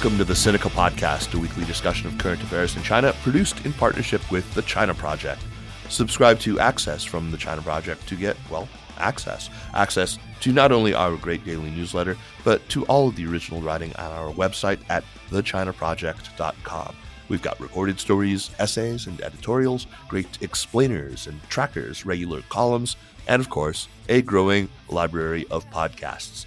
Welcome 0.00 0.16
to 0.16 0.24
the 0.24 0.32
Sinica 0.32 0.70
Podcast, 0.70 1.34
a 1.34 1.38
weekly 1.38 1.66
discussion 1.66 2.06
of 2.06 2.16
current 2.16 2.42
affairs 2.42 2.74
in 2.74 2.82
China, 2.82 3.12
produced 3.22 3.66
in 3.66 3.74
partnership 3.74 4.30
with 4.30 4.50
the 4.54 4.62
China 4.62 4.94
Project. 4.94 5.42
Subscribe 5.90 6.38
to 6.40 6.58
Access 6.58 7.04
from 7.04 7.30
the 7.30 7.36
China 7.36 7.60
Project 7.60 8.08
to 8.08 8.16
get, 8.16 8.38
well, 8.50 8.66
access. 8.96 9.50
Access 9.74 10.18
to 10.40 10.52
not 10.52 10.72
only 10.72 10.94
our 10.94 11.18
great 11.18 11.44
daily 11.44 11.68
newsletter, 11.68 12.16
but 12.44 12.66
to 12.70 12.86
all 12.86 13.08
of 13.08 13.16
the 13.16 13.26
original 13.26 13.60
writing 13.60 13.94
on 13.96 14.10
our 14.10 14.32
website 14.32 14.80
at 14.88 15.04
thechinaproject.com. 15.28 16.96
We've 17.28 17.42
got 17.42 17.60
recorded 17.60 18.00
stories, 18.00 18.50
essays, 18.58 19.06
and 19.06 19.20
editorials, 19.20 19.86
great 20.08 20.40
explainers 20.40 21.26
and 21.26 21.42
trackers, 21.50 22.06
regular 22.06 22.40
columns, 22.48 22.96
and 23.28 23.38
of 23.38 23.50
course, 23.50 23.86
a 24.08 24.22
growing 24.22 24.70
library 24.88 25.44
of 25.50 25.68
podcasts. 25.68 26.46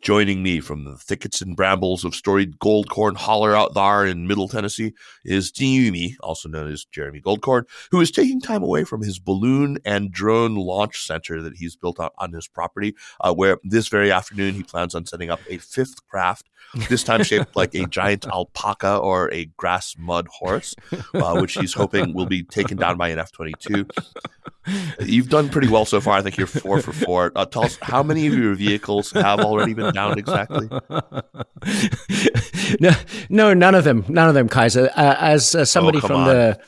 Joining 0.00 0.42
me 0.42 0.60
from 0.60 0.84
the 0.84 0.96
thickets 0.96 1.42
and 1.42 1.54
brambles 1.54 2.06
of 2.06 2.14
storied 2.14 2.58
Goldkorn 2.58 3.16
Holler 3.16 3.54
out 3.54 3.74
there 3.74 4.06
in 4.06 4.26
Middle 4.26 4.48
Tennessee 4.48 4.94
is 5.26 5.50
Jin 5.50 5.92
Yumi, 5.92 6.14
also 6.20 6.48
known 6.48 6.72
as 6.72 6.86
Jeremy 6.86 7.20
Goldkorn, 7.20 7.64
who 7.90 8.00
is 8.00 8.10
taking 8.10 8.40
time 8.40 8.62
away 8.62 8.84
from 8.84 9.02
his 9.02 9.18
balloon 9.18 9.76
and 9.84 10.10
drone 10.10 10.54
launch 10.54 11.04
center 11.06 11.42
that 11.42 11.58
he's 11.58 11.76
built 11.76 12.00
on, 12.00 12.08
on 12.16 12.32
his 12.32 12.48
property, 12.48 12.94
uh, 13.20 13.34
where 13.34 13.58
this 13.62 13.88
very 13.88 14.10
afternoon 14.10 14.54
he 14.54 14.62
plans 14.62 14.94
on 14.94 15.04
setting 15.04 15.28
up 15.28 15.40
a 15.50 15.58
fifth 15.58 16.08
craft, 16.08 16.48
this 16.88 17.02
time 17.02 17.22
shaped 17.22 17.54
like 17.56 17.74
a 17.74 17.86
giant 17.86 18.26
alpaca 18.26 18.96
or 18.96 19.30
a 19.34 19.46
grass 19.58 19.96
mud 19.98 20.28
horse, 20.28 20.74
uh, 21.12 21.38
which 21.38 21.54
he's 21.54 21.74
hoping 21.74 22.14
will 22.14 22.26
be 22.26 22.42
taken 22.42 22.78
down 22.78 22.96
by 22.96 23.08
an 23.08 23.18
F 23.18 23.32
22. 23.32 23.86
You've 25.00 25.28
done 25.28 25.48
pretty 25.48 25.68
well 25.68 25.84
so 25.84 26.00
far. 26.00 26.16
I 26.16 26.22
think 26.22 26.36
you're 26.36 26.46
four 26.46 26.80
for 26.80 26.92
four. 26.92 27.32
Uh, 27.34 27.46
tell 27.46 27.64
us 27.64 27.78
how 27.82 28.02
many 28.02 28.26
of 28.26 28.34
your 28.34 28.54
vehicles 28.54 29.10
have 29.12 29.40
already 29.40 29.74
been 29.74 29.89
down 29.92 30.18
exactly? 30.18 30.68
no, 32.80 32.90
no, 33.28 33.54
none 33.54 33.74
of 33.74 33.84
them. 33.84 34.04
None 34.08 34.28
of 34.28 34.34
them, 34.34 34.48
Kaiser. 34.48 34.90
Uh, 34.96 35.16
as 35.18 35.54
uh, 35.54 35.64
somebody 35.64 35.98
oh, 35.98 36.06
from 36.06 36.16
on. 36.16 36.26
the, 36.26 36.60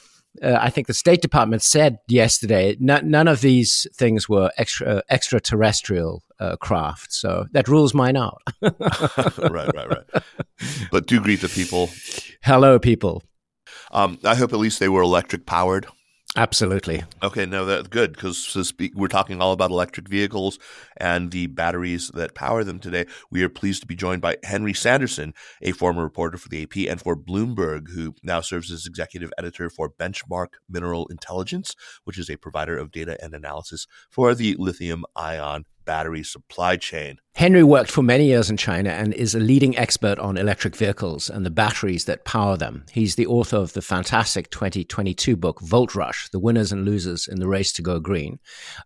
uh, 0.43 0.59
I 0.61 0.71
think 0.71 0.87
the 0.87 0.95
State 0.95 1.23
Department 1.23 1.63
said 1.63 1.99
yesterday, 2.09 2.77
n- 2.81 3.11
none 3.11 3.29
of 3.29 3.41
these 3.41 3.87
things 3.95 4.29
were 4.29 4.51
extra 4.57 5.03
extraterrestrial 5.11 6.23
uh, 6.41 6.57
craft. 6.57 7.13
So 7.13 7.47
that 7.53 7.69
rules 7.69 7.95
mine 7.95 8.17
out. 8.17 8.43
right, 8.63 9.75
right, 9.75 9.89
right. 9.89 10.23
But 10.91 11.07
do 11.07 11.21
greet 11.21 11.41
the 11.41 11.49
people. 11.49 11.91
Hello, 12.43 12.79
people. 12.79 13.23
Um, 13.93 14.19
I 14.25 14.35
hope 14.35 14.53
at 14.53 14.59
least 14.59 14.81
they 14.81 14.89
were 14.89 15.03
electric 15.03 15.47
powered. 15.47 15.87
Absolutely. 16.35 17.05
Okay, 17.23 17.45
no, 17.45 17.67
that's 17.67 17.89
good 17.89 18.15
because 18.15 18.73
we're 18.95 19.09
talking 19.09 19.43
all 19.43 19.53
about 19.53 19.71
electric 19.71 20.09
vehicles 20.09 20.59
and 20.97 21.31
the 21.31 21.47
batteries 21.47 22.11
that 22.15 22.35
power 22.35 22.65
them 22.65 22.79
today. 22.79 23.05
We 23.31 23.43
are 23.43 23.51
pleased 23.51 23.83
to 23.83 23.87
be 23.87 23.95
joined 23.95 24.23
by 24.23 24.39
Henry 24.43 24.73
Sanderson, 24.73 25.35
a 25.61 25.73
former 25.73 26.03
reporter 26.03 26.39
for 26.39 26.49
the 26.49 26.63
AP 26.63 26.91
and 26.91 26.99
for 27.03 27.17
Bloomberg, 27.17 27.91
who 27.91 28.15
now 28.23 28.41
serves 28.41 28.73
as 28.73 28.87
executive 28.87 29.31
editor 29.37 29.69
for 29.69 29.91
Benchmark 29.91 30.55
Mineral 30.71 31.07
Intelligence, 31.09 31.75
which 32.05 32.19
is 32.19 32.31
a 32.31 32.37
provider 32.37 32.79
of 32.79 32.91
data 32.91 33.23
and 33.23 33.35
analysis 33.35 33.87
for 34.09 34.35
the 34.35 34.57
lithium 34.59 35.05
ion 35.15 35.67
battery 35.85 36.23
supply 36.23 36.77
chain. 36.77 37.19
Henry 37.35 37.63
worked 37.63 37.91
for 37.91 38.03
many 38.03 38.27
years 38.27 38.51
in 38.51 38.59
China 38.59 38.91
and 38.91 39.15
is 39.15 39.35
a 39.35 39.41
leading 39.41 39.77
expert 39.79 40.19
on 40.19 40.37
electric 40.37 40.77
vehicles 40.77 41.31
and 41.31 41.47
the 41.47 41.51
batteries 41.51 42.05
that 42.05 42.27
power 42.27 42.59
them. 42.59 42.85
He's 42.93 43.15
the 43.15 43.27
author 43.27 43.57
of 43.57 43.73
the 43.73 43.81
fantastic 43.81 44.51
2022 44.51 45.35
book, 45.37 45.59
Volt 45.63 45.95
Rush 45.95 46.29
The 46.29 46.39
Winners 46.39 46.73
and 46.73 46.85
Losers 46.85 47.27
in 47.27 47.41
the 47.41 47.49
Race 47.49 47.73
to 47.73 47.83
Go 47.83 47.99
Green, 47.99 48.39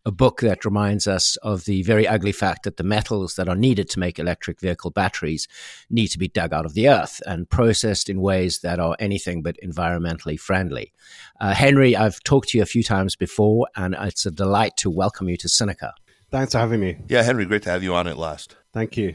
a 0.04 0.12
book 0.12 0.40
that 0.42 0.64
reminds 0.64 1.08
us 1.08 1.34
of 1.38 1.64
the 1.64 1.82
very 1.82 2.06
ugly 2.06 2.30
fact 2.30 2.62
that 2.62 2.76
the 2.76 2.84
metals 2.84 3.34
that 3.34 3.48
are 3.48 3.56
needed 3.56 3.90
to 3.90 3.98
make 3.98 4.20
electric 4.20 4.60
vehicle 4.60 4.92
batteries 4.92 5.48
need 5.90 6.08
to 6.08 6.18
be 6.18 6.28
dug 6.28 6.52
out 6.52 6.66
of 6.66 6.74
the 6.74 6.88
earth 6.88 7.20
and 7.26 7.50
processed 7.50 8.08
in 8.08 8.20
ways 8.20 8.60
that 8.60 8.78
are 8.78 8.96
anything 9.00 9.42
but 9.42 9.56
environmentally 9.62 10.38
friendly. 10.38 10.92
Uh, 11.40 11.52
Henry, 11.52 11.96
I've 11.96 12.22
talked 12.22 12.50
to 12.50 12.58
you 12.58 12.62
a 12.62 12.66
few 12.66 12.84
times 12.84 13.16
before, 13.16 13.66
and 13.74 13.96
it's 13.98 14.24
a 14.24 14.30
delight 14.30 14.76
to 14.78 14.88
welcome 14.88 15.28
you 15.28 15.36
to 15.38 15.48
Sinica. 15.48 15.90
Thanks 16.30 16.52
for 16.52 16.58
having 16.58 16.80
me. 16.80 16.98
Yeah, 17.08 17.22
Henry, 17.22 17.44
great 17.46 17.62
to 17.62 17.70
have 17.70 17.82
you 17.82 17.94
on 17.94 18.06
at 18.06 18.18
last. 18.18 18.56
Thank 18.72 18.96
you. 18.96 19.14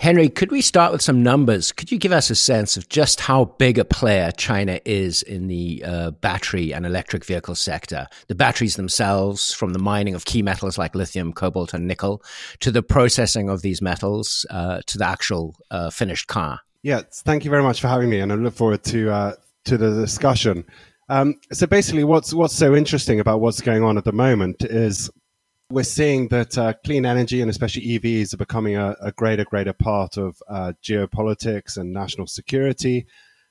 Henry, 0.00 0.30
could 0.30 0.50
we 0.50 0.62
start 0.62 0.92
with 0.92 1.02
some 1.02 1.22
numbers? 1.22 1.72
Could 1.72 1.92
you 1.92 1.98
give 1.98 2.10
us 2.10 2.30
a 2.30 2.34
sense 2.34 2.78
of 2.78 2.88
just 2.88 3.20
how 3.20 3.44
big 3.44 3.78
a 3.78 3.84
player 3.84 4.32
China 4.32 4.80
is 4.86 5.20
in 5.22 5.46
the 5.46 5.84
uh, 5.84 6.10
battery 6.12 6.72
and 6.72 6.86
electric 6.86 7.22
vehicle 7.22 7.54
sector? 7.54 8.06
The 8.28 8.34
batteries 8.34 8.76
themselves, 8.76 9.52
from 9.52 9.74
the 9.74 9.78
mining 9.78 10.14
of 10.14 10.24
key 10.24 10.40
metals 10.40 10.78
like 10.78 10.94
lithium, 10.94 11.34
cobalt, 11.34 11.74
and 11.74 11.86
nickel, 11.86 12.22
to 12.60 12.70
the 12.70 12.82
processing 12.82 13.50
of 13.50 13.60
these 13.60 13.82
metals, 13.82 14.46
uh, 14.48 14.80
to 14.86 14.96
the 14.96 15.06
actual 15.06 15.54
uh, 15.70 15.90
finished 15.90 16.28
car. 16.28 16.60
Yeah, 16.82 17.02
thank 17.12 17.44
you 17.44 17.50
very 17.50 17.62
much 17.62 17.82
for 17.82 17.88
having 17.88 18.08
me, 18.08 18.20
and 18.20 18.32
I 18.32 18.36
look 18.36 18.54
forward 18.54 18.82
to 18.84 19.10
uh, 19.10 19.34
to 19.66 19.76
the 19.76 19.94
discussion. 19.94 20.64
Um, 21.10 21.34
so 21.52 21.66
basically, 21.66 22.04
what's 22.04 22.32
what's 22.32 22.56
so 22.56 22.74
interesting 22.74 23.20
about 23.20 23.42
what's 23.42 23.60
going 23.60 23.84
on 23.84 23.98
at 23.98 24.04
the 24.04 24.12
moment 24.12 24.62
is 24.62 25.10
we're 25.70 25.84
seeing 25.84 26.26
that 26.28 26.58
uh, 26.58 26.72
clean 26.84 27.06
energy 27.06 27.40
and 27.40 27.50
especially 27.50 27.98
EVs 27.98 28.34
are 28.34 28.38
becoming 28.38 28.76
a, 28.76 28.96
a 29.00 29.12
greater, 29.12 29.44
greater 29.44 29.72
part 29.72 30.16
of 30.16 30.42
uh, 30.48 30.72
geopolitics 30.82 31.76
and 31.76 31.92
national 31.92 32.26
security. 32.26 33.06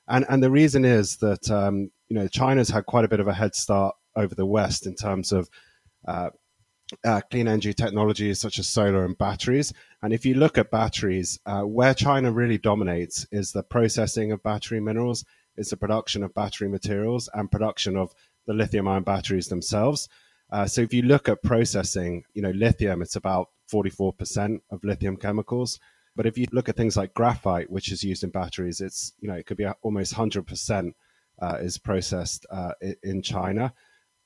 And, 0.06 0.26
and 0.28 0.42
the 0.42 0.50
reason 0.50 0.84
is 0.84 1.16
that, 1.18 1.50
um, 1.50 1.90
you 2.08 2.16
know, 2.16 2.28
China's 2.28 2.68
had 2.68 2.84
quite 2.84 3.06
a 3.06 3.08
bit 3.08 3.20
of 3.20 3.28
a 3.28 3.32
head 3.32 3.54
start 3.54 3.96
over 4.16 4.34
the 4.34 4.46
West 4.46 4.86
in 4.86 4.94
terms 4.94 5.32
of 5.32 5.48
uh, 6.06 6.30
uh 7.04 7.20
clean 7.30 7.46
energy 7.46 7.72
technologies 7.72 8.40
such 8.40 8.58
as 8.58 8.68
solar 8.68 9.04
and 9.04 9.16
batteries. 9.16 9.72
And 10.02 10.12
if 10.12 10.26
you 10.26 10.34
look 10.34 10.58
at 10.58 10.70
batteries, 10.70 11.38
uh, 11.46 11.62
where 11.62 11.94
China 11.94 12.32
really 12.32 12.58
dominates 12.58 13.26
is 13.30 13.52
the 13.52 13.62
processing 13.62 14.32
of 14.32 14.42
battery 14.42 14.80
minerals, 14.80 15.24
is 15.56 15.70
the 15.70 15.76
production 15.76 16.22
of 16.22 16.34
battery 16.34 16.68
materials 16.68 17.30
and 17.32 17.50
production 17.50 17.96
of 17.96 18.12
the 18.46 18.52
lithium 18.52 18.88
ion 18.88 19.04
batteries 19.04 19.48
themselves. 19.48 20.08
Uh, 20.52 20.66
so 20.66 20.80
if 20.80 20.92
you 20.92 21.02
look 21.02 21.28
at 21.28 21.42
processing, 21.42 22.24
you 22.34 22.42
know, 22.42 22.50
lithium, 22.50 23.02
it's 23.02 23.16
about 23.16 23.48
44% 23.72 24.60
of 24.70 24.82
lithium 24.84 25.16
chemicals. 25.16 25.78
But 26.16 26.26
if 26.26 26.36
you 26.36 26.46
look 26.52 26.68
at 26.68 26.76
things 26.76 26.96
like 26.96 27.14
graphite, 27.14 27.70
which 27.70 27.92
is 27.92 28.02
used 28.02 28.24
in 28.24 28.30
batteries, 28.30 28.80
it's, 28.80 29.12
you 29.20 29.28
know, 29.28 29.34
it 29.34 29.46
could 29.46 29.56
be 29.56 29.66
almost 29.82 30.14
100% 30.14 30.92
uh, 31.40 31.58
is 31.60 31.78
processed 31.78 32.46
uh, 32.50 32.72
in 33.02 33.22
China. 33.22 33.72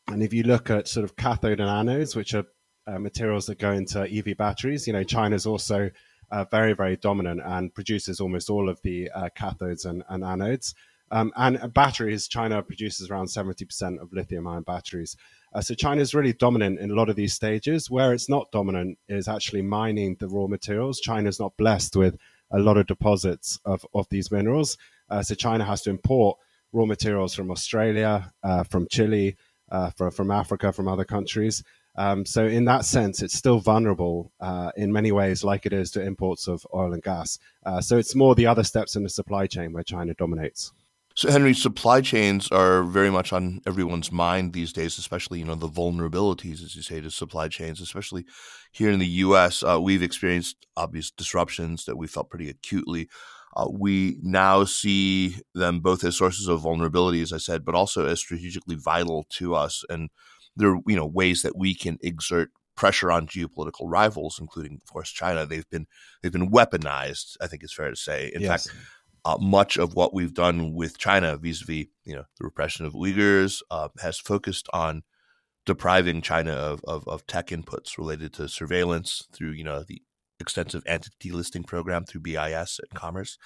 And 0.09 0.23
if 0.23 0.33
you 0.33 0.43
look 0.43 0.71
at 0.71 0.89
sort 0.89 1.05
of 1.05 1.17
cathode 1.17 1.61
and 1.61 1.69
anodes, 1.69 2.17
which 2.17 2.35
are 2.35 2.45
uh, 2.87 2.99
materials 2.99 3.47
that 3.47 3.59
go 3.59 3.73
into 3.73 4.03
EV 4.03 4.37
batteries, 4.37 4.87
you 4.87 4.93
know, 4.93 5.05
China's 5.05 5.47
also 5.47 5.91
uh, 6.31 6.45
very, 6.51 6.73
very 6.73 6.97
dominant 6.97 7.41
and 7.45 7.75
produces 7.75 8.19
almost 8.21 8.51
all 8.51 8.69
of 8.69 8.81
the 8.83 9.11
cathodes 9.39 9.85
and, 9.85 10.03
and 10.09 10.23
anodes. 10.23 10.75
Um, 11.11 11.33
and 11.37 11.73
batteries, 11.73 12.29
China 12.29 12.63
produces 12.63 13.11
around 13.11 13.27
70% 13.27 14.01
of 14.01 14.13
lithium 14.13 14.47
ion 14.47 14.63
batteries. 14.63 15.17
Uh, 15.53 15.61
so 15.61 15.75
China 15.75 16.01
is 16.01 16.15
really 16.15 16.33
dominant 16.33 16.81
in 16.81 16.91
a 16.91 16.95
lot 16.95 17.09
of 17.09 17.17
these 17.17 17.35
stages. 17.35 17.91
Where 17.91 18.13
it's 18.13 18.29
not 18.29 18.51
dominant 18.51 18.99
is 19.09 19.29
actually 19.29 19.63
mining 19.63 20.17
the 20.19 20.29
raw 20.29 20.47
materials. 20.47 21.01
China 21.01 21.29
is 21.29 21.39
not 21.39 21.57
blessed 21.57 21.95
with 21.97 22.17
a 22.51 22.59
lot 22.59 22.77
of 22.77 22.87
deposits 22.87 23.59
of, 23.65 23.85
of 23.95 24.09
these 24.11 24.31
minerals. 24.31 24.77
Uh, 25.09 25.23
so 25.23 25.35
China 25.35 25.65
has 25.65 25.83
to 25.83 25.91
import 25.91 26.39
raw 26.73 26.85
materials 26.85 27.35
from 27.35 27.51
Australia, 27.51 28.33
uh, 28.43 28.65
from 28.65 28.87
Chile, 28.89 29.37
uh, 29.71 29.91
from, 29.91 30.11
from 30.11 30.31
Africa, 30.31 30.73
from 30.73 30.89
other 30.89 31.05
countries. 31.05 31.63
Um, 31.97 32.27
so 32.27 32.45
in 32.45 32.65
that 32.65 32.85
sense, 32.85 33.23
it's 33.23 33.35
still 33.35 33.61
vulnerable 33.61 34.33
uh, 34.41 34.73
in 34.77 34.93
many 34.93 35.13
ways, 35.13 35.45
like 35.45 35.65
it 35.65 35.73
is 35.73 35.93
to 35.93 36.03
imports 36.03 36.49
of 36.49 36.67
oil 36.75 36.93
and 36.93 37.03
gas. 37.03 37.39
Uh, 37.65 37.81
so 37.81 37.97
it's 37.97 38.17
more 38.17 38.35
the 38.35 38.47
other 38.47 38.65
steps 38.65 38.97
in 38.97 39.05
the 39.05 39.09
supply 39.09 39.47
chain 39.47 39.73
where 39.73 39.85
China 39.85 40.15
dominates. 40.15 40.73
So, 41.17 41.31
Henry, 41.31 41.55
supply 41.55 42.01
chains 42.01 42.49
are 42.51 42.83
very 42.83 43.11
much 43.11 43.33
on 43.33 43.61
everyone's 43.67 44.11
mind 44.11 44.53
these 44.53 44.73
days, 44.73 44.99
especially 44.99 45.39
you 45.39 45.45
know 45.45 45.55
the 45.55 45.69
vulnerabilities, 45.69 46.63
as 46.63 46.75
you 46.75 46.83
say, 46.83 47.01
to 47.01 47.11
supply 47.11 47.47
chains. 47.47 47.81
Especially 47.81 48.25
here 48.73 48.91
in 48.91 48.99
the 48.99 49.07
U.S., 49.07 49.63
uh, 49.63 49.81
we've 49.81 50.03
experienced 50.03 50.67
obvious 50.77 51.13
disruptions 51.13 51.85
that 51.85 51.97
we 51.97 52.09
felt 52.09 52.31
pretty 52.31 52.51
acutely. 52.51 53.09
Uh, 53.57 53.69
we 53.71 54.19
now 54.23 54.65
see 54.65 55.37
them 55.55 55.79
both 55.79 56.03
as 56.03 56.17
sources 56.17 56.49
of 56.49 56.63
vulnerability, 56.63 57.23
as 57.23 57.33
I 57.33 57.39
said, 57.39 57.65
but 57.65 57.77
also 57.77 58.07
as 58.07 58.19
strategically 58.19 58.75
vital 58.75 59.25
to 59.31 59.55
us. 59.55 59.85
And 59.89 60.11
there 60.57 60.71
are 60.71 60.81
you 60.85 60.97
know 60.97 61.07
ways 61.07 61.43
that 61.43 61.57
we 61.57 61.77
can 61.77 61.97
exert 62.03 62.51
pressure 62.75 63.13
on 63.13 63.29
geopolitical 63.29 63.85
rivals, 63.85 64.39
including, 64.41 64.81
of 64.85 64.93
course, 64.93 65.11
China. 65.11 65.47
They've 65.47 65.69
been 65.71 65.87
they've 66.23 66.33
been 66.33 66.51
weaponized. 66.51 67.37
I 67.41 67.47
think 67.47 67.63
it's 67.63 67.73
fair 67.73 67.91
to 67.91 67.97
say. 67.97 68.33
In 68.35 68.41
yes. 68.41 68.67
fact 68.67 68.77
uh, 69.25 69.39
much 69.41 69.77
of 69.77 69.95
what 69.95 70.13
we've 70.13 70.35
done 70.35 70.75
with 70.75 70.99
China 70.99 71.37
vis-a-vis, 71.37 71.87
you 72.05 72.15
know, 72.15 72.25
the 72.39 72.45
repression 72.45 72.85
of 72.85 72.93
Uyghurs 72.93 73.63
uh, 73.71 73.89
has 74.01 74.19
focused 74.19 74.69
on 74.73 75.03
depriving 75.65 76.21
China 76.21 76.53
of, 76.53 76.83
of, 76.85 77.09
of, 77.09 77.27
tech 77.27 77.47
inputs 77.47 77.97
related 77.97 78.35
to 78.35 78.49
surveillance 78.49 79.27
through, 79.33 79.53
you 79.53 79.65
know, 79.65 79.83
the 79.83 80.03
extensive 80.41 80.83
entity 80.87 81.31
listing 81.31 81.63
program 81.63 82.05
through 82.05 82.21
BIS 82.21 82.81
and 82.81 82.99
Commerce, 82.99 83.39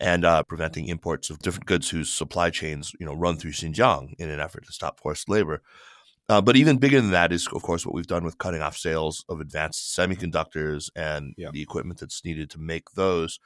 and 0.00 0.24
uh, 0.24 0.42
preventing 0.44 0.86
imports 0.86 1.28
of 1.28 1.40
different 1.40 1.66
goods 1.66 1.90
whose 1.90 2.10
supply 2.10 2.48
chains, 2.50 2.92
you 2.98 3.04
know, 3.04 3.14
run 3.14 3.36
through 3.36 3.52
Xinjiang 3.52 4.14
in 4.18 4.30
an 4.30 4.40
effort 4.40 4.64
to 4.64 4.72
stop 4.72 5.00
forced 5.00 5.28
labor. 5.28 5.60
Uh, 6.28 6.40
but 6.40 6.56
even 6.56 6.78
bigger 6.78 7.00
than 7.00 7.12
that 7.12 7.32
is, 7.32 7.46
of 7.48 7.62
course, 7.62 7.86
what 7.86 7.94
we've 7.94 8.06
done 8.06 8.24
with 8.24 8.38
cutting 8.38 8.62
off 8.62 8.76
sales 8.76 9.24
of 9.28 9.40
advanced 9.40 9.96
semiconductors 9.96 10.90
and 10.96 11.34
yeah. 11.36 11.50
the 11.52 11.62
equipment 11.62 12.00
that's 12.00 12.24
needed 12.24 12.50
to 12.50 12.58
make 12.58 12.90
those. 12.92 13.38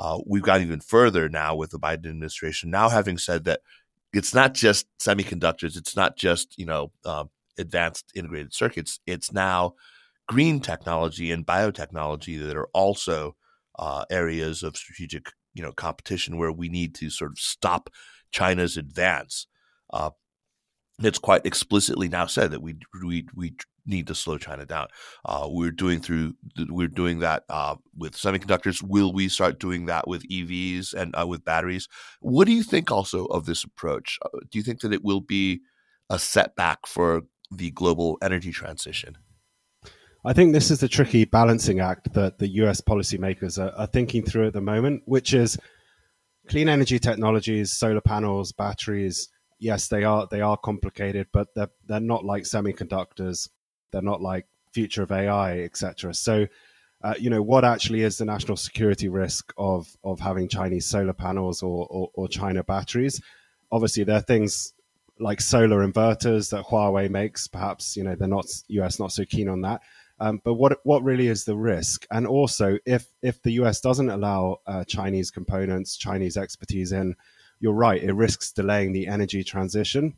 Uh, 0.00 0.18
we've 0.26 0.42
gone 0.42 0.62
even 0.62 0.80
further 0.80 1.28
now 1.28 1.54
with 1.54 1.70
the 1.70 1.78
Biden 1.78 2.06
administration 2.06 2.70
now 2.70 2.88
having 2.88 3.18
said 3.18 3.44
that 3.44 3.60
it's 4.14 4.34
not 4.34 4.54
just 4.54 4.86
semiconductors, 4.98 5.76
it's 5.76 5.94
not 5.94 6.16
just 6.16 6.58
you 6.58 6.64
know 6.64 6.90
uh, 7.04 7.24
advanced 7.58 8.10
integrated 8.14 8.54
circuits, 8.54 8.98
it's 9.06 9.30
now 9.30 9.74
green 10.26 10.58
technology 10.58 11.30
and 11.30 11.46
biotechnology 11.46 12.40
that 12.40 12.56
are 12.56 12.68
also 12.72 13.36
uh, 13.78 14.06
areas 14.10 14.62
of 14.62 14.74
strategic 14.74 15.32
you 15.52 15.62
know 15.62 15.72
competition 15.72 16.38
where 16.38 16.50
we 16.50 16.70
need 16.70 16.94
to 16.94 17.10
sort 17.10 17.32
of 17.32 17.38
stop 17.38 17.90
China's 18.32 18.78
advance. 18.78 19.48
Uh, 19.92 20.10
it's 21.00 21.18
quite 21.18 21.46
explicitly 21.46 22.08
now 22.08 22.26
said 22.26 22.50
that 22.50 22.62
we 22.62 22.76
we 23.02 23.26
we 23.34 23.54
need 23.86 24.06
to 24.06 24.14
slow 24.14 24.38
China 24.38 24.66
down. 24.66 24.88
Uh, 25.24 25.46
we're 25.48 25.70
doing 25.70 26.00
through 26.00 26.34
we're 26.68 26.88
doing 26.88 27.20
that 27.20 27.44
uh, 27.48 27.76
with 27.96 28.14
semiconductors. 28.14 28.82
Will 28.82 29.12
we 29.12 29.28
start 29.28 29.58
doing 29.58 29.86
that 29.86 30.06
with 30.06 30.28
EVs 30.28 30.94
and 30.94 31.14
uh, 31.18 31.26
with 31.26 31.44
batteries? 31.44 31.88
What 32.20 32.46
do 32.46 32.52
you 32.52 32.62
think 32.62 32.90
also 32.90 33.26
of 33.26 33.46
this 33.46 33.64
approach? 33.64 34.18
Uh, 34.24 34.40
do 34.50 34.58
you 34.58 34.62
think 34.62 34.80
that 34.80 34.92
it 34.92 35.04
will 35.04 35.20
be 35.20 35.60
a 36.08 36.18
setback 36.18 36.86
for 36.86 37.22
the 37.50 37.70
global 37.70 38.18
energy 38.22 38.52
transition? 38.52 39.16
I 40.22 40.34
think 40.34 40.52
this 40.52 40.70
is 40.70 40.80
the 40.80 40.88
tricky 40.88 41.24
balancing 41.24 41.80
act 41.80 42.12
that 42.12 42.38
the 42.38 42.48
US 42.48 42.82
policymakers 42.82 43.58
are, 43.58 43.74
are 43.74 43.86
thinking 43.86 44.22
through 44.22 44.48
at 44.48 44.52
the 44.52 44.60
moment, 44.60 45.02
which 45.06 45.32
is 45.32 45.56
clean 46.48 46.68
energy 46.68 46.98
technologies, 46.98 47.72
solar 47.72 48.02
panels, 48.02 48.52
batteries 48.52 49.28
yes, 49.60 49.88
they 49.88 50.02
are 50.02 50.26
they 50.30 50.40
are 50.40 50.56
complicated, 50.56 51.28
but 51.32 51.54
they're 51.54 51.70
they're 51.86 52.00
not 52.00 52.24
like 52.24 52.42
semiconductors. 52.42 53.48
They're 53.92 54.02
not 54.02 54.20
like 54.20 54.46
future 54.72 55.02
of 55.02 55.12
AI, 55.12 55.60
etc. 55.60 56.14
So, 56.14 56.46
uh, 57.02 57.14
you 57.18 57.30
know, 57.30 57.42
what 57.42 57.64
actually 57.64 58.02
is 58.02 58.18
the 58.18 58.24
national 58.24 58.56
security 58.56 59.08
risk 59.08 59.52
of 59.56 59.96
of 60.02 60.18
having 60.18 60.48
Chinese 60.48 60.86
solar 60.86 61.12
panels 61.12 61.62
or, 61.62 61.86
or, 61.90 62.10
or 62.14 62.28
China 62.28 62.64
batteries? 62.64 63.20
Obviously, 63.70 64.04
there 64.04 64.16
are 64.16 64.22
things 64.22 64.72
like 65.20 65.40
solar 65.40 65.86
inverters 65.86 66.50
that 66.50 66.64
Huawei 66.64 67.10
makes. 67.10 67.46
Perhaps 67.46 67.96
you 67.96 68.02
know 68.02 68.14
they're 68.16 68.28
not 68.28 68.46
US 68.68 68.98
not 68.98 69.12
so 69.12 69.24
keen 69.24 69.48
on 69.48 69.60
that. 69.60 69.82
Um, 70.18 70.40
but 70.44 70.54
what 70.54 70.80
what 70.84 71.02
really 71.02 71.28
is 71.28 71.44
the 71.44 71.56
risk? 71.56 72.06
And 72.10 72.26
also, 72.26 72.78
if 72.86 73.06
if 73.22 73.42
the 73.42 73.52
US 73.52 73.80
doesn't 73.80 74.10
allow 74.10 74.60
uh, 74.66 74.84
Chinese 74.84 75.30
components, 75.30 75.96
Chinese 75.96 76.36
expertise 76.36 76.92
in, 76.92 77.16
you're 77.60 77.72
right, 77.72 78.02
it 78.02 78.12
risks 78.12 78.52
delaying 78.52 78.92
the 78.92 79.06
energy 79.06 79.44
transition, 79.44 80.16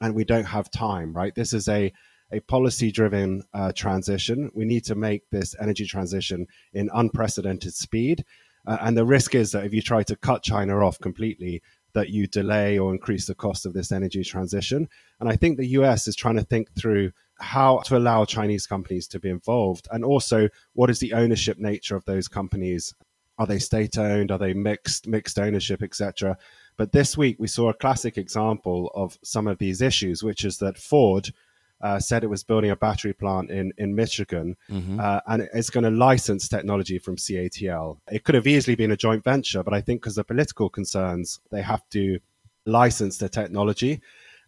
and 0.00 0.14
we 0.14 0.24
don't 0.24 0.44
have 0.44 0.70
time. 0.70 1.12
Right, 1.12 1.34
this 1.34 1.52
is 1.52 1.68
a 1.68 1.92
a 2.32 2.40
policy 2.40 2.90
driven 2.90 3.44
uh, 3.54 3.72
transition. 3.72 4.50
We 4.54 4.64
need 4.64 4.84
to 4.86 4.94
make 4.94 5.28
this 5.30 5.54
energy 5.60 5.86
transition 5.86 6.46
in 6.72 6.90
unprecedented 6.92 7.74
speed. 7.74 8.24
Uh, 8.66 8.78
and 8.80 8.96
the 8.96 9.04
risk 9.04 9.36
is 9.36 9.52
that 9.52 9.64
if 9.64 9.72
you 9.72 9.80
try 9.80 10.02
to 10.02 10.16
cut 10.16 10.42
China 10.42 10.84
off 10.84 10.98
completely, 10.98 11.62
that 11.92 12.10
you 12.10 12.26
delay 12.26 12.78
or 12.78 12.92
increase 12.92 13.26
the 13.26 13.34
cost 13.34 13.64
of 13.64 13.72
this 13.72 13.92
energy 13.92 14.24
transition. 14.24 14.88
And 15.20 15.28
I 15.28 15.36
think 15.36 15.56
the 15.56 15.68
US 15.78 16.08
is 16.08 16.16
trying 16.16 16.36
to 16.36 16.42
think 16.42 16.74
through 16.74 17.12
how 17.38 17.78
to 17.80 17.96
allow 17.96 18.24
Chinese 18.24 18.66
companies 18.66 19.06
to 19.08 19.20
be 19.20 19.30
involved 19.30 19.88
and 19.90 20.04
also 20.04 20.48
what 20.72 20.90
is 20.90 21.00
the 21.00 21.12
ownership 21.12 21.58
nature 21.58 21.96
of 21.96 22.04
those 22.04 22.28
companies 22.28 22.94
are 23.38 23.46
they 23.46 23.58
state 23.58 23.98
owned 23.98 24.30
are 24.30 24.38
they 24.38 24.54
mixed 24.54 25.06
mixed 25.06 25.38
ownership 25.38 25.82
etc 25.82 26.36
but 26.76 26.92
this 26.92 27.16
week 27.16 27.36
we 27.38 27.46
saw 27.46 27.68
a 27.68 27.74
classic 27.74 28.18
example 28.18 28.90
of 28.94 29.18
some 29.22 29.46
of 29.46 29.58
these 29.58 29.80
issues 29.80 30.22
which 30.22 30.44
is 30.44 30.58
that 30.58 30.78
ford 30.78 31.32
uh, 31.80 31.98
said 31.98 32.24
it 32.24 32.30
was 32.30 32.42
building 32.42 32.70
a 32.70 32.76
battery 32.76 33.12
plant 33.12 33.50
in 33.50 33.72
in 33.78 33.94
Michigan, 33.94 34.56
mm-hmm. 34.70 34.98
uh, 34.98 35.20
and 35.26 35.48
it's 35.52 35.70
going 35.70 35.84
to 35.84 35.90
license 35.90 36.48
technology 36.48 36.98
from 36.98 37.16
CATL. 37.16 37.98
It 38.10 38.24
could 38.24 38.34
have 38.34 38.46
easily 38.46 38.76
been 38.76 38.92
a 38.92 38.96
joint 38.96 39.22
venture, 39.22 39.62
but 39.62 39.74
I 39.74 39.80
think 39.80 40.00
because 40.00 40.18
of 40.18 40.26
political 40.26 40.68
concerns, 40.68 41.40
they 41.50 41.62
have 41.62 41.86
to 41.90 42.18
license 42.64 43.18
the 43.18 43.28
technology. 43.28 44.00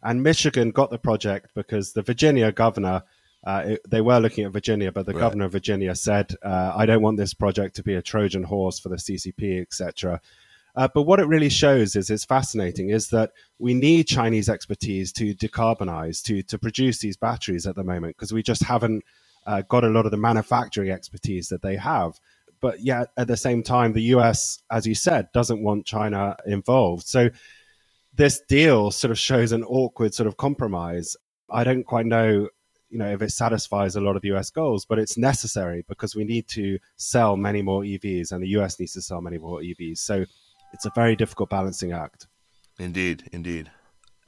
And 0.02 0.22
Michigan 0.22 0.70
got 0.70 0.90
the 0.90 0.98
project 0.98 1.50
because 1.54 1.92
the 1.92 2.02
Virginia 2.02 2.52
governor. 2.52 3.02
Uh, 3.46 3.62
it, 3.66 3.80
they 3.88 4.00
were 4.00 4.18
looking 4.18 4.44
at 4.44 4.50
Virginia, 4.50 4.90
but 4.90 5.06
the 5.06 5.12
right. 5.12 5.20
governor 5.20 5.44
of 5.44 5.52
Virginia 5.52 5.94
said, 5.94 6.34
uh, 6.42 6.72
"I 6.74 6.86
don't 6.86 7.02
want 7.02 7.18
this 7.18 7.34
project 7.34 7.76
to 7.76 7.84
be 7.84 7.94
a 7.94 8.02
Trojan 8.02 8.42
horse 8.42 8.80
for 8.80 8.88
the 8.88 8.96
CCP, 8.96 9.62
etc." 9.62 10.20
Uh, 10.78 10.86
but 10.94 11.02
what 11.02 11.18
it 11.18 11.26
really 11.26 11.48
shows 11.48 11.96
is 11.96 12.08
it's 12.08 12.24
fascinating 12.24 12.90
is 12.90 13.08
that 13.08 13.32
we 13.58 13.74
need 13.74 14.06
Chinese 14.06 14.48
expertise 14.48 15.12
to 15.12 15.34
decarbonize, 15.34 16.22
to, 16.22 16.40
to 16.44 16.56
produce 16.56 17.00
these 17.00 17.16
batteries 17.16 17.66
at 17.66 17.74
the 17.74 17.82
moment, 17.82 18.16
because 18.16 18.32
we 18.32 18.44
just 18.44 18.62
haven't 18.62 19.02
uh, 19.44 19.60
got 19.62 19.82
a 19.82 19.88
lot 19.88 20.04
of 20.04 20.12
the 20.12 20.16
manufacturing 20.16 20.88
expertise 20.88 21.48
that 21.48 21.62
they 21.62 21.74
have. 21.74 22.20
But 22.60 22.78
yet, 22.78 23.08
at 23.16 23.26
the 23.26 23.36
same 23.36 23.64
time, 23.64 23.92
the 23.92 24.14
US, 24.14 24.62
as 24.70 24.86
you 24.86 24.94
said, 24.94 25.26
doesn't 25.34 25.64
want 25.64 25.84
China 25.84 26.36
involved. 26.46 27.08
So 27.08 27.30
this 28.14 28.40
deal 28.48 28.92
sort 28.92 29.10
of 29.10 29.18
shows 29.18 29.50
an 29.50 29.64
awkward 29.64 30.14
sort 30.14 30.28
of 30.28 30.36
compromise. 30.36 31.16
I 31.50 31.64
don't 31.64 31.82
quite 31.82 32.06
know 32.06 32.50
you 32.90 32.98
know 32.98 33.10
if 33.10 33.20
it 33.20 33.32
satisfies 33.32 33.96
a 33.96 34.00
lot 34.00 34.16
of 34.16 34.24
US 34.24 34.50
goals, 34.50 34.84
but 34.84 34.98
it's 34.98 35.18
necessary 35.18 35.84
because 35.88 36.14
we 36.14 36.24
need 36.24 36.46
to 36.48 36.78
sell 36.96 37.36
many 37.36 37.62
more 37.62 37.82
EVs, 37.82 38.30
and 38.30 38.42
the 38.42 38.48
US 38.60 38.78
needs 38.78 38.92
to 38.92 39.02
sell 39.02 39.20
many 39.20 39.38
more 39.38 39.60
EVs. 39.60 39.98
So 39.98 40.24
it's 40.72 40.86
a 40.86 40.92
very 40.94 41.16
difficult 41.16 41.50
balancing 41.50 41.92
act. 41.92 42.26
Indeed, 42.78 43.28
indeed. 43.32 43.70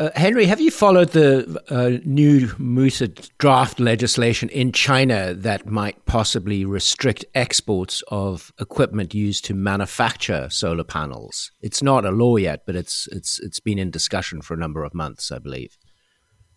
Uh, 0.00 0.08
Henry, 0.16 0.46
have 0.46 0.62
you 0.62 0.70
followed 0.70 1.10
the 1.10 1.62
uh, 1.68 2.00
new 2.06 2.50
mooted 2.56 3.28
draft 3.36 3.78
legislation 3.78 4.48
in 4.48 4.72
China 4.72 5.34
that 5.34 5.66
might 5.66 6.06
possibly 6.06 6.64
restrict 6.64 7.22
exports 7.34 8.02
of 8.08 8.50
equipment 8.58 9.12
used 9.12 9.44
to 9.44 9.52
manufacture 9.52 10.48
solar 10.48 10.84
panels? 10.84 11.52
It's 11.60 11.82
not 11.82 12.06
a 12.06 12.10
law 12.10 12.36
yet, 12.36 12.62
but 12.64 12.76
it's 12.76 13.08
it's 13.12 13.38
it's 13.40 13.60
been 13.60 13.78
in 13.78 13.90
discussion 13.90 14.40
for 14.40 14.54
a 14.54 14.56
number 14.56 14.84
of 14.84 14.94
months, 14.94 15.30
I 15.30 15.38
believe. 15.38 15.76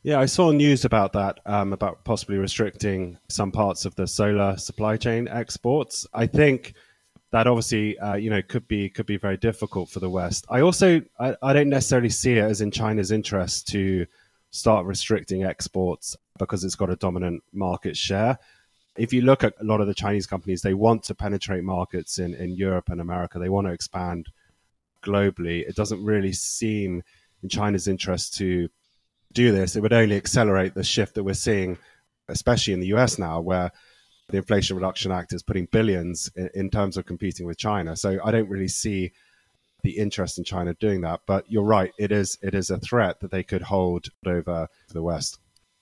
Yeah, 0.04 0.22
I 0.22 0.26
saw 0.26 0.52
news 0.52 0.86
about 0.86 1.12
that, 1.12 1.42
um, 1.46 1.74
about 1.74 2.06
possibly 2.06 2.38
restricting 2.38 3.18
some 3.30 3.52
parts 3.52 3.84
of 3.84 3.96
the 3.96 4.08
solar 4.08 4.56
supply 4.56 4.96
chain 4.96 5.28
exports. 5.28 6.08
I 6.14 6.28
think 6.28 6.76
that 7.34 7.48
obviously 7.48 7.98
uh, 7.98 8.14
you 8.14 8.30
know 8.30 8.44
could 8.44 8.68
be 8.68 8.90
could 8.90 9.08
be 9.08 9.18
very 9.18 9.38
difficult 9.38 9.90
for 9.90 10.00
the 10.00 10.10
West. 10.10 10.46
I 10.50 10.62
also 10.62 11.02
I, 11.20 11.36
I, 11.42 11.52
don't 11.52 11.68
necessarily 11.68 12.12
see 12.12 12.34
it 12.34 12.44
as 12.44 12.62
in 12.62 12.70
China's 12.70 13.12
interest 13.12 13.68
to 13.70 14.06
start 14.52 14.86
restricting 14.86 15.44
exports 15.44 16.16
because 16.38 16.64
it's 16.64 16.76
got 16.76 16.92
a 16.92 16.96
dominant 16.96 17.44
market 17.52 17.98
share. 17.98 18.38
If 18.96 19.12
you 19.12 19.24
look 19.24 19.44
at 19.44 19.56
a 19.60 19.64
lot 19.64 19.82
of 19.82 19.88
the 19.88 19.96
Chinese 19.96 20.28
companies, 20.28 20.62
they 20.62 20.76
want 20.76 21.02
to 21.06 21.16
penetrate 21.16 21.64
markets 21.64 22.20
in, 22.20 22.36
in 22.36 22.52
Europe 22.52 22.90
and 22.90 23.02
America. 23.02 23.40
They 23.40 23.50
want 23.50 23.66
to 23.66 23.74
expand 23.74 24.28
globally. 25.04 25.68
It 25.68 25.76
doesn't 25.76 26.06
really 26.06 26.34
seem 26.34 27.02
in 27.42 27.50
China's 27.50 27.88
interest 27.88 28.36
to 28.36 28.70
do 29.32 29.52
this. 29.52 29.76
It 29.76 29.82
would 29.82 29.92
only 29.92 30.18
accelerate 30.18 30.76
the 30.76 30.84
shift 30.84 31.16
that 31.16 31.24
we're 31.24 31.34
seeing, 31.34 31.80
especially 32.28 32.74
in 32.74 32.80
the 32.80 32.94
US 32.94 33.18
now, 33.18 33.42
where 33.42 33.72
the 34.30 34.38
Inflation 34.38 34.76
Reduction 34.76 35.12
Act 35.12 35.34
is 35.34 35.44
putting 35.44 35.68
billions 35.72 36.32
in, 36.36 36.50
in 36.54 36.70
terms 36.70 36.98
of 36.98 37.06
competing 37.06 37.46
with 37.46 37.58
China. 37.58 37.96
So 37.96 38.20
I 38.24 38.32
don't 38.32 38.50
really 38.50 38.68
see 38.68 39.12
the 39.84 39.98
interest 39.98 40.38
in 40.38 40.44
China 40.44 40.74
doing 40.76 41.02
that. 41.02 41.22
But 41.28 41.46
you're 41.50 41.64
right; 41.64 41.92
it 42.00 42.12
is 42.12 42.38
it 42.42 42.56
is 42.56 42.70
a 42.70 42.78
threat 42.80 43.20
that 43.20 43.32
they 43.32 43.44
could 43.44 43.62
hold 43.62 44.08
over 44.26 44.68
the 44.90 45.04
West. 45.04 45.40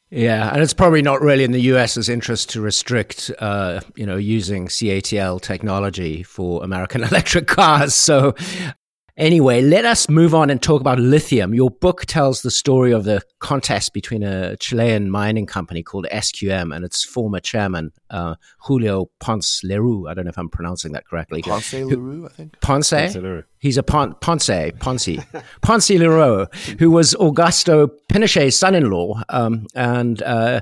Yeah, 0.09 0.51
and 0.51 0.61
it's 0.61 0.73
probably 0.73 1.01
not 1.01 1.21
really 1.21 1.45
in 1.45 1.53
the 1.53 1.61
US's 1.61 2.09
interest 2.09 2.49
to 2.49 2.59
restrict, 2.59 3.31
uh, 3.39 3.79
you 3.95 4.05
know, 4.05 4.17
using 4.17 4.67
CATL 4.67 5.39
technology 5.39 6.21
for 6.21 6.65
American 6.65 7.03
electric 7.05 7.47
cars. 7.47 7.95
So 7.95 8.35
Anyway, 9.17 9.61
let 9.61 9.85
us 9.85 10.09
move 10.09 10.33
on 10.33 10.49
and 10.49 10.61
talk 10.61 10.81
about 10.81 10.99
lithium. 10.99 11.53
Your 11.53 11.69
book 11.69 12.05
tells 12.05 12.41
the 12.41 12.51
story 12.51 12.91
of 12.91 13.03
the 13.03 13.21
contest 13.39 13.93
between 13.93 14.23
a 14.23 14.55
Chilean 14.57 15.09
mining 15.09 15.45
company 15.45 15.83
called 15.83 16.07
SQM 16.11 16.75
and 16.75 16.85
its 16.85 17.03
former 17.03 17.39
chairman, 17.39 17.91
uh, 18.09 18.35
Julio 18.59 19.09
Ponce 19.19 19.61
Lerou. 19.63 20.09
I 20.09 20.13
don't 20.13 20.25
know 20.25 20.29
if 20.29 20.37
I'm 20.37 20.49
pronouncing 20.49 20.93
that 20.93 21.05
correctly. 21.05 21.41
Ponce 21.41 21.73
Lerou, 21.73 22.25
I 22.25 22.29
think. 22.29 22.59
Ponce? 22.61 22.89
Ponce 22.91 23.15
Lerou. 23.15 23.43
He's 23.59 23.77
a 23.77 23.83
Pon- 23.83 24.15
Ponce, 24.21 24.71
Ponce, 24.79 25.07
Ponce 25.61 25.89
Lerou, 25.89 26.53
who 26.79 26.89
was 26.89 27.13
Augusto 27.15 27.89
Pinochet's 28.09 28.55
son-in-law 28.55 29.21
um, 29.29 29.67
and 29.75 30.23
uh, 30.23 30.61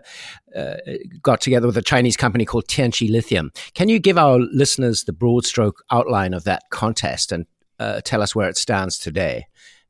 uh, 0.55 0.73
got 1.21 1.39
together 1.39 1.67
with 1.67 1.77
a 1.77 1.81
Chinese 1.81 2.17
company 2.17 2.45
called 2.45 2.67
Tianqi 2.67 3.09
Lithium. 3.09 3.51
Can 3.73 3.89
you 3.89 3.99
give 3.99 4.17
our 4.17 4.39
listeners 4.39 5.03
the 5.03 5.13
broad 5.13 5.45
stroke 5.45 5.83
outline 5.91 6.33
of 6.33 6.43
that 6.43 6.63
contest 6.71 7.31
and 7.31 7.45
uh, 7.79 8.01
tell 8.03 8.21
us 8.21 8.35
where 8.35 8.49
it 8.49 8.57
stands 8.57 8.97
today, 8.97 9.47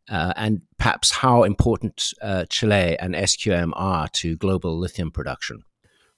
uh, 0.09 0.33
and 0.35 0.61
perhaps 0.77 1.11
how 1.11 1.43
important 1.43 2.13
uh, 2.21 2.45
Chile 2.49 2.97
and 2.99 3.15
SQM 3.15 3.71
are 3.75 4.07
to 4.09 4.35
global 4.37 4.77
lithium 4.77 5.11
production. 5.11 5.63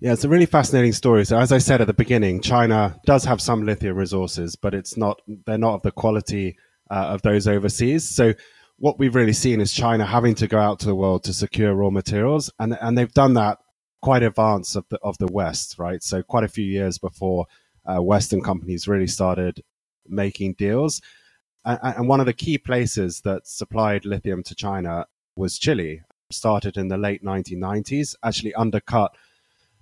Yeah, 0.01 0.13
it's 0.13 0.24
a 0.24 0.30
really 0.30 0.48
fascinating 0.48 0.94
story. 0.94 1.25
So, 1.25 1.38
as 1.38 1.51
I 1.51 1.60
said 1.60 1.80
at 1.80 1.86
the 1.86 1.94
beginning, 1.94 2.42
China 2.42 3.00
does 3.06 3.24
have 3.25 3.40
some 3.40 3.63
lithium 3.63 3.96
resources, 3.96 4.56
but 4.56 4.74
it's 4.74 4.98
not 4.98 5.22
they're 5.46 5.60
not 5.60 5.75
of 5.75 5.82
the 5.84 5.92
quality 5.92 6.58
uh, 6.90 7.06
of 7.13 7.22
those 7.22 7.48
overseas. 7.48 8.10
So, 8.10 8.34
what 8.78 8.98
we've 8.98 9.13
really 9.13 9.34
seen 9.34 9.62
is 9.62 9.72
China 9.72 10.04
having 10.04 10.34
to 10.36 10.48
go 10.48 10.58
out 10.58 10.80
to 10.80 10.88
the 10.88 10.96
world 10.96 11.24
to 11.25 11.34
secure 11.34 11.75
raw 11.75 11.92
materials, 11.92 12.51
and 12.60 12.75
and 12.82 12.98
they've 12.98 13.13
done 13.13 13.36
that 13.36 13.60
quite 14.01 14.24
advanced 14.24 14.75
of 14.75 14.86
the 14.90 14.98
of 15.04 15.20
the 15.20 15.32
West, 15.32 15.78
right? 15.78 16.01
So, 16.01 16.24
quite 16.24 16.46
a 16.46 16.48
few 16.48 16.66
years 16.66 16.98
before 16.98 17.46
uh, 17.86 18.01
Western 18.01 18.42
companies 18.42 18.88
really 18.88 19.08
started 19.08 19.62
making 20.08 20.56
deals. 20.56 21.00
And 21.63 22.08
one 22.08 22.20
of 22.20 22.25
the 22.25 22.34
key 22.34 22.58
places 22.58 23.22
that 23.22 23.48
supplied 23.48 24.06
lithium 24.06 24.44
to 24.44 24.56
China 24.56 25.06
was 25.36 25.60
Chile. 25.60 26.01
Started 26.32 26.77
in 26.77 26.88
the 26.88 26.98
late 26.98 27.24
1990s, 27.24 28.15
actually 28.24 28.53
undercut 28.53 29.13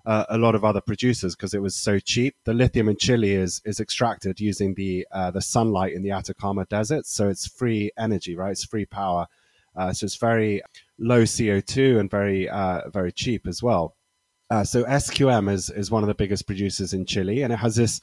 uh, 0.06 0.26
a 0.30 0.38
lot 0.38 0.56
of 0.56 0.64
other 0.64 0.82
producers 0.82 1.36
because 1.36 1.54
it 1.54 1.62
was 1.62 1.76
so 1.76 2.00
cheap. 2.00 2.36
The 2.46 2.54
lithium 2.54 2.90
in 2.90 2.98
Chile 2.98 3.34
is 3.34 3.62
is 3.66 3.80
extracted 3.80 4.40
using 4.40 4.74
the 4.74 5.06
uh, 5.12 5.32
the 5.32 5.42
sunlight 5.42 5.94
in 5.94 6.02
the 6.02 6.12
Atacama 6.12 6.66
Desert, 6.66 7.06
so 7.06 7.30
it's 7.30 7.48
free 7.48 7.92
energy, 7.98 8.36
right? 8.36 8.52
It's 8.52 8.66
free 8.66 8.86
power, 8.86 9.28
uh, 9.76 9.94
so 9.94 10.06
it's 10.06 10.16
very 10.16 10.62
low 10.98 11.26
CO 11.26 11.60
two 11.60 12.00
and 12.00 12.10
very 12.10 12.50
uh, 12.50 12.90
very 12.90 13.12
cheap 13.12 13.48
as 13.48 13.62
well. 13.62 13.96
Uh, 14.50 14.64
so 14.64 14.84
SQM 14.86 15.52
is 15.52 15.70
is 15.70 15.92
one 15.92 16.02
of 16.02 16.08
the 16.08 16.16
biggest 16.16 16.48
producers 16.48 16.94
in 16.94 17.06
Chile, 17.06 17.44
and 17.44 17.54
it 17.54 17.60
has 17.60 17.76
this 17.76 18.02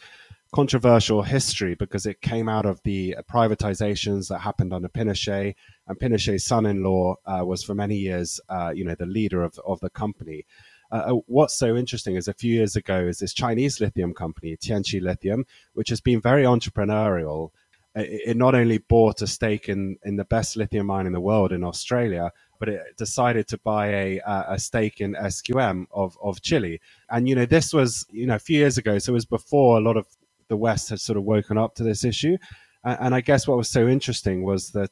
controversial 0.54 1.22
history 1.22 1.74
because 1.74 2.06
it 2.06 2.20
came 2.20 2.48
out 2.48 2.66
of 2.66 2.82
the 2.82 3.16
privatizations 3.30 4.28
that 4.28 4.38
happened 4.40 4.72
under 4.72 4.88
Pinochet, 4.88 5.54
and 5.86 5.98
Pinochet's 5.98 6.44
son-in-law 6.44 7.16
uh, 7.26 7.44
was 7.44 7.62
for 7.62 7.74
many 7.74 7.96
years, 7.96 8.40
uh, 8.48 8.72
you 8.74 8.84
know, 8.84 8.94
the 8.94 9.06
leader 9.06 9.42
of 9.42 9.58
of 9.66 9.80
the 9.80 9.90
company. 9.90 10.44
Uh, 10.90 10.94
uh, 10.94 11.12
what's 11.26 11.58
so 11.58 11.76
interesting 11.76 12.16
is 12.16 12.28
a 12.28 12.34
few 12.34 12.52
years 12.54 12.76
ago 12.76 13.00
is 13.00 13.18
this 13.18 13.34
Chinese 13.34 13.80
lithium 13.80 14.14
company, 14.14 14.56
Tianqi 14.56 15.02
Lithium, 15.02 15.44
which 15.74 15.88
has 15.88 16.00
been 16.00 16.20
very 16.20 16.44
entrepreneurial. 16.44 17.50
It, 17.94 18.22
it 18.30 18.36
not 18.36 18.54
only 18.54 18.78
bought 18.78 19.22
a 19.22 19.26
stake 19.26 19.68
in 19.68 19.98
in 20.04 20.16
the 20.16 20.24
best 20.24 20.56
lithium 20.56 20.86
mine 20.86 21.06
in 21.06 21.12
the 21.12 21.20
world 21.20 21.52
in 21.52 21.64
Australia, 21.64 22.30
but 22.58 22.68
it 22.68 22.80
decided 22.96 23.48
to 23.48 23.58
buy 23.58 23.86
a, 23.88 24.20
a 24.26 24.58
stake 24.58 25.00
in 25.00 25.14
SQM 25.14 25.86
of, 25.90 26.16
of 26.22 26.40
Chile. 26.42 26.80
And, 27.10 27.28
you 27.28 27.34
know, 27.34 27.46
this 27.46 27.72
was, 27.72 28.06
you 28.10 28.26
know, 28.26 28.36
a 28.36 28.38
few 28.38 28.58
years 28.58 28.78
ago. 28.78 28.98
So 28.98 29.12
it 29.12 29.14
was 29.14 29.26
before 29.26 29.76
a 29.76 29.80
lot 29.80 29.96
of 29.96 30.06
the 30.48 30.56
West 30.56 30.90
had 30.90 31.00
sort 31.00 31.16
of 31.16 31.24
woken 31.24 31.58
up 31.58 31.74
to 31.74 31.82
this 31.82 32.04
issue. 32.04 32.36
And, 32.84 33.14
I 33.14 33.20
guess 33.20 33.48
what 33.48 33.56
was 33.56 33.68
so 33.68 33.88
interesting 33.88 34.44
was 34.44 34.70
that, 34.70 34.90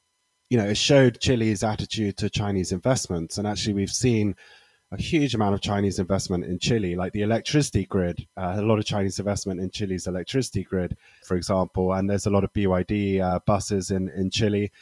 you 0.51 0.59
know, 0.59 0.67
it 0.67 0.77
showed 0.77 1.21
Chile's 1.21 1.63
attitude 1.63 2.17
to 2.17 2.29
Chinese 2.29 2.73
investments. 2.73 3.39
And 3.39 3.47
actually, 3.47 3.75
we've 3.75 3.91
seen 3.91 4.35
a 4.91 5.01
huge 5.01 5.35
amount 5.35 5.55
of 5.55 5.61
Chinese 5.61 6.01
investment 6.01 6.45
in 6.45 6.59
Chile, 6.59 6.97
like 6.97 7.13
the 7.13 7.23
electricity 7.23 7.85
grid, 7.85 8.27
uh, 8.37 8.55
a 8.57 8.63
lot 8.63 8.81
of 8.81 8.85
Chinese 8.85 9.21
investment 9.21 9.61
in 9.61 9.71
Chile's 9.71 10.09
electricity 10.09 10.65
grid, 10.65 10.97
for 11.25 11.37
example. 11.37 11.93
And 11.93 12.11
there's 12.11 12.27
a 12.27 12.31
lot 12.31 12.43
of 12.43 12.53
BYD 12.53 13.21
uh, 13.21 13.39
buses 13.47 13.93
in, 13.93 14.09
in 14.09 14.31
Chile. 14.31 14.73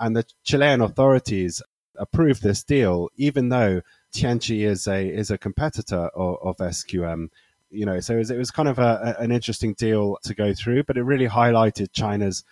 And 0.00 0.16
the 0.16 0.24
Chilean 0.44 0.80
authorities 0.80 1.62
approved 1.96 2.42
this 2.42 2.64
deal, 2.64 3.10
even 3.16 3.48
though 3.48 3.82
Tianqi 4.12 4.66
is 4.66 4.88
a 4.88 5.06
is 5.06 5.30
a 5.30 5.38
competitor 5.38 6.10
of, 6.16 6.36
of 6.42 6.56
SQM 6.56 7.28
you 7.70 7.86
know, 7.86 8.00
so 8.00 8.14
it 8.14 8.18
was, 8.18 8.30
it 8.30 8.38
was 8.38 8.50
kind 8.50 8.68
of 8.68 8.78
a, 8.78 9.16
an 9.18 9.32
interesting 9.32 9.74
deal 9.74 10.18
to 10.24 10.34
go 10.34 10.52
through, 10.54 10.84
but 10.84 10.96
it 10.96 11.02
really 11.02 11.28
highlighted 11.28 11.92
China's 11.92 12.44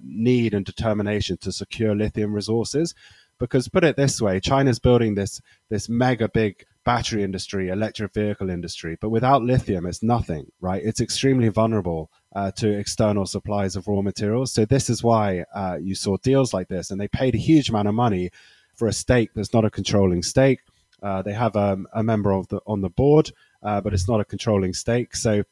need 0.00 0.54
and 0.54 0.64
determination 0.64 1.36
to 1.38 1.52
secure 1.52 1.94
lithium 1.94 2.32
resources. 2.32 2.94
Because 3.38 3.68
put 3.68 3.84
it 3.84 3.96
this 3.96 4.20
way, 4.20 4.40
China's 4.40 4.80
building 4.80 5.14
this 5.14 5.40
this 5.68 5.88
mega 5.88 6.28
big 6.28 6.64
battery 6.84 7.22
industry, 7.22 7.68
electric 7.68 8.12
vehicle 8.12 8.50
industry, 8.50 8.96
but 9.00 9.10
without 9.10 9.44
lithium, 9.44 9.86
it's 9.86 10.02
nothing, 10.02 10.50
right? 10.60 10.82
It's 10.84 11.00
extremely 11.00 11.48
vulnerable 11.48 12.10
uh, 12.34 12.50
to 12.52 12.68
external 12.68 13.26
supplies 13.26 13.76
of 13.76 13.86
raw 13.86 14.02
materials. 14.02 14.52
So 14.52 14.64
this 14.64 14.90
is 14.90 15.04
why 15.04 15.44
uh, 15.54 15.78
you 15.80 15.94
saw 15.94 16.16
deals 16.16 16.52
like 16.52 16.66
this, 16.66 16.90
and 16.90 17.00
they 17.00 17.06
paid 17.06 17.36
a 17.36 17.38
huge 17.38 17.68
amount 17.68 17.86
of 17.86 17.94
money 17.94 18.30
for 18.74 18.88
a 18.88 18.92
stake 18.92 19.30
that's 19.34 19.52
not 19.52 19.64
a 19.64 19.70
controlling 19.70 20.22
stake. 20.22 20.60
Uh, 21.00 21.22
they 21.22 21.32
have 21.32 21.54
um, 21.54 21.86
a 21.92 22.02
member 22.02 22.32
of 22.32 22.48
the 22.48 22.60
on 22.66 22.80
the 22.80 22.90
board 22.90 23.30
uh, 23.62 23.80
but 23.80 23.92
it's 23.92 24.08
not 24.08 24.20
a 24.20 24.24
controlling 24.24 24.74
stake. 24.74 25.16
So 25.16 25.42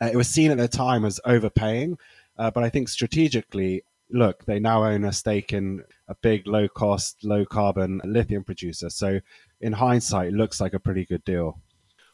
uh, 0.00 0.10
it 0.12 0.16
was 0.16 0.28
seen 0.28 0.50
at 0.50 0.58
the 0.58 0.68
time 0.68 1.04
as 1.04 1.20
overpaying. 1.24 1.98
Uh, 2.38 2.50
but 2.50 2.64
I 2.64 2.70
think 2.70 2.88
strategically, 2.88 3.82
look, 4.10 4.44
they 4.46 4.58
now 4.58 4.84
own 4.84 5.04
a 5.04 5.12
stake 5.12 5.52
in 5.52 5.82
a 6.08 6.14
big, 6.14 6.46
low 6.46 6.68
cost, 6.68 7.22
low 7.22 7.44
carbon 7.44 8.00
lithium 8.04 8.44
producer. 8.44 8.90
So 8.90 9.20
in 9.60 9.74
hindsight, 9.74 10.28
it 10.28 10.34
looks 10.34 10.60
like 10.60 10.74
a 10.74 10.80
pretty 10.80 11.04
good 11.04 11.24
deal. 11.24 11.60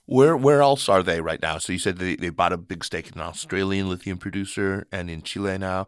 Where 0.08 0.36
where 0.36 0.62
else 0.62 0.88
are 0.88 1.02
they 1.02 1.20
right 1.20 1.42
now? 1.42 1.58
So 1.58 1.72
you 1.72 1.80
said 1.80 1.98
they, 1.98 2.14
they 2.14 2.30
bought 2.30 2.52
a 2.52 2.56
big 2.56 2.84
stake 2.84 3.08
in 3.08 3.14
an 3.14 3.26
Australian 3.26 3.88
lithium 3.88 4.18
producer 4.18 4.86
and 4.92 5.10
in 5.10 5.22
Chile 5.22 5.58
now. 5.58 5.86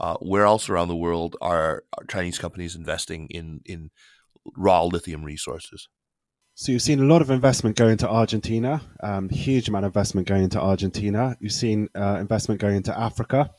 Uh, 0.00 0.16
where 0.20 0.44
else 0.44 0.68
around 0.68 0.88
the 0.88 0.96
world 0.96 1.36
are, 1.40 1.82
are 1.92 2.04
Chinese 2.08 2.38
companies 2.38 2.76
investing 2.76 3.26
in 3.28 3.60
in 3.66 3.90
raw 4.56 4.84
lithium 4.84 5.24
resources? 5.24 5.88
So 6.60 6.72
you've 6.72 6.82
seen 6.82 6.98
a 6.98 7.04
lot 7.04 7.22
of 7.22 7.30
investment 7.30 7.76
going 7.76 7.92
into 7.92 8.10
Argentina, 8.10 8.82
um, 9.00 9.28
huge 9.28 9.68
amount 9.68 9.84
of 9.84 9.90
investment 9.90 10.26
going 10.26 10.42
into 10.42 10.60
Argentina. 10.60 11.36
You've 11.38 11.52
seen 11.52 11.88
uh, 11.94 12.16
investment 12.18 12.60
going 12.60 12.74
into 12.74 12.98
Africa. 12.98 13.52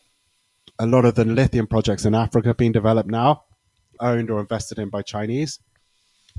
A 0.80 0.86
lot 0.86 1.06
of 1.06 1.16
the 1.16 1.24
lithium 1.24 1.66
projects 1.66 2.04
in 2.04 2.14
Africa 2.14 2.54
being 2.54 2.74
developed 2.74 3.10
now, 3.10 3.46
owned 4.02 4.30
or 4.30 4.42
invested 4.42 4.80
in 4.80 4.90
by 4.90 5.02
Chinese, 5.02 5.62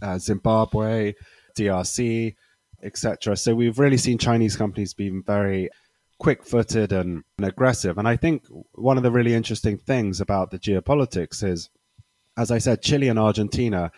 uh, 0.02 0.18
Zimbabwe, 0.18 1.14
DRC, 1.58 2.34
etc. 2.82 3.38
So 3.38 3.54
we've 3.54 3.78
really 3.78 3.96
seen 3.96 4.18
Chinese 4.18 4.54
companies 4.54 4.92
being 4.92 5.22
very 5.26 5.70
quick-footed 6.18 6.92
and, 6.92 7.24
and 7.38 7.46
aggressive. 7.46 7.96
And 7.96 8.06
I 8.06 8.16
think 8.16 8.44
one 8.72 8.98
of 8.98 9.02
the 9.02 9.10
really 9.10 9.32
interesting 9.32 9.78
things 9.78 10.20
about 10.20 10.50
the 10.50 10.58
geopolitics 10.58 11.42
is, 11.42 11.70
as 12.36 12.50
I 12.50 12.58
said, 12.58 12.82
Chile 12.82 13.08
and 13.08 13.18
Argentina 13.18 13.90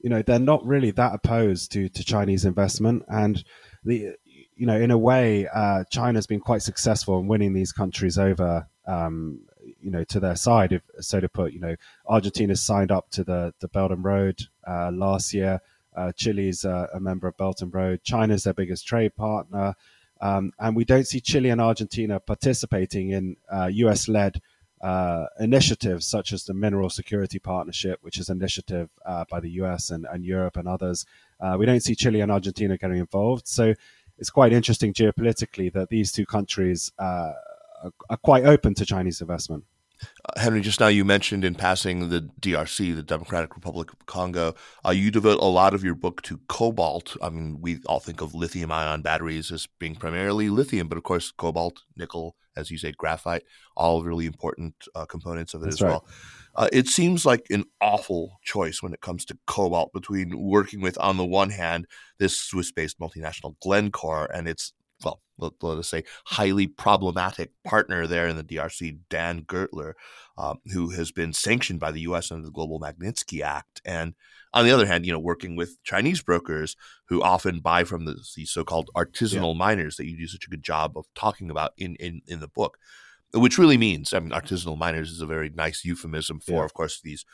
you 0.00 0.10
know 0.10 0.22
they're 0.22 0.38
not 0.38 0.64
really 0.64 0.90
that 0.92 1.14
opposed 1.14 1.72
to 1.72 1.88
to 1.88 2.04
Chinese 2.04 2.44
investment, 2.44 3.04
and 3.08 3.42
the 3.84 4.14
you 4.54 4.66
know 4.66 4.76
in 4.76 4.90
a 4.90 4.98
way 4.98 5.46
uh, 5.52 5.84
China's 5.90 6.26
been 6.26 6.40
quite 6.40 6.62
successful 6.62 7.18
in 7.18 7.26
winning 7.26 7.52
these 7.54 7.72
countries 7.72 8.18
over. 8.18 8.68
Um, 8.86 9.40
you 9.80 9.90
know, 9.90 10.04
to 10.04 10.20
their 10.20 10.36
side, 10.36 10.72
if 10.72 10.82
so 11.00 11.18
to 11.18 11.28
put. 11.28 11.52
You 11.52 11.58
know, 11.58 11.76
Argentina 12.06 12.54
signed 12.54 12.92
up 12.92 13.10
to 13.10 13.24
the 13.24 13.52
the 13.60 13.68
Belt 13.68 13.90
and 13.90 14.04
Road 14.04 14.42
uh, 14.66 14.90
last 14.92 15.34
year. 15.34 15.60
Uh, 15.96 16.12
Chile's 16.12 16.64
a 16.64 17.00
member 17.00 17.26
of 17.26 17.36
Belt 17.36 17.62
and 17.62 17.72
Road. 17.74 18.02
China's 18.04 18.44
their 18.44 18.54
biggest 18.54 18.86
trade 18.86 19.16
partner, 19.16 19.74
um, 20.20 20.52
and 20.58 20.76
we 20.76 20.84
don't 20.84 21.06
see 21.06 21.20
Chile 21.20 21.50
and 21.50 21.60
Argentina 21.60 22.20
participating 22.20 23.10
in 23.10 23.36
U.S. 23.70 24.08
Uh, 24.08 24.12
led 24.12 24.40
uh, 24.80 25.26
initiatives 25.40 26.06
such 26.06 26.32
as 26.32 26.44
the 26.44 26.54
Mineral 26.54 26.90
Security 26.90 27.38
Partnership, 27.38 27.98
which 28.02 28.18
is 28.18 28.28
an 28.28 28.38
initiative 28.38 28.90
uh, 29.04 29.24
by 29.30 29.40
the 29.40 29.50
US 29.62 29.90
and, 29.90 30.06
and 30.12 30.24
Europe 30.24 30.56
and 30.56 30.68
others. 30.68 31.06
Uh, 31.40 31.56
we 31.58 31.66
don't 31.66 31.80
see 31.80 31.94
Chile 31.94 32.20
and 32.20 32.30
Argentina 32.30 32.76
getting 32.76 32.98
involved. 32.98 33.46
So 33.48 33.74
it's 34.18 34.30
quite 34.30 34.52
interesting 34.52 34.92
geopolitically 34.92 35.72
that 35.72 35.88
these 35.88 36.12
two 36.12 36.26
countries 36.26 36.92
uh, 36.98 37.32
are, 37.84 37.92
are 38.10 38.16
quite 38.16 38.44
open 38.44 38.74
to 38.74 38.86
Chinese 38.86 39.20
investment. 39.20 39.64
Uh, 40.02 40.40
Henry, 40.40 40.60
just 40.60 40.80
now 40.80 40.88
you 40.88 41.04
mentioned 41.04 41.44
in 41.44 41.54
passing 41.54 42.08
the 42.08 42.28
DRC, 42.40 42.94
the 42.94 43.02
Democratic 43.02 43.54
Republic 43.54 43.92
of 43.92 44.06
Congo. 44.06 44.54
Uh, 44.84 44.90
you 44.90 45.10
devote 45.10 45.40
a 45.40 45.46
lot 45.46 45.74
of 45.74 45.84
your 45.84 45.94
book 45.94 46.22
to 46.22 46.40
cobalt. 46.48 47.16
I 47.22 47.30
mean, 47.30 47.58
we 47.60 47.78
all 47.86 48.00
think 48.00 48.20
of 48.20 48.34
lithium 48.34 48.72
ion 48.72 49.02
batteries 49.02 49.50
as 49.50 49.66
being 49.78 49.94
primarily 49.94 50.48
lithium, 50.48 50.88
but 50.88 50.98
of 50.98 51.04
course, 51.04 51.32
cobalt, 51.32 51.82
nickel, 51.96 52.36
as 52.56 52.70
you 52.70 52.78
say, 52.78 52.92
graphite, 52.92 53.44
all 53.76 54.02
really 54.02 54.26
important 54.26 54.74
uh, 54.94 55.04
components 55.04 55.54
of 55.54 55.62
it 55.62 55.66
That's 55.66 55.76
as 55.76 55.82
right. 55.82 55.90
well. 55.90 56.06
Uh, 56.54 56.68
it 56.72 56.88
seems 56.88 57.26
like 57.26 57.46
an 57.50 57.64
awful 57.82 58.38
choice 58.42 58.82
when 58.82 58.94
it 58.94 59.02
comes 59.02 59.24
to 59.26 59.38
cobalt 59.46 59.92
between 59.92 60.38
working 60.38 60.80
with, 60.80 60.96
on 60.98 61.18
the 61.18 61.24
one 61.24 61.50
hand, 61.50 61.86
this 62.18 62.38
Swiss 62.40 62.72
based 62.72 62.98
multinational 62.98 63.56
Glencore 63.60 64.30
and 64.32 64.48
its 64.48 64.72
let, 65.38 65.52
let, 65.62 65.78
us 65.78 65.88
say, 65.88 66.04
highly 66.26 66.66
problematic 66.66 67.50
partner 67.64 68.06
there 68.06 68.26
in 68.26 68.36
the 68.36 68.44
DRC, 68.44 68.98
Dan 69.10 69.42
Gertler, 69.42 69.92
um, 70.38 70.58
who 70.72 70.90
has 70.90 71.12
been 71.12 71.32
sanctioned 71.32 71.80
by 71.80 71.90
the 71.90 72.00
U.S. 72.02 72.30
under 72.30 72.44
the 72.44 72.52
Global 72.52 72.80
Magnitsky 72.80 73.42
Act. 73.42 73.80
And 73.84 74.14
on 74.52 74.64
the 74.64 74.70
other 74.70 74.86
hand, 74.86 75.04
you 75.04 75.12
know, 75.12 75.18
working 75.18 75.56
with 75.56 75.82
Chinese 75.82 76.22
brokers 76.22 76.76
who 77.08 77.22
often 77.22 77.60
buy 77.60 77.84
from 77.84 78.04
the, 78.04 78.16
these 78.34 78.50
so-called 78.50 78.90
artisanal 78.96 79.54
yeah. 79.54 79.58
miners 79.58 79.96
that 79.96 80.06
you 80.06 80.16
do 80.16 80.26
such 80.26 80.46
a 80.46 80.50
good 80.50 80.62
job 80.62 80.96
of 80.96 81.06
talking 81.14 81.50
about 81.50 81.72
in, 81.76 81.96
in, 81.96 82.22
in 82.26 82.40
the 82.40 82.48
book, 82.48 82.78
which 83.34 83.58
really 83.58 83.76
means, 83.76 84.12
I 84.12 84.20
mean, 84.20 84.30
artisanal 84.30 84.78
miners 84.78 85.10
is 85.10 85.20
a 85.20 85.26
very 85.26 85.50
nice 85.50 85.84
euphemism 85.84 86.40
for, 86.40 86.60
yeah. 86.60 86.64
of 86.64 86.74
course, 86.74 87.00
these 87.02 87.24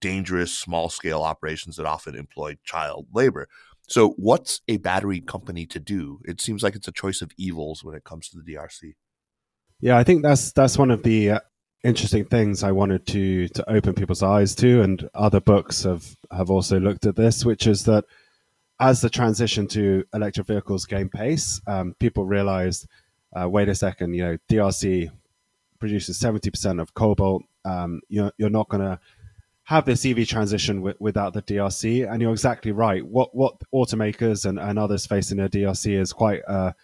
dangerous 0.00 0.52
small-scale 0.52 1.22
operations 1.22 1.76
that 1.76 1.86
often 1.86 2.14
employ 2.14 2.56
child 2.64 3.06
labor. 3.14 3.48
So, 3.92 4.14
what's 4.16 4.62
a 4.68 4.78
battery 4.78 5.20
company 5.20 5.66
to 5.66 5.78
do? 5.78 6.22
It 6.24 6.40
seems 6.40 6.62
like 6.62 6.74
it's 6.74 6.88
a 6.88 6.92
choice 6.92 7.20
of 7.20 7.30
evils 7.36 7.84
when 7.84 7.94
it 7.94 8.04
comes 8.04 8.26
to 8.30 8.38
the 8.38 8.54
DRC. 8.54 8.94
Yeah, 9.82 9.98
I 9.98 10.02
think 10.02 10.22
that's 10.22 10.50
that's 10.52 10.78
one 10.78 10.90
of 10.90 11.02
the 11.02 11.32
uh, 11.32 11.40
interesting 11.84 12.24
things 12.24 12.62
I 12.62 12.72
wanted 12.72 13.06
to 13.08 13.48
to 13.48 13.70
open 13.70 13.92
people's 13.92 14.22
eyes 14.22 14.54
to, 14.54 14.80
and 14.80 15.10
other 15.12 15.40
books 15.40 15.82
have 15.82 16.16
have 16.34 16.48
also 16.48 16.80
looked 16.80 17.04
at 17.04 17.16
this, 17.16 17.44
which 17.44 17.66
is 17.66 17.84
that 17.84 18.06
as 18.80 19.02
the 19.02 19.10
transition 19.10 19.66
to 19.66 20.04
electric 20.14 20.46
vehicles 20.46 20.86
gained 20.86 21.12
pace, 21.12 21.60
um, 21.66 21.94
people 22.00 22.24
realized, 22.24 22.86
uh, 23.36 23.46
wait 23.46 23.68
a 23.68 23.74
second, 23.74 24.14
you 24.14 24.24
know, 24.24 24.38
DRC 24.50 25.10
produces 25.78 26.18
seventy 26.18 26.48
percent 26.48 26.80
of 26.80 26.94
cobalt. 26.94 27.42
Um, 27.66 28.00
you're 28.08 28.32
you're 28.38 28.48
not 28.48 28.70
going 28.70 28.84
to 28.84 28.98
have 29.72 29.86
this 29.86 30.04
EV 30.04 30.28
transition 30.28 30.76
w- 30.76 30.96
without 31.00 31.32
the 31.32 31.42
DRC. 31.42 32.10
And 32.10 32.20
you're 32.20 32.32
exactly 32.32 32.72
right. 32.72 33.04
What 33.04 33.34
what 33.34 33.54
automakers 33.74 34.44
and, 34.44 34.58
and 34.58 34.78
others 34.78 35.06
facing 35.06 35.40
a 35.40 35.48
DRC 35.48 35.98
is 35.98 36.12
quite 36.12 36.42
a, 36.46 36.74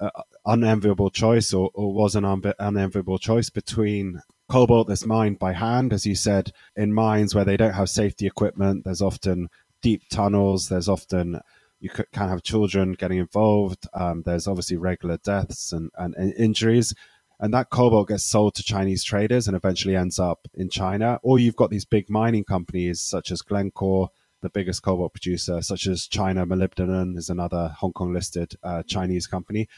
a 0.00 0.10
unenviable 0.44 1.10
choice, 1.10 1.52
or, 1.52 1.70
or 1.74 1.92
was 1.92 2.14
an 2.14 2.24
un- 2.24 2.54
unenviable 2.58 3.18
choice 3.18 3.50
between 3.50 4.20
cobalt 4.50 4.88
that's 4.88 5.06
mined 5.06 5.38
by 5.38 5.52
hand, 5.52 5.92
as 5.92 6.06
you 6.06 6.14
said, 6.14 6.52
in 6.76 6.92
mines 6.92 7.34
where 7.34 7.44
they 7.44 7.56
don't 7.56 7.74
have 7.74 7.88
safety 7.88 8.26
equipment. 8.26 8.84
There's 8.84 9.02
often 9.02 9.48
deep 9.82 10.02
tunnels. 10.10 10.68
There's 10.68 10.88
often 10.88 11.40
you 11.80 11.90
can 11.90 12.28
have 12.28 12.42
children 12.42 12.92
getting 12.92 13.18
involved. 13.18 13.86
Um, 13.94 14.22
there's 14.26 14.48
obviously 14.48 14.76
regular 14.76 15.18
deaths 15.18 15.72
and, 15.72 15.90
and, 15.96 16.14
and 16.16 16.34
injuries 16.34 16.94
and 17.40 17.54
that 17.54 17.70
cobalt 17.70 18.08
gets 18.08 18.24
sold 18.24 18.54
to 18.56 18.62
Chinese 18.62 19.04
traders 19.04 19.46
and 19.46 19.56
eventually 19.56 19.94
ends 19.94 20.18
up 20.18 20.48
in 20.54 20.68
China. 20.68 21.20
Or 21.22 21.38
you've 21.38 21.56
got 21.56 21.70
these 21.70 21.84
big 21.84 22.10
mining 22.10 22.44
companies 22.44 23.00
such 23.00 23.30
as 23.30 23.42
Glencore, 23.42 24.10
the 24.40 24.50
biggest 24.50 24.82
cobalt 24.82 25.12
producer, 25.12 25.62
such 25.62 25.86
as 25.86 26.08
China 26.08 26.44
Molybdenum 26.44 27.16
is 27.16 27.30
another 27.30 27.74
Hong 27.78 27.92
Kong 27.92 28.12
listed 28.12 28.54
uh, 28.62 28.82
Chinese 28.82 29.26
company. 29.26 29.68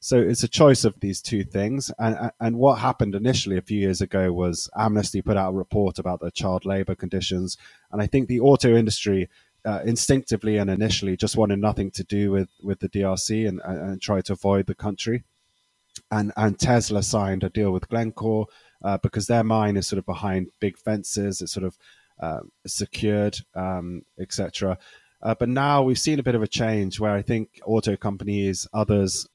So 0.00 0.16
it's 0.16 0.44
a 0.44 0.48
choice 0.48 0.84
of 0.84 1.00
these 1.00 1.20
two 1.20 1.42
things. 1.42 1.90
And, 1.98 2.30
and 2.38 2.56
what 2.56 2.78
happened 2.78 3.16
initially 3.16 3.56
a 3.56 3.62
few 3.62 3.80
years 3.80 4.00
ago 4.00 4.32
was 4.32 4.70
Amnesty 4.76 5.20
put 5.20 5.36
out 5.36 5.50
a 5.50 5.56
report 5.56 5.98
about 5.98 6.20
the 6.20 6.30
child 6.30 6.64
labor 6.64 6.94
conditions. 6.94 7.56
And 7.90 8.00
I 8.00 8.06
think 8.06 8.28
the 8.28 8.38
auto 8.38 8.76
industry 8.76 9.28
uh, 9.64 9.80
instinctively 9.84 10.56
and 10.56 10.70
initially 10.70 11.16
just 11.16 11.36
wanted 11.36 11.58
nothing 11.58 11.90
to 11.90 12.04
do 12.04 12.30
with, 12.30 12.48
with 12.62 12.78
the 12.78 12.88
DRC 12.88 13.48
and, 13.48 13.60
and, 13.64 13.90
and 13.90 14.00
tried 14.00 14.26
to 14.26 14.34
avoid 14.34 14.66
the 14.66 14.74
country 14.76 15.24
and 16.10 16.32
and 16.36 16.58
Tesla 16.58 17.02
signed 17.02 17.44
a 17.44 17.50
deal 17.50 17.72
with 17.72 17.88
Glencore 17.88 18.46
uh, 18.82 18.98
because 18.98 19.26
their 19.26 19.44
mine 19.44 19.76
is 19.76 19.86
sort 19.86 19.98
of 19.98 20.06
behind 20.06 20.48
big 20.60 20.78
fences. 20.78 21.42
It's 21.42 21.52
sort 21.52 21.66
of 21.66 21.78
uh, 22.20 22.40
secured, 22.66 23.38
um, 23.54 24.02
etc. 24.18 24.78
Uh, 25.22 25.34
but 25.38 25.48
now 25.48 25.82
we've 25.82 25.98
seen 25.98 26.18
a 26.18 26.22
bit 26.22 26.34
of 26.34 26.42
a 26.42 26.48
change 26.48 27.00
where 27.00 27.12
I 27.12 27.22
think 27.22 27.60
auto 27.64 27.96
companies, 27.96 28.68
others, 28.72 29.28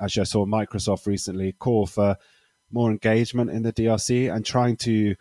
actually 0.00 0.22
I 0.22 0.24
saw 0.24 0.46
Microsoft 0.46 1.06
recently 1.06 1.52
call 1.52 1.86
for 1.86 2.16
more 2.70 2.90
engagement 2.90 3.50
in 3.50 3.62
the 3.62 3.72
DRC 3.72 4.34
and 4.34 4.44
trying 4.44 4.76
to 4.76 5.14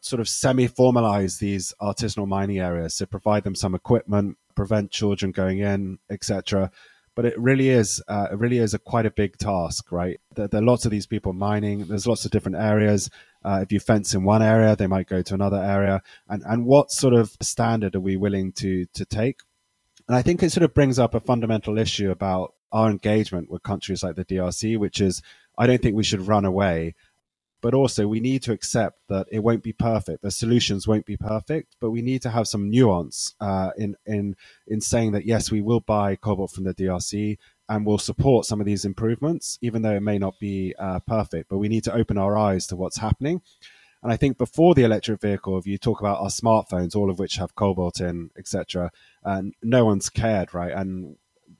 sort 0.00 0.20
of 0.20 0.28
semi-formalize 0.28 1.38
these 1.38 1.72
artisanal 1.80 2.26
mining 2.26 2.58
areas 2.58 2.96
to 2.96 3.06
provide 3.06 3.44
them 3.44 3.54
some 3.54 3.74
equipment, 3.74 4.36
prevent 4.54 4.90
children 4.90 5.32
going 5.32 5.58
in, 5.58 5.98
etc 6.10 6.70
but 7.14 7.24
it 7.24 7.38
really 7.38 7.68
is 7.68 8.02
uh, 8.08 8.28
it 8.32 8.38
really 8.38 8.58
is 8.58 8.74
a 8.74 8.78
quite 8.78 9.06
a 9.06 9.10
big 9.10 9.36
task 9.38 9.92
right? 9.92 10.20
There, 10.34 10.48
there, 10.48 10.62
are 10.62 10.64
lots 10.64 10.84
of 10.84 10.90
these 10.90 11.06
people 11.06 11.32
mining. 11.32 11.86
There's 11.86 12.06
lots 12.06 12.24
of 12.24 12.30
different 12.30 12.58
areas. 12.58 13.10
Uh, 13.44 13.60
if 13.62 13.72
you 13.72 13.80
fence 13.80 14.14
in 14.14 14.24
one 14.24 14.42
area 14.42 14.76
they 14.76 14.86
might 14.86 15.08
go 15.08 15.22
to 15.22 15.34
another 15.34 15.62
area. 15.62 16.02
And 16.28 16.42
and 16.46 16.64
what 16.64 16.90
sort 16.90 17.14
of 17.14 17.36
standard 17.40 17.94
are 17.94 18.00
we 18.00 18.16
willing 18.16 18.52
to 18.52 18.86
to 18.94 19.04
take? 19.04 19.40
And 20.08 20.16
i 20.16 20.22
think 20.22 20.42
it 20.42 20.50
sort 20.50 20.64
of 20.64 20.74
brings 20.74 20.98
up 20.98 21.14
a 21.14 21.20
fundamental 21.20 21.78
issue 21.78 22.10
about 22.10 22.54
our 22.72 22.90
engagement 22.90 23.50
with 23.50 23.62
countries 23.62 24.02
like 24.02 24.16
the 24.16 24.24
drc 24.24 24.78
which 24.78 25.00
is 25.00 25.22
i 25.58 25.66
don't 25.66 25.80
think 25.82 25.94
we 25.94 26.02
should 26.02 26.26
run 26.26 26.44
away 26.44 26.94
but 27.62 27.74
also 27.74 28.06
we 28.06 28.20
need 28.20 28.42
to 28.42 28.52
accept 28.52 28.98
that 29.08 29.26
it 29.30 29.38
won't 29.38 29.62
be 29.62 29.72
perfect. 29.72 30.22
The 30.22 30.30
solutions 30.30 30.86
won't 30.86 31.06
be 31.06 31.16
perfect, 31.16 31.76
but 31.80 31.92
we 31.92 32.02
need 32.02 32.20
to 32.22 32.30
have 32.30 32.48
some 32.48 32.68
nuance 32.68 33.34
uh, 33.40 33.70
in 33.78 33.96
in 34.04 34.36
in 34.66 34.80
saying 34.80 35.12
that 35.12 35.24
yes, 35.24 35.50
we 35.50 35.62
will 35.62 35.80
buy 35.80 36.16
cobalt 36.16 36.50
from 36.50 36.64
the 36.64 36.74
DRC 36.74 37.38
and 37.68 37.86
we'll 37.86 37.98
support 37.98 38.44
some 38.44 38.60
of 38.60 38.66
these 38.66 38.84
improvements, 38.84 39.58
even 39.62 39.80
though 39.80 39.94
it 39.94 40.02
may 40.02 40.18
not 40.18 40.38
be 40.40 40.74
uh, 40.78 40.98
perfect. 41.06 41.48
But 41.48 41.58
we 41.58 41.68
need 41.68 41.84
to 41.84 41.94
open 41.94 42.18
our 42.18 42.36
eyes 42.36 42.66
to 42.66 42.76
what's 42.76 42.98
happening. 42.98 43.40
And 44.02 44.12
I 44.12 44.16
think 44.16 44.36
before 44.36 44.74
the 44.74 44.82
electric 44.82 45.20
vehicle, 45.20 45.56
if 45.56 45.66
you 45.66 45.78
talk 45.78 46.00
about 46.00 46.18
our 46.18 46.26
smartphones, 46.26 46.96
all 46.96 47.08
of 47.08 47.20
which 47.20 47.36
have 47.36 47.54
cobalt 47.54 48.00
in, 48.00 48.30
etc., 48.36 48.90
and 49.22 49.54
no 49.62 49.84
one's 49.84 50.10
cared, 50.10 50.52
right? 50.52 50.72
And 50.72 51.16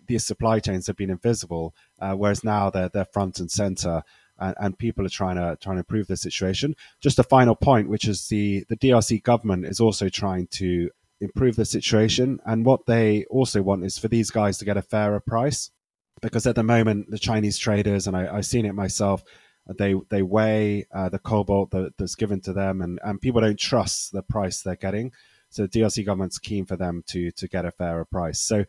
these 0.08 0.26
supply 0.26 0.58
chains 0.58 0.88
have 0.88 0.96
been 0.96 1.10
invisible, 1.10 1.74
uh, 2.00 2.14
whereas 2.14 2.42
now 2.42 2.68
they're 2.68 2.88
they're 2.88 3.04
front 3.04 3.38
and 3.38 3.50
center 3.50 4.02
and, 4.42 4.54
and 4.60 4.78
people 4.78 5.06
are 5.06 5.10
trying 5.10 5.36
to 5.36 5.56
trying 5.60 5.76
to 5.76 5.80
improve 5.80 6.06
the 6.06 6.16
situation. 6.16 6.74
Just 7.00 7.18
a 7.18 7.24
final 7.24 7.54
point, 7.54 7.88
which 7.88 8.06
is 8.06 8.28
the 8.28 8.64
the 8.68 8.76
DRC 8.76 9.22
government 9.22 9.66
is 9.66 9.80
also 9.80 10.08
trying 10.08 10.48
to 10.48 10.90
improve 11.20 11.56
the 11.56 11.64
situation, 11.64 12.40
and 12.44 12.66
what 12.66 12.86
they 12.86 13.24
also 13.26 13.62
want 13.62 13.84
is 13.84 13.98
for 13.98 14.08
these 14.08 14.30
guys 14.30 14.58
to 14.58 14.64
get 14.64 14.76
a 14.76 14.82
fairer 14.82 15.20
price, 15.20 15.70
because 16.20 16.46
at 16.46 16.56
the 16.56 16.62
moment 16.62 17.10
the 17.10 17.18
Chinese 17.18 17.58
traders 17.58 18.06
and 18.06 18.16
I, 18.16 18.36
I've 18.36 18.46
seen 18.46 18.66
it 18.66 18.74
myself 18.74 19.22
they 19.66 19.94
they 20.08 20.22
weigh 20.22 20.86
uh, 20.92 21.08
the 21.08 21.18
cobalt 21.18 21.70
that, 21.70 21.94
that's 21.98 22.14
given 22.14 22.40
to 22.42 22.52
them, 22.52 22.80
and, 22.82 22.98
and 23.04 23.20
people 23.20 23.40
don't 23.40 23.58
trust 23.58 24.12
the 24.12 24.22
price 24.22 24.60
they're 24.60 24.76
getting. 24.76 25.12
So 25.50 25.62
the 25.62 25.80
DRC 25.80 26.04
government's 26.06 26.38
keen 26.38 26.66
for 26.66 26.76
them 26.76 27.02
to 27.08 27.30
to 27.32 27.48
get 27.48 27.64
a 27.64 27.70
fairer 27.70 28.04
price. 28.04 28.40
So 28.40 28.64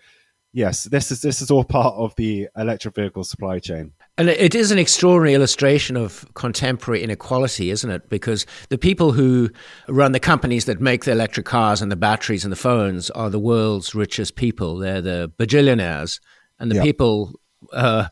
yes, 0.53 0.85
this 0.85 1.11
is 1.11 1.21
this 1.21 1.41
is 1.41 1.51
all 1.51 1.63
part 1.63 1.95
of 1.95 2.15
the 2.15 2.47
electric 2.55 2.95
vehicle 2.95 3.23
supply 3.23 3.59
chain. 3.59 3.91
And 4.17 4.29
it 4.29 4.53
is 4.53 4.71
an 4.71 4.77
extraordinary 4.77 5.33
illustration 5.33 5.97
of 5.97 6.31
contemporary 6.35 7.01
inequality, 7.01 7.71
isn't 7.71 7.89
it? 7.89 8.09
Because 8.09 8.45
the 8.69 8.77
people 8.77 9.11
who 9.11 9.49
run 9.89 10.11
the 10.11 10.19
companies 10.19 10.65
that 10.65 10.79
make 10.79 11.05
the 11.05 11.11
electric 11.11 11.47
cars 11.47 11.81
and 11.81 11.91
the 11.91 11.95
batteries 11.95 12.45
and 12.45 12.51
the 12.51 12.55
phones 12.57 13.09
are 13.11 13.31
the 13.31 13.39
world's 13.39 13.95
richest 13.95 14.35
people. 14.35 14.77
They're 14.77 15.01
the 15.01 15.31
bajillionaires. 15.39 16.19
And 16.59 16.71
the 16.71 16.81
people 16.81 17.33
uh, 17.73 18.07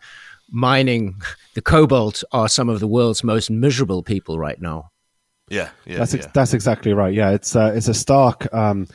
mining 0.50 1.22
the 1.54 1.62
cobalt 1.62 2.24
are 2.32 2.50
some 2.50 2.68
of 2.68 2.80
the 2.80 2.88
world's 2.88 3.24
most 3.24 3.50
miserable 3.50 4.04
people 4.04 4.38
right 4.38 4.60
now. 4.60 4.92
Yeah, 5.50 5.70
yeah, 5.86 5.98
that's 5.98 6.14
ex- 6.14 6.28
that's 6.34 6.54
exactly 6.54 6.94
right. 6.94 7.14
Yeah, 7.14 7.32
it's 7.32 7.56
uh, 7.56 7.74
it's 7.76 7.88
a 7.88 7.94
stark 7.94 8.52
um, 8.54 8.88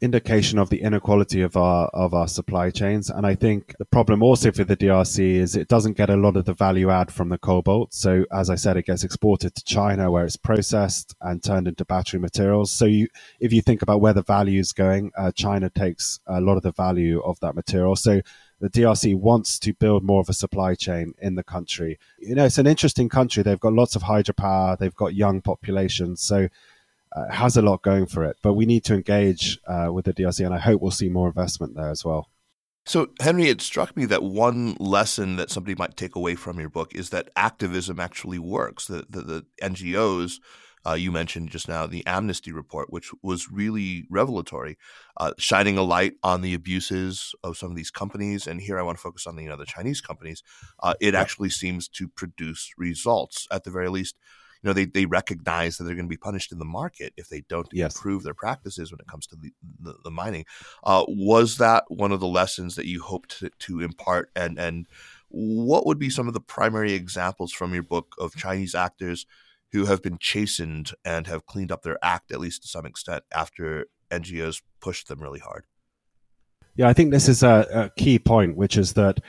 indication 0.00 0.58
of 0.58 0.70
the 0.70 0.82
inequality 0.82 1.42
of 1.42 1.56
our 1.56 1.88
of 1.88 2.14
our 2.14 2.28
supply 2.28 2.70
chains. 2.70 3.10
And 3.10 3.26
I 3.26 3.34
think 3.34 3.74
the 3.78 3.84
problem 3.84 4.22
also 4.22 4.52
for 4.52 4.64
the 4.64 4.76
DRC 4.76 5.34
is 5.34 5.56
it 5.56 5.68
doesn't 5.68 5.96
get 5.96 6.10
a 6.10 6.16
lot 6.16 6.36
of 6.36 6.44
the 6.44 6.54
value 6.54 6.90
add 6.90 7.12
from 7.12 7.28
the 7.28 7.38
cobalt. 7.38 7.94
So 7.94 8.24
as 8.32 8.50
I 8.50 8.54
said, 8.54 8.76
it 8.76 8.86
gets 8.86 9.04
exported 9.04 9.54
to 9.54 9.64
China 9.64 10.10
where 10.10 10.24
it's 10.24 10.36
processed 10.36 11.14
and 11.20 11.42
turned 11.42 11.68
into 11.68 11.84
battery 11.84 12.20
materials. 12.20 12.72
So 12.72 12.84
you, 12.84 13.08
if 13.40 13.52
you 13.52 13.62
think 13.62 13.82
about 13.82 14.00
where 14.00 14.12
the 14.12 14.22
value 14.22 14.60
is 14.60 14.72
going, 14.72 15.12
uh, 15.16 15.32
China 15.32 15.70
takes 15.70 16.20
a 16.26 16.40
lot 16.40 16.56
of 16.56 16.62
the 16.62 16.72
value 16.72 17.20
of 17.22 17.40
that 17.40 17.54
material. 17.54 17.96
So 17.96 18.20
the 18.60 18.70
DRC 18.70 19.14
wants 19.14 19.58
to 19.60 19.72
build 19.72 20.02
more 20.02 20.20
of 20.20 20.28
a 20.28 20.32
supply 20.32 20.74
chain 20.74 21.14
in 21.20 21.36
the 21.36 21.44
country. 21.44 21.98
You 22.18 22.34
know, 22.34 22.44
it's 22.44 22.58
an 22.58 22.66
interesting 22.66 23.08
country. 23.08 23.42
They've 23.42 23.60
got 23.60 23.72
lots 23.72 23.94
of 23.94 24.02
hydropower. 24.02 24.78
They've 24.78 24.94
got 24.94 25.14
young 25.14 25.40
populations. 25.42 26.22
So 26.22 26.48
uh, 27.18 27.32
has 27.32 27.56
a 27.56 27.62
lot 27.62 27.82
going 27.82 28.06
for 28.06 28.24
it. 28.24 28.36
But 28.42 28.54
we 28.54 28.66
need 28.66 28.84
to 28.84 28.94
engage 28.94 29.58
uh, 29.66 29.88
with 29.92 30.04
the 30.04 30.12
DRC, 30.12 30.44
and 30.44 30.54
I 30.54 30.58
hope 30.58 30.80
we'll 30.80 30.90
see 30.90 31.08
more 31.08 31.28
investment 31.28 31.74
there 31.74 31.90
as 31.90 32.04
well. 32.04 32.28
So, 32.86 33.08
Henry, 33.20 33.48
it 33.48 33.60
struck 33.60 33.96
me 33.96 34.06
that 34.06 34.22
one 34.22 34.74
lesson 34.80 35.36
that 35.36 35.50
somebody 35.50 35.74
might 35.74 35.96
take 35.96 36.16
away 36.16 36.34
from 36.34 36.58
your 36.58 36.70
book 36.70 36.94
is 36.94 37.10
that 37.10 37.28
activism 37.36 38.00
actually 38.00 38.38
works. 38.38 38.86
The, 38.86 39.04
the, 39.10 39.20
the 39.20 39.46
NGOs, 39.62 40.36
uh, 40.86 40.94
you 40.94 41.12
mentioned 41.12 41.50
just 41.50 41.68
now, 41.68 41.86
the 41.86 42.06
Amnesty 42.06 42.50
report, 42.50 42.90
which 42.90 43.10
was 43.22 43.50
really 43.50 44.06
revelatory, 44.08 44.78
uh, 45.18 45.32
shining 45.36 45.76
a 45.76 45.82
light 45.82 46.14
on 46.22 46.40
the 46.40 46.54
abuses 46.54 47.34
of 47.44 47.58
some 47.58 47.70
of 47.70 47.76
these 47.76 47.90
companies. 47.90 48.46
And 48.46 48.62
here 48.62 48.78
I 48.78 48.82
want 48.82 48.96
to 48.96 49.02
focus 49.02 49.26
on 49.26 49.36
the, 49.36 49.42
you 49.42 49.50
know, 49.50 49.56
the 49.56 49.66
Chinese 49.66 50.00
companies. 50.00 50.42
Uh, 50.82 50.94
it 50.98 51.14
actually 51.14 51.50
seems 51.50 51.88
to 51.88 52.08
produce 52.08 52.72
results, 52.78 53.46
at 53.50 53.64
the 53.64 53.70
very 53.70 53.90
least 53.90 54.16
you 54.62 54.68
know 54.68 54.72
they, 54.72 54.86
they 54.86 55.06
recognize 55.06 55.76
that 55.76 55.84
they're 55.84 55.94
going 55.94 56.06
to 56.06 56.10
be 56.10 56.16
punished 56.16 56.52
in 56.52 56.58
the 56.58 56.64
market 56.64 57.12
if 57.16 57.28
they 57.28 57.42
don't 57.48 57.68
yes. 57.72 57.94
improve 57.94 58.22
their 58.22 58.34
practices 58.34 58.90
when 58.90 59.00
it 59.00 59.06
comes 59.06 59.26
to 59.28 59.36
the, 59.36 59.52
the, 59.80 59.94
the 60.04 60.10
mining. 60.10 60.44
Uh, 60.84 61.04
was 61.08 61.58
that 61.58 61.84
one 61.88 62.12
of 62.12 62.20
the 62.20 62.26
lessons 62.26 62.76
that 62.76 62.86
you 62.86 63.02
hoped 63.02 63.38
to, 63.38 63.50
to 63.60 63.80
impart? 63.80 64.30
And 64.34 64.58
and 64.58 64.86
what 65.28 65.86
would 65.86 65.98
be 65.98 66.10
some 66.10 66.26
of 66.26 66.34
the 66.34 66.40
primary 66.40 66.94
examples 66.94 67.52
from 67.52 67.74
your 67.74 67.82
book 67.82 68.14
of 68.18 68.34
Chinese 68.34 68.74
actors 68.74 69.26
who 69.72 69.84
have 69.86 70.02
been 70.02 70.18
chastened 70.18 70.92
and 71.04 71.26
have 71.26 71.46
cleaned 71.46 71.70
up 71.70 71.82
their 71.82 71.98
act 72.02 72.32
at 72.32 72.40
least 72.40 72.62
to 72.62 72.68
some 72.68 72.86
extent 72.86 73.22
after 73.32 73.86
NGOs 74.10 74.62
pushed 74.80 75.08
them 75.08 75.20
really 75.20 75.40
hard? 75.40 75.64
Yeah, 76.74 76.88
I 76.88 76.92
think 76.92 77.10
this 77.10 77.28
is 77.28 77.42
a, 77.42 77.66
a 77.72 78.02
key 78.02 78.18
point, 78.18 78.56
which 78.56 78.76
is 78.76 78.94
that 78.94 79.20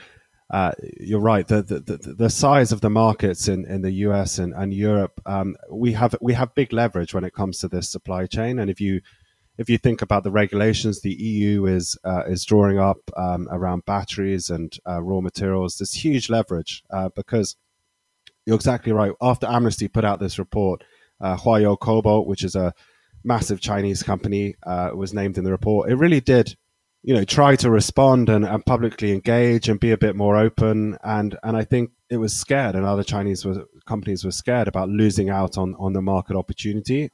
uh, 0.50 0.72
you're 0.98 1.20
right. 1.20 1.46
The, 1.46 1.62
the, 1.62 1.78
the, 1.78 2.14
the, 2.14 2.30
size 2.30 2.72
of 2.72 2.80
the 2.80 2.90
markets 2.90 3.46
in, 3.46 3.64
in 3.66 3.82
the 3.82 3.92
US 3.92 4.38
and, 4.38 4.52
and 4.52 4.74
Europe, 4.74 5.20
um, 5.24 5.56
we 5.70 5.92
have 5.92 6.16
we 6.20 6.32
have 6.32 6.54
big 6.56 6.72
leverage 6.72 7.14
when 7.14 7.22
it 7.22 7.34
comes 7.34 7.58
to 7.58 7.68
this 7.68 7.88
supply 7.88 8.26
chain. 8.26 8.58
And 8.58 8.68
if 8.68 8.80
you 8.80 9.00
if 9.58 9.70
you 9.70 9.78
think 9.78 10.02
about 10.02 10.24
the 10.24 10.32
regulations, 10.32 11.02
the 11.02 11.12
EU 11.12 11.66
is 11.66 11.96
uh, 12.04 12.24
is 12.26 12.44
drawing 12.44 12.80
up 12.80 12.98
um, 13.16 13.46
around 13.52 13.84
batteries 13.84 14.50
and 14.50 14.76
uh, 14.88 15.00
raw 15.00 15.20
materials. 15.20 15.76
There's 15.76 15.94
huge 15.94 16.28
leverage 16.28 16.82
uh, 16.90 17.10
because 17.14 17.54
you're 18.44 18.56
exactly 18.56 18.90
right. 18.90 19.12
After 19.22 19.46
Amnesty 19.46 19.86
put 19.86 20.04
out 20.04 20.18
this 20.18 20.38
report, 20.38 20.82
uh, 21.20 21.36
Huayou 21.36 21.78
Cobalt, 21.78 22.26
which 22.26 22.42
is 22.42 22.56
a 22.56 22.74
massive 23.22 23.60
Chinese 23.60 24.02
company, 24.02 24.56
uh, 24.64 24.90
was 24.94 25.14
named 25.14 25.38
in 25.38 25.44
the 25.44 25.52
report. 25.52 25.90
It 25.90 25.96
really 25.96 26.20
did 26.20 26.56
you 27.02 27.14
know 27.14 27.24
try 27.24 27.56
to 27.56 27.70
respond 27.70 28.28
and, 28.28 28.44
and, 28.44 28.64
publicly 28.66 29.12
engage 29.12 29.68
and 29.68 29.80
be 29.80 29.90
a 29.90 29.98
bit 29.98 30.16
more 30.16 30.36
open. 30.36 30.98
And 31.02 31.36
and 31.42 31.56
I 31.56 31.64
think 31.64 31.90
it 32.10 32.18
was 32.18 32.36
scared 32.36 32.74
and 32.74 32.84
other 32.84 33.02
Chinese 33.02 33.44
were, 33.44 33.64
companies 33.86 34.24
were 34.24 34.32
scared 34.32 34.68
about 34.68 34.88
losing 34.88 35.30
out 35.30 35.56
on 35.56 35.74
on 35.78 35.92
the 35.92 36.02
market 36.02 36.36
opportunity. 36.36 37.10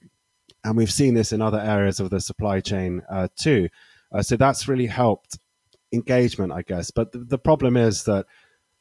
And 0.64 0.76
we've 0.76 0.90
seen 0.90 1.14
this 1.14 1.32
in 1.32 1.40
other 1.40 1.60
areas 1.60 2.00
of 2.00 2.10
the 2.10 2.20
supply 2.20 2.60
chain 2.60 3.02
uh, 3.08 3.28
too. 3.36 3.68
Uh, 4.12 4.22
so 4.22 4.36
that's 4.36 4.66
really 4.66 4.86
helped 4.86 5.38
engagement 5.92 6.52
I 6.52 6.62
guess. 6.62 6.90
But 6.90 7.12
the, 7.12 7.18
the, 7.18 7.38
problem 7.38 7.76
is 7.76 8.04
that 8.04 8.26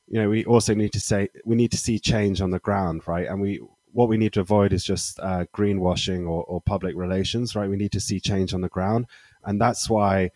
you 0.08 0.20
know 0.20 0.30
we 0.30 0.44
also 0.46 0.74
need 0.74 0.94
to 0.94 1.00
say 1.00 1.30
we 1.46 1.56
need 1.56 1.72
to 1.72 1.78
see 1.78 2.00
change 2.00 2.42
on 2.42 2.50
the 2.50 2.60
ground 2.60 3.08
right? 3.08 3.28
And 3.28 3.40
we 3.40 3.62
what 3.92 4.10
we 4.10 4.18
need 4.18 4.34
to 4.34 4.42
avoid 4.42 4.74
is 4.74 4.84
just 4.84 5.20
uh, 5.20 5.46
greenwashing 5.56 6.28
or, 6.28 6.44
or 6.46 6.62
public 6.62 6.96
relations 6.96 7.56
right? 7.56 7.70
We 7.70 7.78
need 7.78 7.92
to 7.92 8.00
see 8.00 8.20
change 8.20 8.56
on 8.56 8.62
the 8.62 8.70
ground. 8.70 9.06
And 9.44 9.62
that's 9.62 9.88
why 9.88 10.32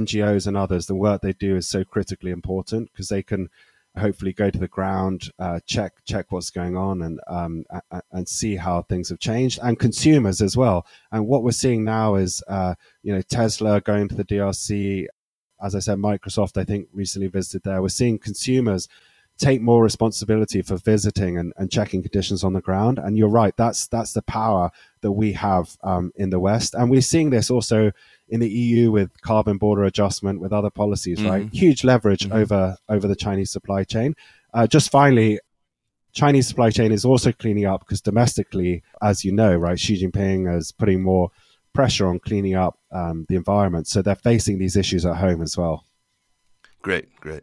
NGOs 0.00 0.46
and 0.46 0.56
others, 0.56 0.86
the 0.86 0.94
work 0.94 1.22
they 1.22 1.32
do 1.32 1.56
is 1.56 1.68
so 1.68 1.84
critically 1.84 2.30
important 2.30 2.90
because 2.92 3.08
they 3.08 3.22
can 3.22 3.48
hopefully 3.96 4.32
go 4.32 4.50
to 4.50 4.58
the 4.58 4.68
ground, 4.68 5.30
uh, 5.38 5.60
check 5.66 5.92
check 6.04 6.32
what's 6.32 6.50
going 6.50 6.76
on, 6.76 7.02
and 7.02 7.20
um, 7.28 7.64
and 8.12 8.28
see 8.28 8.56
how 8.56 8.82
things 8.82 9.08
have 9.08 9.18
changed, 9.18 9.58
and 9.62 9.78
consumers 9.78 10.40
as 10.40 10.56
well. 10.56 10.86
And 11.12 11.26
what 11.26 11.42
we're 11.44 11.52
seeing 11.52 11.84
now 11.84 12.16
is, 12.16 12.42
uh, 12.48 12.74
you 13.02 13.14
know, 13.14 13.22
Tesla 13.22 13.80
going 13.80 14.08
to 14.08 14.14
the 14.14 14.24
DRC. 14.24 15.06
As 15.62 15.74
I 15.74 15.78
said, 15.78 15.98
Microsoft, 15.98 16.60
I 16.60 16.64
think, 16.64 16.88
recently 16.92 17.28
visited 17.28 17.62
there. 17.62 17.80
We're 17.80 17.88
seeing 17.88 18.18
consumers 18.18 18.88
take 19.38 19.60
more 19.60 19.82
responsibility 19.82 20.62
for 20.62 20.76
visiting 20.76 21.38
and, 21.38 21.52
and 21.56 21.70
checking 21.70 22.02
conditions 22.02 22.44
on 22.44 22.52
the 22.52 22.60
ground. 22.60 22.98
And 22.98 23.18
you're 23.18 23.28
right, 23.28 23.56
that's 23.56 23.86
that's 23.88 24.12
the 24.12 24.22
power 24.22 24.70
that 25.00 25.12
we 25.12 25.32
have 25.32 25.76
um, 25.82 26.12
in 26.16 26.30
the 26.30 26.40
West, 26.40 26.74
and 26.74 26.90
we're 26.90 27.00
seeing 27.00 27.30
this 27.30 27.50
also 27.50 27.92
in 28.28 28.40
the 28.40 28.48
EU 28.48 28.90
with 28.90 29.20
carbon 29.20 29.58
border 29.58 29.84
adjustment, 29.84 30.40
with 30.40 30.52
other 30.52 30.70
policies, 30.70 31.18
mm-hmm. 31.18 31.28
right? 31.28 31.48
Huge 31.52 31.84
leverage 31.84 32.20
mm-hmm. 32.20 32.36
over 32.36 32.76
over 32.88 33.08
the 33.08 33.16
Chinese 33.16 33.50
supply 33.50 33.84
chain. 33.84 34.14
Uh, 34.52 34.66
just 34.66 34.90
finally, 34.90 35.40
Chinese 36.12 36.46
supply 36.46 36.70
chain 36.70 36.92
is 36.92 37.04
also 37.04 37.32
cleaning 37.32 37.66
up 37.66 37.80
because 37.80 38.00
domestically, 38.00 38.82
as 39.02 39.24
you 39.24 39.32
know, 39.32 39.54
right, 39.56 39.78
Xi 39.78 40.02
Jinping 40.02 40.56
is 40.56 40.72
putting 40.72 41.02
more 41.02 41.30
pressure 41.74 42.06
on 42.06 42.20
cleaning 42.20 42.54
up 42.54 42.78
um, 42.92 43.26
the 43.28 43.34
environment. 43.34 43.88
So 43.88 44.00
they're 44.00 44.14
facing 44.14 44.58
these 44.58 44.76
issues 44.76 45.04
at 45.04 45.16
home 45.16 45.42
as 45.42 45.58
well. 45.58 45.84
Great, 46.82 47.14
great. 47.16 47.42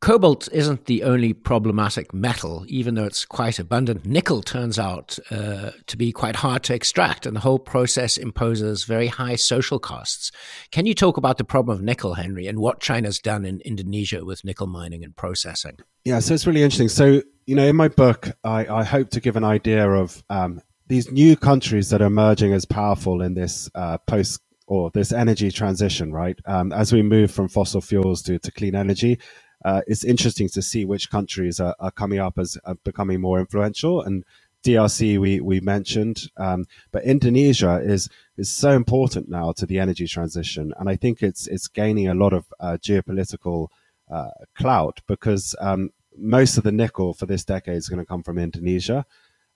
Cobalt 0.00 0.48
isn't 0.50 0.86
the 0.86 1.02
only 1.02 1.34
problematic 1.34 2.14
metal, 2.14 2.64
even 2.68 2.94
though 2.94 3.04
it's 3.04 3.26
quite 3.26 3.58
abundant. 3.58 4.06
Nickel 4.06 4.40
turns 4.40 4.78
out 4.78 5.18
uh, 5.30 5.72
to 5.86 5.96
be 5.98 6.10
quite 6.10 6.36
hard 6.36 6.62
to 6.64 6.74
extract, 6.74 7.26
and 7.26 7.36
the 7.36 7.40
whole 7.40 7.58
process 7.58 8.16
imposes 8.16 8.84
very 8.84 9.08
high 9.08 9.36
social 9.36 9.78
costs. 9.78 10.32
Can 10.70 10.86
you 10.86 10.94
talk 10.94 11.18
about 11.18 11.36
the 11.36 11.44
problem 11.44 11.76
of 11.76 11.84
nickel, 11.84 12.14
Henry, 12.14 12.46
and 12.46 12.60
what 12.60 12.80
China's 12.80 13.18
done 13.18 13.44
in 13.44 13.60
Indonesia 13.60 14.24
with 14.24 14.42
nickel 14.42 14.66
mining 14.66 15.04
and 15.04 15.14
processing? 15.14 15.76
Yeah, 16.06 16.20
so 16.20 16.32
it's 16.32 16.46
really 16.46 16.62
interesting. 16.62 16.88
So, 16.88 17.20
you 17.44 17.54
know, 17.54 17.66
in 17.66 17.76
my 17.76 17.88
book, 17.88 18.30
I, 18.42 18.66
I 18.68 18.84
hope 18.84 19.10
to 19.10 19.20
give 19.20 19.36
an 19.36 19.44
idea 19.44 19.86
of 19.86 20.24
um, 20.30 20.62
these 20.86 21.12
new 21.12 21.36
countries 21.36 21.90
that 21.90 22.00
are 22.00 22.06
emerging 22.06 22.54
as 22.54 22.64
powerful 22.64 23.20
in 23.20 23.34
this 23.34 23.68
uh, 23.74 23.98
post 24.06 24.40
or 24.66 24.90
this 24.94 25.12
energy 25.12 25.50
transition, 25.50 26.10
right? 26.10 26.38
Um, 26.46 26.72
as 26.72 26.90
we 26.90 27.02
move 27.02 27.30
from 27.30 27.50
fossil 27.50 27.82
fuels 27.82 28.22
to, 28.22 28.38
to 28.38 28.50
clean 28.50 28.74
energy 28.74 29.18
uh, 29.64 29.82
it's 29.86 30.04
interesting 30.04 30.48
to 30.48 30.62
see 30.62 30.84
which 30.84 31.10
countries 31.10 31.60
are, 31.60 31.74
are 31.78 31.90
coming 31.90 32.18
up 32.18 32.38
as 32.38 32.56
becoming 32.84 33.20
more 33.20 33.40
influential. 33.40 34.02
And 34.02 34.24
DRC 34.64 35.18
we 35.18 35.40
we 35.40 35.60
mentioned, 35.60 36.30
um, 36.36 36.66
but 36.92 37.04
Indonesia 37.04 37.80
is 37.82 38.08
is 38.36 38.50
so 38.50 38.72
important 38.72 39.28
now 39.28 39.52
to 39.52 39.64
the 39.64 39.78
energy 39.78 40.06
transition, 40.06 40.72
and 40.78 40.88
I 40.88 40.96
think 40.96 41.22
it's 41.22 41.46
it's 41.46 41.66
gaining 41.66 42.08
a 42.08 42.14
lot 42.14 42.32
of 42.34 42.44
uh, 42.60 42.76
geopolitical 42.80 43.68
uh, 44.10 44.30
clout 44.54 45.00
because 45.06 45.56
um, 45.60 45.90
most 46.16 46.58
of 46.58 46.64
the 46.64 46.72
nickel 46.72 47.14
for 47.14 47.26
this 47.26 47.44
decade 47.44 47.76
is 47.76 47.88
going 47.88 48.00
to 48.00 48.06
come 48.06 48.22
from 48.22 48.38
Indonesia. 48.38 49.06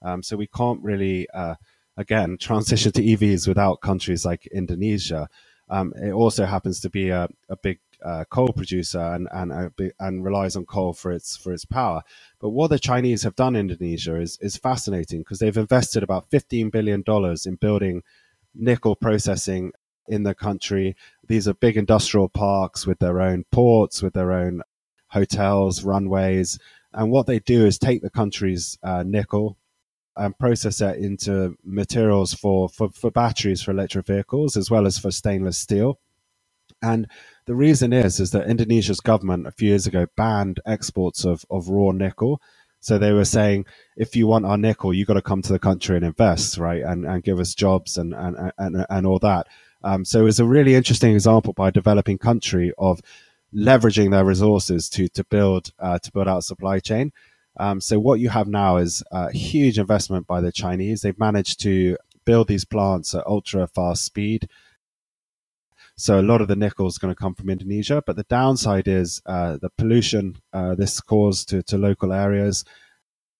Um, 0.00 0.22
so 0.22 0.36
we 0.36 0.46
can't 0.46 0.82
really 0.82 1.28
uh, 1.34 1.56
again 1.98 2.38
transition 2.40 2.92
to 2.92 3.02
EVs 3.02 3.46
without 3.46 3.82
countries 3.82 4.24
like 4.24 4.46
Indonesia. 4.46 5.28
Um, 5.68 5.92
it 5.96 6.12
also 6.12 6.44
happens 6.46 6.80
to 6.80 6.90
be 6.90 7.10
a, 7.10 7.28
a 7.48 7.56
big 7.56 7.80
uh, 8.04 8.24
coal 8.30 8.52
producer 8.52 9.00
and 9.00 9.28
and 9.32 9.52
uh, 9.52 9.68
and 9.98 10.24
relies 10.24 10.56
on 10.56 10.66
coal 10.66 10.92
for 10.92 11.10
its 11.12 11.36
for 11.36 11.52
its 11.52 11.64
power. 11.64 12.02
But 12.40 12.50
what 12.50 12.70
the 12.70 12.78
Chinese 12.78 13.22
have 13.22 13.36
done 13.36 13.56
in 13.56 13.70
Indonesia 13.70 14.20
is 14.20 14.38
is 14.40 14.56
fascinating 14.56 15.20
because 15.20 15.38
they've 15.38 15.56
invested 15.56 16.02
about 16.02 16.30
fifteen 16.30 16.70
billion 16.70 17.02
dollars 17.02 17.46
in 17.46 17.56
building 17.56 18.02
nickel 18.54 18.96
processing 18.96 19.72
in 20.06 20.22
the 20.22 20.34
country. 20.34 20.96
These 21.26 21.48
are 21.48 21.54
big 21.54 21.76
industrial 21.76 22.28
parks 22.28 22.86
with 22.86 22.98
their 22.98 23.20
own 23.20 23.44
ports, 23.50 24.02
with 24.02 24.12
their 24.14 24.32
own 24.32 24.62
hotels, 25.08 25.84
runways, 25.84 26.58
and 26.92 27.10
what 27.10 27.26
they 27.26 27.40
do 27.40 27.66
is 27.66 27.78
take 27.78 28.02
the 28.02 28.10
country's 28.10 28.78
uh, 28.82 29.02
nickel 29.04 29.58
and 30.16 30.38
process 30.38 30.80
it 30.80 30.98
into 30.98 31.56
materials 31.64 32.32
for, 32.34 32.68
for, 32.68 32.90
for 32.90 33.10
batteries 33.10 33.62
for 33.62 33.72
electric 33.72 34.06
vehicles 34.06 34.56
as 34.56 34.70
well 34.70 34.86
as 34.86 34.96
for 34.98 35.10
stainless 35.10 35.58
steel. 35.58 35.98
And 36.80 37.08
the 37.46 37.54
reason 37.54 37.92
is 37.92 38.20
is 38.20 38.30
that 38.32 38.48
Indonesia's 38.48 39.00
government 39.00 39.46
a 39.46 39.52
few 39.52 39.70
years 39.70 39.86
ago 39.86 40.06
banned 40.16 40.60
exports 40.66 41.24
of, 41.24 41.44
of 41.50 41.68
raw 41.68 41.90
nickel. 41.92 42.40
So 42.80 42.98
they 42.98 43.12
were 43.12 43.24
saying, 43.24 43.64
if 43.96 44.14
you 44.14 44.26
want 44.26 44.44
our 44.46 44.58
nickel, 44.58 44.92
you've 44.92 45.08
got 45.08 45.14
to 45.14 45.22
come 45.22 45.42
to 45.42 45.52
the 45.52 45.58
country 45.58 45.96
and 45.96 46.04
invest, 46.04 46.58
right, 46.58 46.82
and 46.82 47.06
and 47.06 47.22
give 47.22 47.40
us 47.40 47.54
jobs 47.54 47.98
and 47.98 48.14
and 48.14 48.52
and, 48.58 48.86
and 48.88 49.06
all 49.06 49.18
that. 49.20 49.46
Um, 49.82 50.04
so 50.04 50.20
it 50.20 50.24
was 50.24 50.40
a 50.40 50.46
really 50.46 50.74
interesting 50.74 51.14
example 51.14 51.52
by 51.52 51.68
a 51.68 51.72
developing 51.72 52.18
country 52.18 52.72
of 52.78 53.00
leveraging 53.54 54.10
their 54.10 54.24
resources 54.24 54.88
to 54.90 55.08
to 55.08 55.24
build 55.24 55.72
uh, 55.78 55.98
to 55.98 56.12
build 56.12 56.28
out 56.28 56.44
supply 56.44 56.78
chain. 56.80 57.12
Um, 57.58 57.80
so 57.80 57.98
what 58.00 58.20
you 58.20 58.30
have 58.30 58.48
now 58.48 58.78
is 58.78 59.02
a 59.12 59.32
huge 59.32 59.78
investment 59.78 60.26
by 60.26 60.40
the 60.40 60.52
Chinese. 60.52 61.02
They've 61.02 61.18
managed 61.18 61.60
to 61.60 61.96
build 62.24 62.48
these 62.48 62.64
plants 62.64 63.14
at 63.14 63.26
ultra 63.26 63.66
fast 63.68 64.04
speed 64.04 64.48
So 65.96 66.20
a 66.20 66.22
lot 66.22 66.40
of 66.40 66.48
the 66.48 66.56
nickel 66.56 66.88
is 66.88 66.98
going 66.98 67.14
to 67.14 67.18
come 67.18 67.34
from 67.34 67.50
Indonesia. 67.50 68.02
But 68.04 68.16
the 68.16 68.24
downside 68.24 68.88
is 68.88 69.22
uh, 69.26 69.58
the 69.60 69.70
pollution 69.70 70.36
uh, 70.52 70.74
this 70.74 71.00
caused 71.00 71.48
to, 71.50 71.62
to 71.64 71.78
local 71.78 72.12
areas. 72.12 72.64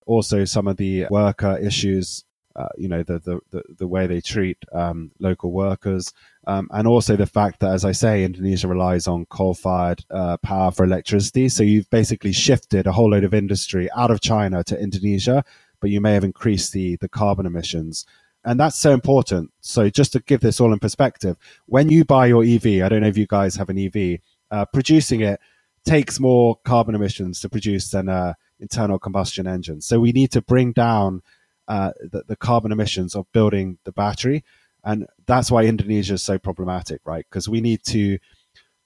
Also, 0.07 0.45
some 0.45 0.69
of 0.69 0.77
the 0.77 1.07
worker 1.11 1.59
issues, 1.59 2.25
uh, 2.55 2.69
you 2.77 2.89
know, 2.89 3.03
the, 3.03 3.19
the, 3.19 3.41
the, 3.51 3.63
the, 3.79 3.89
way 3.89 4.07
they 4.07 4.21
treat 4.21 4.59
um, 4.73 5.11
local 5.19 5.51
workers. 5.51 6.13
Um, 6.47 6.69
and 6.71 6.87
also 6.87 7.17
the 7.17 7.27
fact 7.27 7.61
that, 7.61 7.73
as 7.73 7.85
I 7.85 7.93
say, 7.93 8.23
Indonesia 8.23 8.69
relies 8.69 9.09
on 9.09 9.25
coal 9.27 9.55
fired 9.55 10.05
uh, 10.11 10.37
power 10.37 10.71
for 10.71 10.85
electricity. 10.85 11.49
So 11.49 11.63
you've 11.63 11.91
basically 11.91 12.33
shifted 12.33 12.87
a 12.87 12.93
whole 12.93 13.11
load 13.11 13.25
of 13.25 13.35
industry 13.35 13.89
out 13.97 14.11
of 14.11 14.21
China 14.21 14.63
to 14.65 14.79
Indonesia, 14.79 15.43
but 15.81 15.91
you 15.91 16.01
may 16.01 16.13
have 16.13 16.25
increased 16.25 16.73
the, 16.73 16.97
the 16.97 17.09
carbon 17.09 17.47
emissions 17.47 18.07
and 18.45 18.61
that's 18.61 18.79
so 18.79 18.93
important. 18.93 19.51
So 19.61 19.89
just 19.89 20.13
to 20.13 20.21
give 20.21 20.41
this 20.41 20.61
all 20.61 20.73
in 20.73 20.79
perspective, 20.79 21.37
when 21.67 21.89
you 21.89 22.05
buy 22.05 22.27
your 22.27 22.45
EV, 22.45 22.83
I 22.85 22.89
don't 22.89 23.01
know 23.01 23.09
if 23.09 23.19
you 23.19 23.27
guys 23.27 23.57
have 23.57 23.71
an 23.71 23.79
EV, 23.79 24.21
uh, 24.51 24.65
producing 24.67 25.21
it 25.23 25.41
takes 25.85 26.19
more 26.19 26.57
carbon 26.65 26.95
emissions 26.95 27.41
to 27.41 27.49
produce 27.49 27.91
than 27.91 28.09
a 28.09 28.37
internal 28.61 28.99
combustion 28.99 29.47
engine. 29.47 29.81
So 29.81 30.01
we 30.01 30.13
need 30.13 30.31
to 30.33 30.43
bring 30.43 30.73
down 30.73 31.23
uh, 31.69 31.93
the, 32.01 32.25
the, 32.29 32.37
carbon 32.37 32.73
emissions 32.73 33.15
of 33.15 33.31
building 33.33 33.79
the 33.85 33.93
battery, 33.93 34.45
and 34.85 35.07
that's 35.27 35.51
why 35.51 35.65
Indonesia 35.65 36.15
is 36.15 36.23
so 36.23 36.39
problematic, 36.39 37.01
right? 37.07 37.25
Because 37.29 37.49
we 37.49 37.63
need 37.63 37.83
to 37.85 38.19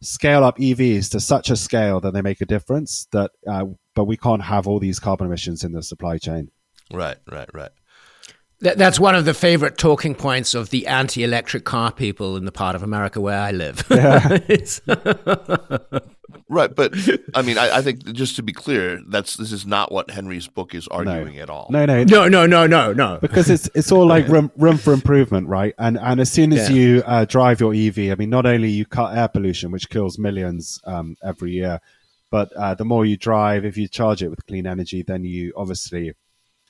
scale 0.01 0.45
up 0.45 0.59
EVs 0.59 1.11
to 1.11 1.19
such 1.19 1.51
a 1.51 1.57
scale 1.57 2.01
that 2.01 2.13
they 2.13 2.23
make 2.23 2.41
a 2.41 2.47
difference. 2.47 3.09
That, 3.11 3.33
uh, 3.49 3.65
but 3.97 4.05
we 4.05 4.17
can't 4.17 4.43
have 4.43 4.69
all 4.69 4.79
these 4.79 5.01
carbon 5.01 5.27
emissions 5.27 5.65
in 5.65 5.73
the 5.73 5.83
supply 5.83 6.19
chain. 6.19 6.53
Right, 6.93 7.17
right, 7.31 7.49
right. 7.53 7.71
That, 8.61 8.77
that's 8.77 8.99
one 8.99 9.15
of 9.15 9.25
the 9.25 9.35
favorite 9.35 9.79
talking 9.79 10.17
points 10.17 10.53
of 10.55 10.71
the 10.71 10.89
anti 10.89 11.23
electric 11.23 11.65
car 11.65 11.93
people 11.93 12.37
in 12.37 12.45
the 12.45 12.51
part 12.51 12.75
of 12.75 12.83
America 12.83 13.21
where 13.21 13.39
I 13.39 13.53
live. 13.53 13.85
Yeah. 13.89 14.39
right. 16.49 16.75
But 16.75 16.93
I 17.37 17.43
mean, 17.43 17.57
I, 17.57 17.77
I, 17.77 17.83
think 17.83 18.05
just 18.13 18.35
to 18.37 18.43
be 18.43 18.53
clear, 18.53 19.01
that's 19.09 19.37
this 19.37 19.53
is 19.53 19.65
not 19.65 19.93
what 19.93 20.11
Henry's 20.11 20.49
book 20.49 20.75
is 20.75 20.89
arguing 20.89 21.37
no. 21.37 21.43
at 21.43 21.51
all. 21.51 21.69
No, 21.71 21.87
no, 21.87 22.03
no, 22.03 22.27
no, 22.27 22.47
no, 22.47 22.67
no, 22.67 22.93
no. 22.93 23.19
Because 23.21 23.49
it's 23.49 23.71
it's 23.77 23.93
all 23.93 24.07
like 24.07 24.27
room, 24.29 24.51
room 24.57 24.77
for 24.77 24.93
improvement, 24.93 25.47
right? 25.47 25.75
And 25.79 25.97
and 25.97 26.19
as 26.19 26.33
soon 26.33 26.53
as 26.53 26.69
yeah. 26.69 26.77
you 26.77 27.03
uh, 27.07 27.25
drive 27.27 27.61
your 27.61 27.73
EV, 27.73 28.11
I 28.11 28.17
mean, 28.17 28.31
not 28.31 28.45
only 28.45 28.71
you 28.71 28.87
cut 28.87 29.17
air 29.17 29.29
pollution, 29.29 29.71
which 29.71 29.89
kills 29.89 30.19
millions 30.19 30.81
um, 30.85 31.17
every 31.23 31.53
year, 31.53 31.81
but 32.31 32.53
uh, 32.55 32.75
the 32.75 32.85
more 32.85 33.07
you 33.07 33.17
drive, 33.17 33.65
if 33.65 33.77
you 33.77 33.87
charge 33.87 34.21
it 34.23 34.29
with 34.29 34.45
clean 34.47 34.67
energy, 34.67 35.03
then 35.03 35.25
you 35.25 35.53
obviously 35.57 36.13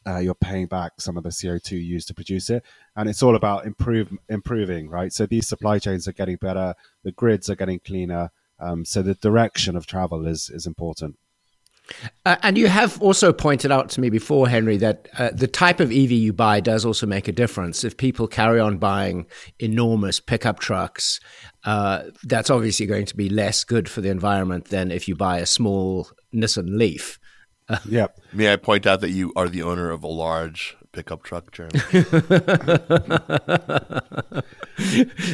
uh, 0.09 0.18
you're 0.18 0.35
paying 0.35 0.66
back 0.66 0.92
some 0.99 1.16
of 1.16 1.23
the 1.23 1.29
CO2 1.29 1.73
used 1.73 2.09
to 2.09 2.14
produce 2.14 2.51
it. 2.51 2.64
And 2.97 3.09
it's 3.09 3.23
all 3.23 3.37
about 3.37 3.66
improve, 3.66 4.12
improving, 4.29 4.88
right? 4.88 5.12
So 5.12 5.27
these 5.27 5.47
supply 5.47 5.79
chains 5.79 6.09
are 6.09 6.12
getting 6.12 6.37
better, 6.37 6.75
the 7.05 7.12
grids 7.12 7.51
are 7.51 7.57
getting 7.57 7.81
cleaner. 7.81 8.31
Um, 8.61 8.85
so 8.85 9.03
the 9.03 9.14
direction 9.14 9.77
of 9.77 9.87
travel 9.87 10.27
is, 10.27 10.51
is 10.51 10.66
important. 10.66 11.16
Uh, 12.27 12.37
and 12.42 12.59
you 12.59 12.68
have 12.68 13.01
also 13.01 13.33
pointed 13.33 13.73
out 13.73 13.88
to 13.90 14.01
me 14.01 14.11
before, 14.11 14.49
Henry, 14.49 14.77
that 14.77 15.09
uh, 15.18 15.31
the 15.33 15.47
type 15.47 15.81
of 15.81 15.90
EV 15.90 16.12
you 16.12 16.33
buy 16.33 16.61
does 16.61 16.85
also 16.85 17.07
make 17.07 17.29
a 17.29 17.33
difference. 17.33 17.83
If 17.83 17.97
people 17.97 18.27
carry 18.27 18.61
on 18.61 18.79
buying 18.79 19.27
enormous 19.59 20.21
pickup 20.21 20.59
trucks, 20.59 21.18
uh, 21.64 22.05
that's 22.25 22.51
obviously 22.51 22.87
going 22.87 23.07
to 23.07 23.16
be 23.16 23.31
less 23.31 23.64
good 23.64 23.88
for 23.88 24.01
the 24.01 24.11
environment 24.11 24.66
than 24.66 24.90
if 24.90 25.09
you 25.09 25.16
buy 25.16 25.38
a 25.38 25.47
small 25.47 26.09
Nissan 26.35 26.77
Leaf. 26.77 27.18
yep. 27.88 28.18
May 28.33 28.52
I 28.52 28.57
point 28.57 28.87
out 28.87 29.00
that 29.00 29.11
you 29.11 29.33
are 29.37 29.48
the 29.48 29.62
owner 29.62 29.90
of 29.90 30.02
a 30.02 30.07
large 30.07 30.76
pickup 30.92 31.22
truck, 31.22 31.52
Jeremy? 31.52 31.72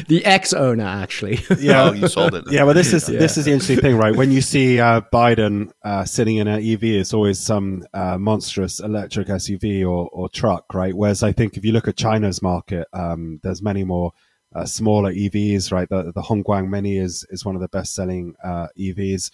the 0.07 0.21
ex-owner, 0.25 0.83
actually. 0.83 1.39
Yeah, 1.59 1.89
oh, 1.89 1.93
you 1.93 2.07
sold 2.07 2.35
it. 2.35 2.43
Yeah, 2.49 2.63
well, 2.63 2.73
this 2.73 2.93
is 2.93 3.07
yeah. 3.09 3.17
this 3.17 3.37
is 3.37 3.45
the 3.45 3.51
interesting 3.51 3.79
thing, 3.79 3.97
right? 3.97 4.15
When 4.15 4.31
you 4.31 4.41
see 4.41 4.79
uh, 4.79 5.01
Biden 5.13 5.71
uh, 5.83 6.03
sitting 6.03 6.37
in 6.37 6.47
an 6.47 6.61
EV, 6.61 6.83
it's 6.83 7.13
always 7.13 7.39
some 7.39 7.85
uh, 7.93 8.17
monstrous 8.17 8.79
electric 8.79 9.27
SUV 9.27 9.83
or, 9.83 10.09
or 10.11 10.27
truck, 10.29 10.73
right? 10.73 10.93
Whereas 10.93 11.23
I 11.23 11.31
think 11.31 11.55
if 11.57 11.63
you 11.63 11.71
look 11.71 11.87
at 11.87 11.95
China's 11.95 12.41
market, 12.41 12.87
um, 12.93 13.39
there's 13.43 13.61
many 13.61 13.83
more. 13.83 14.11
Uh, 14.53 14.63
smaller 14.63 15.11
EVs, 15.11 15.69
right? 15.73 15.89
The 15.89 16.13
the 16.13 16.21
Hongguang 16.21 16.69
Mini 16.69 16.97
is 16.97 17.25
is 17.29 17.43
one 17.43 17.55
of 17.55 17.61
the 17.61 17.67
best 17.67 17.93
selling 17.93 18.35
uh, 18.41 18.67
EVs. 18.79 19.29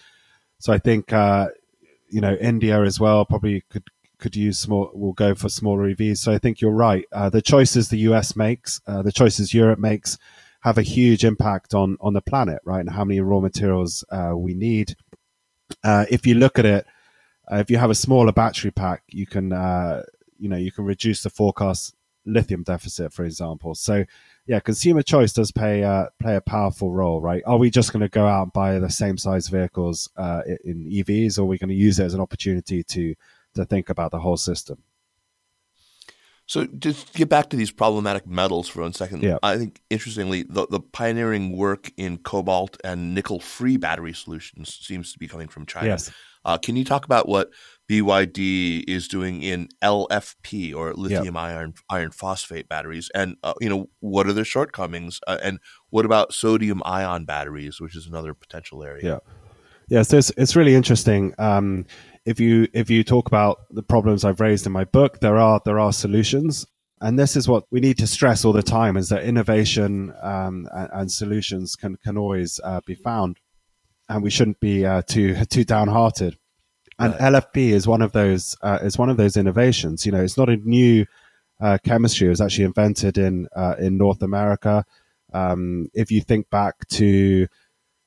So 0.58 0.74
I 0.74 0.80
think 0.80 1.14
uh, 1.14 1.50
you 2.12 2.22
know, 2.22 2.36
India 2.36 2.82
as 2.84 3.00
well 3.00 3.26
probably 3.26 3.64
could 3.70 3.84
could 4.20 4.36
use 4.36 4.60
small 4.60 4.92
will 4.94 5.14
go 5.14 5.34
for 5.34 5.50
smaller 5.50 5.94
EVs. 5.94 6.18
So 6.18 6.32
I 6.32 6.38
think 6.38 6.62
you're 6.62 6.72
right. 6.72 7.06
Uh, 7.12 7.30
the 7.30 7.42
choices 7.42 7.90
the 7.90 7.98
US 8.10 8.36
makes, 8.36 8.80
uh, 8.86 9.02
the 9.02 9.12
choices 9.12 9.54
Europe 9.54 9.80
makes, 9.80 10.18
have 10.62 10.78
a 10.78 10.84
huge 10.84 11.26
impact 11.26 11.74
on 11.74 11.98
on 12.00 12.14
the 12.14 12.22
planet, 12.22 12.60
right? 12.64 12.80
And 12.80 12.90
how 12.90 13.04
many 13.04 13.20
raw 13.20 13.40
materials 13.40 14.04
uh, 14.12 14.34
we 14.36 14.54
need. 14.54 14.96
Uh, 15.84 16.06
if 16.10 16.28
you 16.28 16.36
look 16.36 16.60
at 16.60 16.66
it, 16.66 16.86
uh, 17.52 17.58
if 17.58 17.72
you 17.72 17.78
have 17.78 17.90
a 17.90 17.96
smaller 17.96 18.32
battery 18.32 18.72
pack, 18.72 19.04
you 19.08 19.26
can 19.26 19.52
uh, 19.52 20.04
you 20.38 20.50
know 20.50 20.58
you 20.58 20.72
can 20.72 20.86
reduce 20.86 21.24
the 21.24 21.30
forecast 21.30 21.96
lithium 22.26 22.64
deficit, 22.64 23.12
for 23.12 23.26
example. 23.26 23.74
So 23.74 24.06
yeah, 24.48 24.60
consumer 24.60 25.02
choice 25.02 25.34
does 25.34 25.52
play 25.52 25.84
uh, 25.84 26.08
play 26.20 26.36
a 26.36 26.42
powerful 26.42 26.92
role, 26.92 27.22
right? 27.22 27.44
Are 27.46 27.58
we 27.58 27.70
just 27.70 27.94
going 27.94 28.02
to 28.02 28.10
go 28.10 28.26
out 28.26 28.44
and 28.44 28.54
buy 28.54 28.80
the 28.80 28.90
same 28.90 29.18
size 29.18 29.48
vehicles 29.48 30.10
uh, 30.18 30.42
in 30.64 30.90
EVs, 30.90 31.38
or 31.38 31.44
are 31.44 31.46
we 31.46 31.58
going 31.58 31.70
to 31.70 31.76
use 31.76 32.00
it 32.00 32.06
as 32.06 32.14
an 32.14 32.22
opportunity 32.22 32.84
to 32.84 33.16
to 33.56 33.66
think 33.66 33.90
about 33.90 34.12
the 34.12 34.20
whole 34.20 34.38
system? 34.38 34.84
So 36.48 36.66
just 36.66 37.14
get 37.14 37.30
back 37.30 37.50
to 37.52 37.56
these 37.56 37.72
problematic 37.72 38.28
metals 38.28 38.68
for 38.68 38.82
one 38.82 38.92
second. 38.92 39.24
Yeah. 39.24 39.38
I 39.42 39.58
think 39.58 39.80
interestingly, 39.90 40.44
the, 40.44 40.68
the 40.68 40.82
pioneering 40.82 41.56
work 41.56 41.94
in 41.96 42.18
cobalt 42.18 42.76
and 42.84 43.16
nickel-free 43.16 43.78
battery 43.78 44.12
solutions 44.12 44.78
seems 44.82 45.14
to 45.14 45.20
be 45.20 45.30
coming 45.30 45.48
from 45.48 45.66
China. 45.66 45.88
Yes. 45.88 46.12
Uh, 46.44 46.58
can 46.58 46.76
you 46.76 46.84
talk 46.84 47.06
about 47.06 47.28
what 47.28 47.50
BYD 47.92 48.86
is 48.88 49.08
doing 49.10 49.44
in 49.44 49.68
LFP 49.84 50.74
or 50.74 50.94
lithium 50.94 51.36
yep. 51.36 51.36
iron 51.36 51.74
iron 51.90 52.12
phosphate 52.12 52.70
batteries, 52.70 53.12
and 53.14 53.36
uh, 53.44 53.54
you 53.60 53.68
know 53.68 53.90
what 54.00 54.28
are 54.28 54.34
their 54.34 54.46
shortcomings, 54.46 55.20
uh, 55.28 55.38
and 55.44 55.60
what 55.90 56.06
about 56.06 56.34
sodium 56.34 56.82
ion 56.86 57.26
batteries, 57.26 57.82
which 57.82 57.98
is 57.98 58.08
another 58.08 58.34
potential 58.34 58.82
area. 58.82 59.04
Yeah, 59.04 59.34
yeah. 59.90 60.02
So 60.04 60.18
it's, 60.18 60.32
it's 60.38 60.56
really 60.56 60.74
interesting. 60.74 61.34
Um, 61.38 61.86
if 62.26 62.40
you 62.40 62.68
if 62.74 62.90
you 62.90 63.04
talk 63.04 63.28
about 63.28 63.60
the 63.72 63.84
problems 63.84 64.24
I've 64.24 64.40
raised 64.40 64.66
in 64.66 64.72
my 64.72 64.86
book, 64.86 65.20
there 65.20 65.38
are 65.38 65.62
there 65.66 65.80
are 65.80 65.92
solutions, 65.92 66.66
and 67.02 67.20
this 67.20 67.36
is 67.36 67.50
what 67.50 67.66
we 67.72 67.82
need 67.82 67.98
to 67.98 68.08
stress 68.08 68.46
all 68.46 68.54
the 68.54 68.64
time: 68.64 68.96
is 68.96 69.10
that 69.10 69.24
innovation 69.24 70.14
um, 70.22 70.66
and, 70.74 70.90
and, 70.94 71.12
solutions 71.12 71.76
can 71.76 71.98
can 71.98 72.18
always 72.18 72.60
uh, 72.64 72.80
be 72.86 72.96
found, 72.96 73.40
and 74.12 74.22
we 74.24 74.30
shouldn't 74.30 74.60
be 74.60 74.86
uh, 74.86 75.02
too 75.02 75.44
too 75.46 75.64
downhearted 75.64 76.38
and 77.02 77.14
right. 77.14 77.34
LFP 77.34 77.72
is 77.72 77.88
one 77.88 78.02
of 78.02 78.12
those 78.12 78.56
uh, 78.62 78.80
is 78.82 78.98
one 78.98 79.10
of 79.10 79.18
those 79.18 79.36
innovations. 79.36 80.06
You 80.06 80.12
know, 80.12 80.22
it's 80.22 80.38
not 80.38 80.50
a 80.50 80.58
new 80.58 81.06
uh, 81.60 81.80
chemistry. 81.84 82.28
It 82.28 82.32
was 82.32 82.42
actually 82.42 82.66
invented 82.66 83.18
in 83.18 83.48
uh, 83.56 83.76
in 83.80 83.98
North 83.98 84.22
America. 84.22 84.86
Um, 85.34 85.90
if 85.94 86.12
you 86.12 86.22
think 86.22 86.50
back 86.50 86.88
to 86.90 87.48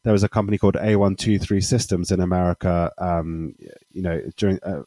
there 0.05 0.13
was 0.13 0.23
a 0.23 0.29
company 0.29 0.59
called 0.59 0.75
A123 0.75 1.65
Systems 1.65 2.13
in 2.13 2.21
America. 2.21 2.93
Um, 2.99 3.55
you 3.91 4.03
know, 4.03 4.21
during 4.37 4.61
uh, 4.63 4.83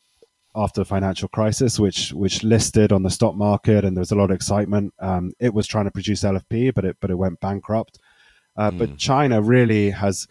after 0.55 0.81
the 0.81 0.85
financial 0.85 1.27
crisis, 1.27 1.77
which 1.77 2.13
which 2.13 2.43
listed 2.43 2.93
on 2.93 3.03
the 3.03 3.09
stock 3.09 3.35
market, 3.35 3.83
and 3.83 3.97
there 3.97 4.01
was 4.01 4.11
a 4.11 4.15
lot 4.15 4.31
of 4.31 4.35
excitement. 4.35 4.93
Um, 4.99 5.33
it 5.39 5.53
was 5.53 5.67
trying 5.67 5.85
to 5.85 5.91
produce 5.91 6.23
LFP, 6.23 6.73
but 6.73 6.85
it 6.85 6.97
but 7.01 7.11
it 7.11 7.17
went 7.17 7.41
bankrupt. 7.41 7.99
Mm. 8.57 8.79
But 8.79 8.89
hmm. 8.89 8.95
China 8.95 9.39
really 9.39 9.91
has 9.91 10.27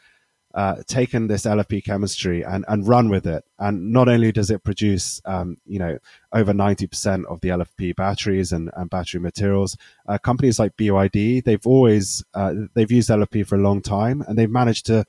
uh, 0.56 0.82
taken 0.86 1.26
this 1.26 1.42
LFP 1.42 1.84
chemistry 1.84 2.42
and, 2.42 2.64
and 2.66 2.88
run 2.88 3.10
with 3.10 3.26
it. 3.26 3.44
And 3.58 3.92
not 3.92 4.08
only 4.08 4.32
does 4.32 4.50
it 4.50 4.64
produce, 4.64 5.20
um, 5.26 5.58
you 5.66 5.78
know, 5.78 5.98
over 6.32 6.54
90% 6.54 7.26
of 7.26 7.42
the 7.42 7.50
LFP 7.50 7.94
batteries 7.94 8.52
and, 8.52 8.70
and 8.74 8.88
battery 8.88 9.20
materials, 9.20 9.76
uh, 10.08 10.16
companies 10.16 10.58
like 10.58 10.74
BYD, 10.78 11.44
they've 11.44 11.66
always, 11.66 12.24
uh, 12.32 12.54
they've 12.72 12.90
used 12.90 13.10
LFP 13.10 13.46
for 13.46 13.56
a 13.56 13.60
long 13.60 13.82
time 13.82 14.24
and 14.26 14.38
they've 14.38 14.50
managed 14.50 14.86
to 14.86 15.04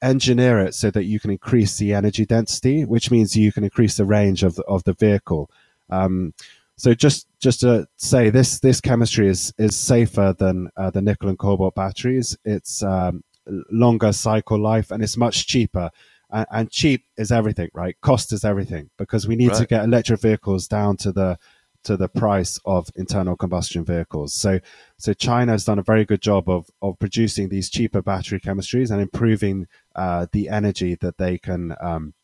engineer 0.00 0.60
it 0.60 0.76
so 0.76 0.92
that 0.92 1.04
you 1.04 1.18
can 1.18 1.32
increase 1.32 1.76
the 1.76 1.92
energy 1.92 2.24
density, 2.24 2.84
which 2.84 3.10
means 3.10 3.36
you 3.36 3.50
can 3.50 3.64
increase 3.64 3.96
the 3.96 4.04
range 4.04 4.44
of 4.44 4.54
the, 4.54 4.62
of 4.66 4.84
the 4.84 4.92
vehicle. 4.92 5.50
Um, 5.90 6.34
so 6.76 6.94
just 6.94 7.26
just 7.40 7.60
to 7.60 7.88
say 7.96 8.30
this 8.30 8.58
this 8.58 8.80
chemistry 8.80 9.28
is 9.28 9.52
is 9.58 9.76
safer 9.76 10.34
than 10.36 10.70
uh, 10.76 10.90
the 10.90 11.02
nickel 11.02 11.28
and 11.28 11.38
cobalt 11.38 11.76
batteries. 11.76 12.36
It's 12.44 12.82
um, 12.82 13.22
longer 13.70 14.12
cycle 14.12 14.58
life 14.58 14.90
and 14.90 15.02
it's 15.02 15.16
much 15.16 15.46
cheaper. 15.46 15.90
And, 16.30 16.46
and 16.50 16.70
cheap 16.70 17.04
is 17.16 17.30
everything, 17.30 17.70
right? 17.74 17.96
Cost 18.00 18.32
is 18.32 18.44
everything 18.44 18.90
because 18.98 19.26
we 19.26 19.36
need 19.36 19.50
right. 19.50 19.58
to 19.58 19.66
get 19.66 19.84
electric 19.84 20.20
vehicles 20.20 20.66
down 20.66 20.96
to 20.98 21.12
the 21.12 21.38
to 21.84 21.96
the 21.98 22.08
price 22.08 22.58
of 22.64 22.88
internal 22.96 23.36
combustion 23.36 23.84
vehicles. 23.84 24.32
So, 24.32 24.58
so 24.96 25.12
China 25.12 25.52
has 25.52 25.66
done 25.66 25.78
a 25.78 25.82
very 25.82 26.04
good 26.04 26.22
job 26.22 26.48
of 26.48 26.70
of 26.82 26.98
producing 26.98 27.48
these 27.48 27.70
cheaper 27.70 28.02
battery 28.02 28.40
chemistries 28.40 28.90
and 28.90 29.00
improving 29.00 29.66
uh, 29.94 30.26
the 30.32 30.48
energy 30.48 30.96
that 30.96 31.18
they 31.18 31.38
can 31.38 31.76
um, 31.80 32.14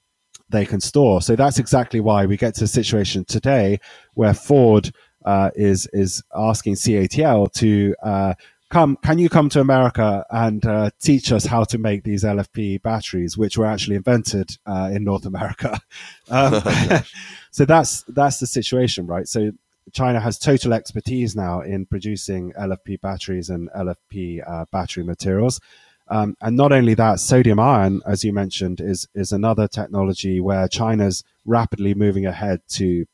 they 0.49 0.65
can 0.65 0.81
store. 0.81 1.23
So 1.23 1.37
that's 1.37 1.59
exactly 1.59 2.01
why 2.01 2.27
we 2.27 2.37
get 2.37 2.55
to 2.57 2.65
a 2.65 2.69
situation 2.69 3.25
today 3.25 3.79
where 4.15 4.35
Ford 4.35 4.93
uh, 5.25 5.51
is 5.55 5.87
is 5.93 6.23
asking 6.35 6.75
CATL 6.75 7.53
to 7.53 7.95
uh, 8.03 8.35
come, 8.71 8.97
can 9.03 9.19
you 9.19 9.29
come 9.29 9.49
to 9.51 9.61
America 9.61 10.25
and 10.31 10.65
uh, 10.65 10.91
teach 11.01 11.33
us 11.33 11.45
how 11.45 11.65
to 11.65 11.79
make 11.79 12.05
these 12.05 12.25
LFP 12.25 12.83
batteries, 12.83 13.37
which 13.37 13.59
were 13.59 13.67
actually 13.67 13.97
invented 13.97 14.57
uh, 14.67 14.91
in 14.93 15.05
North 15.05 15.27
America? 15.27 15.79
Um, 16.33 16.63
so 17.51 17.65
that's 17.65 18.05
that's 18.05 18.39
the 18.39 18.47
situation, 18.47 19.09
right? 19.09 19.27
So 19.27 19.51
China 19.93 20.21
has 20.21 20.39
total 20.39 20.73
expertise 20.73 21.35
now 21.35 21.61
in 21.61 21.87
producing 21.87 22.53
LFP 22.53 23.01
batteries 23.01 23.51
and 23.51 23.69
LFP 23.71 24.49
uh, 24.49 24.67
battery 24.71 25.03
materials. 25.03 25.61
Um, 26.07 26.37
and 26.41 26.57
not 26.57 26.71
only 26.71 26.95
that, 26.95 27.19
sodium 27.19 27.59
ion, 27.59 28.01
as 28.07 28.23
you 28.23 28.33
mentioned, 28.33 28.81
is 28.81 29.09
is 29.13 29.33
another 29.33 29.67
technology 29.67 30.41
where 30.41 30.69
China's 30.69 31.25
rapidly 31.45 31.95
moving 31.95 32.27
ahead 32.27 32.61
to 32.71 33.07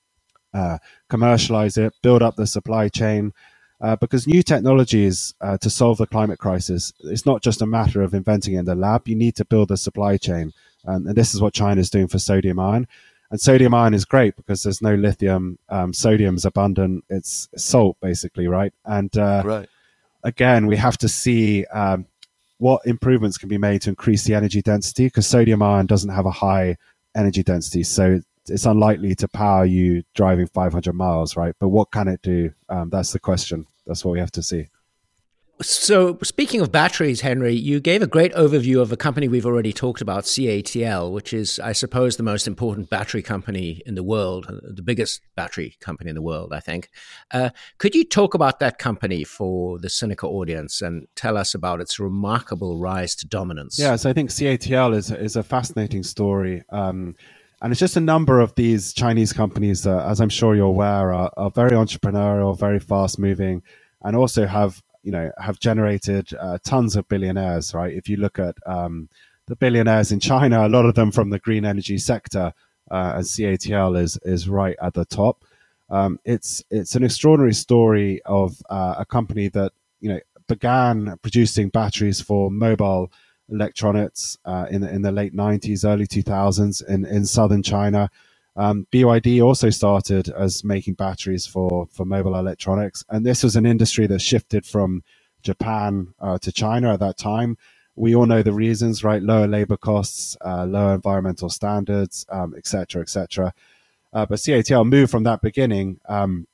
uh, 0.53 0.79
commercialize 1.09 1.79
it, 1.79 1.95
build 2.03 2.23
up 2.23 2.37
the 2.37 2.47
supply 2.47 2.89
chain, 2.89 3.33
uh, 3.81 3.97
because 3.97 4.27
new 4.27 4.43
technologies 4.43 5.35
uh, 5.41 5.59
to 5.59 5.69
solve 5.69 5.99
the 5.99 6.07
climate 6.07 6.39
crisis, 6.39 6.93
it's 7.01 7.27
not 7.27 7.43
just 7.43 7.63
a 7.63 7.67
matter 7.67 8.03
of 8.03 8.15
inventing 8.15 8.55
it 8.55 8.61
in 8.61 8.65
the 8.65 8.75
lab. 8.75 9.07
You 9.07 9.17
need 9.17 9.37
to 9.37 9.45
build 9.45 9.71
a 9.71 9.77
supply 9.77 10.17
chain. 10.17 10.53
Um, 10.87 11.07
and 11.07 11.17
this 11.17 11.35
is 11.35 11.41
what 11.41 11.53
China 11.53 11.81
is 11.81 11.91
doing 11.91 12.09
for 12.09 12.19
sodium 12.19 12.59
ion. 12.59 12.87
And 13.31 13.41
sodium 13.41 13.75
ion 13.75 13.93
is 13.93 14.05
great 14.05 14.37
because 14.37 14.63
there's 14.63 14.81
no 14.81 14.95
lithium. 14.95 15.59
Um, 15.69 15.93
sodium's 15.93 16.45
abundant. 16.45 17.05
It's 17.11 17.49
salt, 17.57 17.97
basically, 18.01 18.47
right? 18.47 18.73
And 18.85 19.15
uh, 19.17 19.43
right. 19.45 19.69
again, 20.23 20.67
we 20.67 20.77
have 20.77 20.97
to 20.99 21.09
see 21.09 21.67
um, 21.67 22.07
what 22.59 22.87
improvements 22.87 23.37
can 23.37 23.49
be 23.49 23.59
made 23.59 23.83
to 23.83 23.91
increase 23.91 24.25
the 24.25 24.35
energy 24.35 24.63
density 24.63 25.07
because 25.07 25.27
sodium 25.27 25.61
ion 25.61 25.87
doesn't 25.87 26.11
have 26.11 26.27
a 26.27 26.31
high 26.31 26.77
energy 27.15 27.43
density. 27.43 27.83
So 27.83 28.21
it's 28.49 28.67
unlikely 28.67 29.15
to 29.17 29.29
power 29.29 29.65
you 29.65 30.03
driving 30.15 30.47
500 30.47 30.93
miles, 30.93 31.37
right? 31.37 31.55
But 31.59 31.69
what 31.69 31.91
can 31.91 32.09
it 32.09 32.23
do? 32.23 32.53
Um, 32.69 32.91
that's 32.91 33.13
the 33.13 33.21
question. 33.21 33.67
That's 33.87 34.05
what 34.05 34.13
we 34.13 34.19
have 34.19 34.33
to 34.33 34.43
see. 34.43 34.67
So, 35.63 36.19
speaking 36.23 36.61
of 36.61 36.71
batteries, 36.71 37.23
Henry, 37.23 37.55
you 37.55 37.81
gave 37.81 38.03
a 38.03 38.07
great 38.07 38.35
overview 38.35 38.83
of 38.83 38.93
a 38.93 38.97
company 38.97 39.27
we've 39.27 39.47
already 39.47 39.73
talked 39.73 40.03
about, 40.03 40.25
CATL, 40.25 41.11
which 41.11 41.33
is, 41.33 41.59
I 41.59 41.73
suppose, 41.73 42.19
the 42.19 42.23
most 42.23 42.47
important 42.47 42.91
battery 42.91 43.23
company 43.23 43.81
in 43.87 43.95
the 43.95 44.03
world, 44.03 44.51
the 44.63 44.83
biggest 44.83 45.23
battery 45.35 45.77
company 45.81 46.11
in 46.11 46.15
the 46.15 46.21
world, 46.21 46.53
I 46.53 46.61
think. 46.61 46.91
Uh, 47.31 47.51
could 47.79 47.95
you 47.95 48.05
talk 48.05 48.35
about 48.35 48.61
that 48.61 48.77
company 48.77 49.25
for 49.25 49.79
the 49.79 49.89
Sinica 49.89 50.25
audience 50.25 50.83
and 50.83 51.07
tell 51.15 51.39
us 51.39 51.55
about 51.55 51.81
its 51.81 51.99
remarkable 51.99 52.79
rise 52.79 53.15
to 53.15 53.27
dominance? 53.27 53.79
Yes, 53.79 54.05
I 54.05 54.13
think 54.13 54.29
CATL 54.29 54.95
is, 54.95 55.11
is 55.11 55.37
a 55.37 55.43
fascinating 55.43 56.03
story. 56.03 56.65
Um, 56.69 57.15
and 57.63 57.73
it's 57.73 57.81
just 57.81 57.97
a 57.97 58.01
number 58.01 58.41
of 58.41 58.55
these 58.55 58.93
Chinese 58.93 59.33
companies 59.33 59.83
that, 59.85 60.07
as 60.07 60.21
I'm 60.21 60.29
sure 60.29 60.55
you're 60.55 60.67
aware, 60.67 61.13
are, 61.13 61.33
are 61.37 61.51
very 61.51 61.71
entrepreneurial, 61.71 62.59
very 62.59 62.79
fast 62.79 63.19
moving, 63.19 63.63
and 64.03 64.15
also 64.15 64.47
have 64.47 64.83
you 65.03 65.13
know 65.13 65.31
have 65.39 65.59
generated 65.59 66.35
uh, 66.39 66.59
tons 66.65 66.97
of 66.97 67.09
billionaires. 67.09 67.73
Right? 67.73 67.95
If 67.95 68.09
you 68.09 68.19
look 68.19 68.39
at 68.39 68.57
um, 68.67 69.09
the 69.47 69.57
billionaires 69.57 70.13
in 70.13 70.21
China, 70.21 70.67
a 70.67 70.69
lot 70.69 70.85
of 70.85 70.95
them 70.95 71.11
from 71.11 71.31
the 71.31 71.39
green 71.39 71.65
energy 71.65 71.99
sector, 71.99 72.53
uh, 72.91 73.13
and 73.17 73.25
CATL 73.25 73.99
is 73.99 74.19
is 74.25 74.49
right 74.49 74.77
at 74.83 74.95
the 74.95 75.07
top. 75.07 75.45
Um, 75.89 76.19
it's 76.25 76.63
it's 76.71 76.95
an 76.95 77.05
extraordinary 77.05 77.55
story 77.55 78.21
of 78.27 78.61
uh, 78.69 78.97
a 78.99 79.07
company 79.07 79.49
that 79.49 79.73
you 80.01 80.11
know 80.11 80.21
began 80.47 81.17
producing 81.23 81.71
batteries 81.71 82.21
for 82.21 82.51
mobile 82.51 83.11
electronics 83.51 84.39
uh, 84.45 84.67
in 84.71 84.83
in 84.83 85.03
the 85.03 85.13
late 85.13 85.35
'90s, 85.35 85.85
early 85.85 86.07
2000s 86.07 86.87
in 86.87 87.05
in 87.05 87.25
southern 87.25 87.63
China. 87.63 88.11
Um, 88.57 88.87
BYD 88.91 89.45
also 89.45 89.69
started 89.69 90.31
as 90.31 90.65
making 90.65 90.95
batteries 90.95 91.47
for 91.47 91.87
for 91.91 92.05
mobile 92.05 92.37
electronics, 92.37 93.05
and 93.09 93.25
this 93.25 93.43
was 93.43 93.57
an 93.57 93.67
industry 93.67 94.07
that 94.07 94.21
shifted 94.21 94.65
from 94.65 95.03
Japan 95.43 96.15
uh, 96.21 96.39
to 96.39 96.53
China 96.53 96.93
at 96.93 97.01
that 97.01 97.19
time. 97.19 97.57
We 97.95 98.15
all 98.15 98.27
know 98.27 98.43
the 98.43 98.53
reasons, 98.53 99.03
right? 99.03 99.23
Lower 99.23 99.47
labor 99.47 99.77
costs, 99.77 100.37
uh, 100.45 100.67
lower 100.67 100.95
environmental 100.95 101.49
standards, 101.49 102.27
um, 102.29 102.55
etc. 102.57 103.03
et. 103.03 103.53
Uh, 104.13 104.25
but 104.25 104.39
CATL 104.39 104.89
moved 104.89 105.11
from 105.11 105.25
that 105.25 105.43
beginning 105.43 105.99
um, 106.09 106.47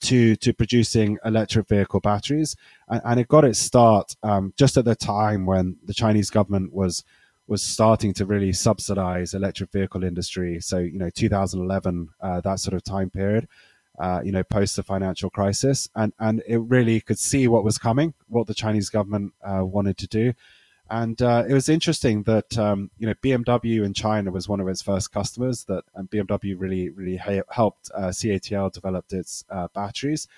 to 0.00 0.36
to 0.36 0.52
producing 0.52 1.18
electric 1.24 1.68
vehicle 1.68 2.00
batteries, 2.00 2.56
and, 2.88 3.00
and 3.04 3.20
it 3.20 3.28
got 3.28 3.44
its 3.44 3.58
start 3.58 4.16
um, 4.22 4.52
just 4.56 4.76
at 4.76 4.84
the 4.84 4.94
time 4.94 5.46
when 5.46 5.76
the 5.84 5.94
Chinese 5.94 6.30
government 6.30 6.72
was 6.72 7.04
was 7.46 7.62
starting 7.62 8.12
to 8.14 8.26
really 8.26 8.52
subsidize 8.52 9.32
electric 9.34 9.72
vehicle 9.72 10.04
industry. 10.04 10.60
So 10.60 10.78
you 10.78 10.98
know, 10.98 11.10
2011, 11.10 12.08
uh, 12.20 12.40
that 12.42 12.60
sort 12.60 12.74
of 12.74 12.84
time 12.84 13.10
period. 13.10 13.48
Uh, 13.98 14.20
you 14.22 14.30
know, 14.30 14.44
post 14.44 14.76
the 14.76 14.82
financial 14.84 15.28
crisis, 15.28 15.88
and 15.96 16.12
and 16.20 16.40
it 16.46 16.58
really 16.58 17.00
could 17.00 17.18
see 17.18 17.48
what 17.48 17.64
was 17.64 17.78
coming, 17.78 18.14
what 18.28 18.46
the 18.46 18.54
Chinese 18.54 18.90
government 18.90 19.32
uh, 19.42 19.64
wanted 19.64 19.96
to 19.98 20.06
do, 20.06 20.32
and 20.90 21.20
uh, 21.20 21.44
it 21.48 21.52
was 21.52 21.68
interesting 21.68 22.22
that 22.24 22.56
um, 22.58 22.90
you 22.98 23.06
know 23.06 23.14
BMW 23.22 23.84
in 23.84 23.92
China 23.92 24.30
was 24.30 24.48
one 24.48 24.60
of 24.60 24.68
its 24.68 24.82
first 24.82 25.12
customers. 25.12 25.64
That 25.64 25.84
and 25.94 26.10
BMW 26.10 26.54
really 26.58 26.88
really 26.90 27.16
ha- 27.16 27.42
helped 27.50 27.90
uh, 27.94 28.08
CATL 28.08 28.72
develop 28.72 29.06
its 29.10 29.44
uh, 29.50 29.68
batteries, 29.74 30.28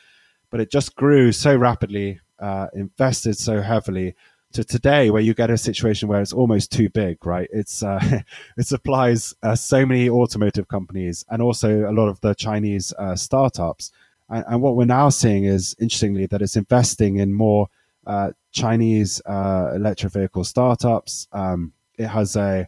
but 0.50 0.60
it 0.60 0.70
just 0.70 0.96
grew 0.96 1.30
so 1.32 1.54
rapidly, 1.54 2.20
uh, 2.38 2.66
invested 2.74 3.36
so 3.38 3.60
heavily 3.60 4.14
to 4.52 4.64
today, 4.64 5.10
where 5.10 5.22
you 5.22 5.34
get 5.34 5.50
a 5.50 5.58
situation 5.58 6.08
where 6.08 6.20
it's 6.20 6.32
almost 6.32 6.72
too 6.72 6.88
big. 6.88 7.24
Right? 7.24 7.48
It's 7.52 7.82
uh, 7.82 8.00
it 8.56 8.66
supplies 8.66 9.34
uh, 9.44 9.54
so 9.54 9.86
many 9.86 10.10
automotive 10.10 10.66
companies 10.66 11.24
and 11.28 11.40
also 11.40 11.88
a 11.88 11.92
lot 11.92 12.08
of 12.08 12.20
the 12.22 12.34
Chinese 12.34 12.92
startups. 13.14 13.92
And, 14.28 14.44
and 14.48 14.62
what 14.62 14.74
we're 14.74 14.84
now 14.84 15.10
seeing 15.10 15.44
is 15.44 15.76
interestingly 15.80 16.26
that 16.26 16.42
it's 16.42 16.56
investing 16.56 17.18
in 17.18 17.32
more 17.32 17.68
uh, 18.11 18.33
Chinese 18.51 19.23
uh, 19.25 19.70
electric 19.77 20.12
vehicle 20.12 20.42
startups. 20.42 21.29
Um, 21.33 21.73
it 21.96 22.09
has 22.09 22.35
a, 22.35 22.66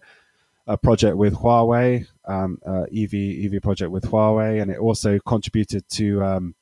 a 0.68 0.76
project 0.76 1.16
with 1.16 1.34
Huawei, 1.34 2.06
um, 2.26 2.60
uh, 2.64 2.84
EV 2.96 3.14
EV 3.44 3.60
project 3.60 3.90
with 3.90 4.04
Huawei, 4.04 4.62
and 4.62 4.70
it 4.70 4.78
also 4.78 5.18
contributed 5.26 5.88
to 5.90 6.22
um, 6.22 6.54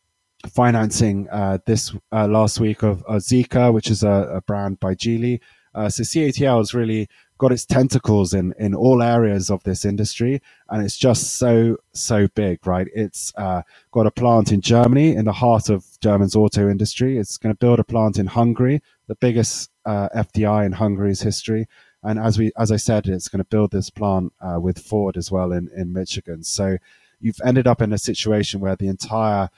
financing 0.48 1.28
uh, 1.28 1.58
this 1.66 1.94
uh, 2.10 2.26
last 2.26 2.58
week 2.58 2.82
of, 2.82 3.04
Zeekr, 3.06 3.70
which 3.70 3.90
is 3.90 4.02
a, 4.02 4.36
a 4.36 4.40
brand 4.40 4.80
by 4.80 4.94
Geely. 4.94 5.40
So 5.74 6.02
CATL 6.02 6.62
is 6.62 6.72
really 6.72 7.06
got 7.40 7.52
its 7.52 7.64
tentacles 7.64 8.34
in 8.34 8.52
in 8.58 8.74
all 8.74 9.02
areas 9.02 9.50
of 9.50 9.62
this 9.64 9.86
industry, 9.86 10.42
and 10.68 10.84
it's 10.84 10.98
just 10.98 11.38
so 11.38 11.78
so 11.92 12.28
big, 12.34 12.66
right? 12.66 12.86
It's 12.94 13.32
uh, 13.36 13.62
got 13.90 14.06
a 14.06 14.10
plant 14.10 14.52
in 14.52 14.60
Germany, 14.60 15.16
in 15.16 15.24
the 15.24 15.32
heart 15.32 15.70
of 15.70 15.86
German's 16.00 16.36
auto 16.36 16.68
industry. 16.68 17.16
It's 17.16 17.38
going 17.38 17.54
to 17.54 17.58
build 17.58 17.80
a 17.80 17.84
plant 17.84 18.18
in 18.18 18.26
Hungary, 18.26 18.82
the 19.06 19.14
biggest 19.14 19.70
uh, 19.86 20.10
FDI 20.14 20.66
in 20.66 20.72
Hungary's 20.72 21.22
history. 21.22 21.66
And 22.02 22.18
as 22.18 22.38
we, 22.38 22.52
as 22.58 22.70
I 22.70 22.76
said, 22.76 23.06
it's 23.06 23.28
going 23.28 23.42
to 23.42 23.54
build 23.56 23.70
this 23.70 23.88
plant 23.88 24.34
uh, 24.42 24.60
with 24.60 24.78
Ford 24.78 25.16
as 25.16 25.30
well 25.30 25.50
in 25.52 25.70
in 25.74 25.94
Michigan. 25.94 26.44
So 26.44 26.76
you've 27.20 27.40
ended 27.42 27.66
up 27.66 27.80
in 27.80 27.94
a 27.94 27.98
situation 27.98 28.60
where 28.60 28.76
the 28.76 28.88
entire 28.88 29.48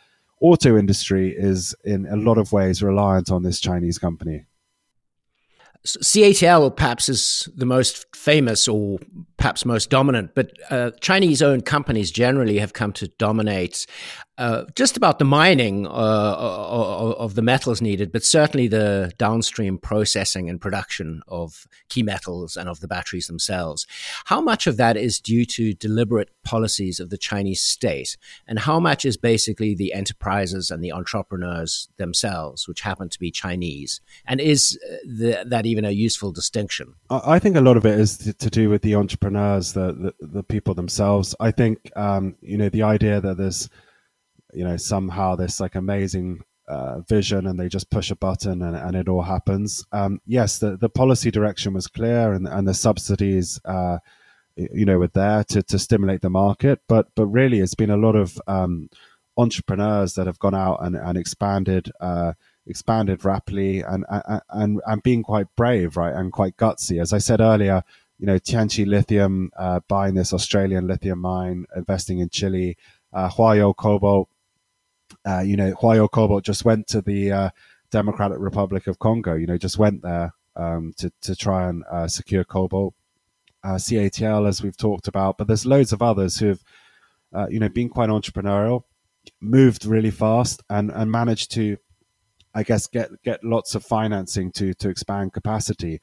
auto 0.41 0.79
industry 0.79 1.35
is 1.37 1.75
in 1.85 2.07
a 2.07 2.17
lot 2.17 2.39
of 2.39 2.53
ways 2.53 2.81
reliant 2.81 3.33
on 3.33 3.43
this 3.43 3.59
Chinese 3.59 3.99
company. 3.99 4.45
CATL 5.85 6.77
perhaps 6.77 7.09
is 7.09 7.49
the 7.57 7.67
most 7.67 8.05
famous 8.15 8.69
or 8.69 8.99
perhaps 9.37 9.65
most 9.65 9.91
dominant, 9.91 10.35
but 10.35 10.53
uh, 10.71 10.93
Chinese 11.01 11.43
owned 11.43 11.65
companies 11.65 12.11
generally 12.11 12.59
have 12.59 12.73
come 12.73 12.93
to 12.93 13.09
dominate 13.19 13.87
uh, 14.39 14.65
just 14.75 14.97
about 14.97 15.19
the 15.19 15.25
mining 15.27 15.87
uh, 15.87 15.91
of 15.91 17.35
the 17.35 17.43
metals 17.43 17.83
needed, 17.83 18.11
but 18.11 18.25
certainly 18.25 18.67
the 18.67 19.13
downstream 19.19 19.77
processing 19.77 20.49
and 20.49 20.59
production 20.59 21.23
of 21.29 21.67
key 21.91 22.03
metals 22.03 22.57
and 22.57 22.67
of 22.67 22.81
the 22.81 22.89
batteries 22.89 23.27
themselves. 23.27 23.87
How 24.25 24.41
much 24.41 24.67
of 24.67 24.79
that 24.79 24.97
is 24.97 25.21
due 25.21 25.45
to 25.47 25.75
deliberate 25.75 26.31
policies 26.45 26.99
of 26.99 27.11
the 27.11 27.19
Chinese 27.19 27.61
state, 27.61 28.17
and 28.47 28.59
how 28.61 28.81
much 28.81 29.05
is 29.05 29.19
basically 29.19 29.75
the 29.75 29.93
enterprises 29.93 30.71
and 30.71 30.83
the 30.83 30.93
entrepreneurs 30.93 31.89
themselves, 31.99 32.67
which 32.67 32.81
happen 32.81 33.11
to 33.11 33.19
be 33.19 33.31
Chinese? 33.31 34.01
And 34.25 34.41
is 34.41 34.79
uh, 34.91 34.97
the, 35.05 35.45
that 35.47 35.67
even 35.67 35.85
a 35.85 35.91
useful 35.91 36.33
distinction? 36.33 36.95
I 37.11 37.39
think 37.39 37.57
a 37.57 37.61
lot 37.61 37.77
of 37.77 37.85
it 37.85 38.01
is 38.01 38.17
to 38.17 38.51
do 38.51 38.71
with 38.71 38.81
the 38.81 38.95
entrepreneurs, 38.95 39.75
the 39.75 40.15
the, 40.21 40.27
the 40.27 40.43
people 40.43 40.73
themselves. 40.75 41.35
I 41.39 41.51
think 41.51 41.95
um, 41.97 42.35
you 42.41 42.57
know 42.57 42.71
the 42.71 42.83
idea 42.83 43.21
that 43.21 43.37
there's 43.37 43.69
you 44.53 44.65
know 44.65 44.77
somehow 44.77 45.35
this 45.35 45.61
like 45.61 45.75
amazing 45.75 46.43
uh, 46.69 47.01
vision 47.01 47.47
and 47.47 47.59
they 47.59 47.69
just 47.69 47.91
push 47.91 48.11
a 48.11 48.17
button 48.17 48.63
and, 48.63 48.77
and 48.77 48.97
it 48.97 49.09
all 49.09 49.23
happens. 49.23 49.85
Um, 49.93 50.21
yes, 50.27 50.59
the, 50.59 50.77
the 50.77 50.89
policy 50.89 51.31
direction 51.31 51.75
was 51.75 51.87
clear 51.87 52.33
and, 52.33 52.47
and 52.47 52.67
the 52.67 52.75
subsidies, 52.75 53.61
uh, 53.65 53.99
you 54.57 54.85
know, 54.85 54.99
were 54.99 55.09
there 55.09 55.45
to, 55.45 55.63
to 55.65 55.79
stimulate 55.79 56.23
the 56.23 56.31
market. 56.31 56.81
But 56.89 57.09
but 57.15 57.27
really, 57.27 57.61
it's 57.61 57.75
been 57.75 57.91
a 57.91 57.97
lot 57.97 58.17
of 58.17 58.41
um, 58.47 58.89
entrepreneurs 59.37 60.15
that 60.15 60.27
have 60.27 60.39
gone 60.39 60.55
out 60.55 60.79
and, 60.83 60.97
and 60.97 61.19
expanded 61.19 61.91
uh, 62.01 62.35
expanded 62.67 63.25
rapidly 63.25 63.81
and, 63.81 64.05
and 64.51 64.81
and 64.87 65.03
being 65.03 65.23
quite 65.23 65.49
brave, 65.57 65.97
right, 65.97 66.15
and 66.15 66.33
quite 66.33 66.57
gutsy. 66.57 67.01
As 67.01 67.13
I 67.13 67.19
said 67.19 67.41
earlier, 67.41 67.83
you 68.19 68.27
know, 68.27 68.39
Tianqi 68.39 68.87
Lithium 68.87 69.51
uh, 69.59 69.81
buying 69.89 70.15
this 70.15 70.33
Australian 70.33 70.87
lithium 70.87 71.19
mine, 71.19 71.67
investing 71.75 72.21
in 72.21 72.29
Chile, 72.29 72.77
uh, 73.13 73.29
Huayou 73.29 73.75
Cobalt 73.77 74.29
uh, 75.27 75.41
you 75.41 75.57
know, 75.57 75.73
Huayou 75.73 76.11
Cobalt 76.11 76.45
just 76.45 76.65
went 76.65 76.87
to 76.89 77.01
the 77.01 77.31
uh, 77.31 77.51
Democratic 77.91 78.39
Republic 78.41 78.87
of 78.87 78.99
Congo. 78.99 79.35
You 79.35 79.47
know, 79.47 79.59
just 79.59 79.79
went 79.79 80.03
there 80.03 80.35
um, 80.57 80.93
to 80.99 81.13
to 81.23 81.37
try 81.37 81.69
and 81.69 81.85
uh, 81.91 82.09
secure 82.09 82.45
cobalt. 82.45 82.95
Uh, 83.65 83.77
CATL, 83.77 84.49
as 84.49 84.61
we've 84.61 84.77
talked 84.77 85.07
about, 85.07 85.39
but 85.39 85.47
there's 85.47 85.65
loads 85.65 85.93
of 85.93 86.03
others 86.03 86.39
who 86.39 86.49
have, 86.49 86.65
uh, 87.33 87.47
you 87.49 87.61
know, 87.61 87.69
been 87.69 87.89
quite 87.89 88.09
entrepreneurial, 88.09 88.83
moved 89.41 89.85
really 89.85 90.11
fast, 90.11 90.61
and 90.69 90.91
and 90.91 91.13
managed 91.13 91.53
to, 91.53 91.77
I 92.53 92.65
guess, 92.65 92.89
get 92.89 93.11
get 93.23 93.45
lots 93.45 93.77
of 93.77 93.85
financing 93.85 94.51
to 94.53 94.75
to 94.75 94.89
expand 94.89 95.33
capacity. 95.33 96.01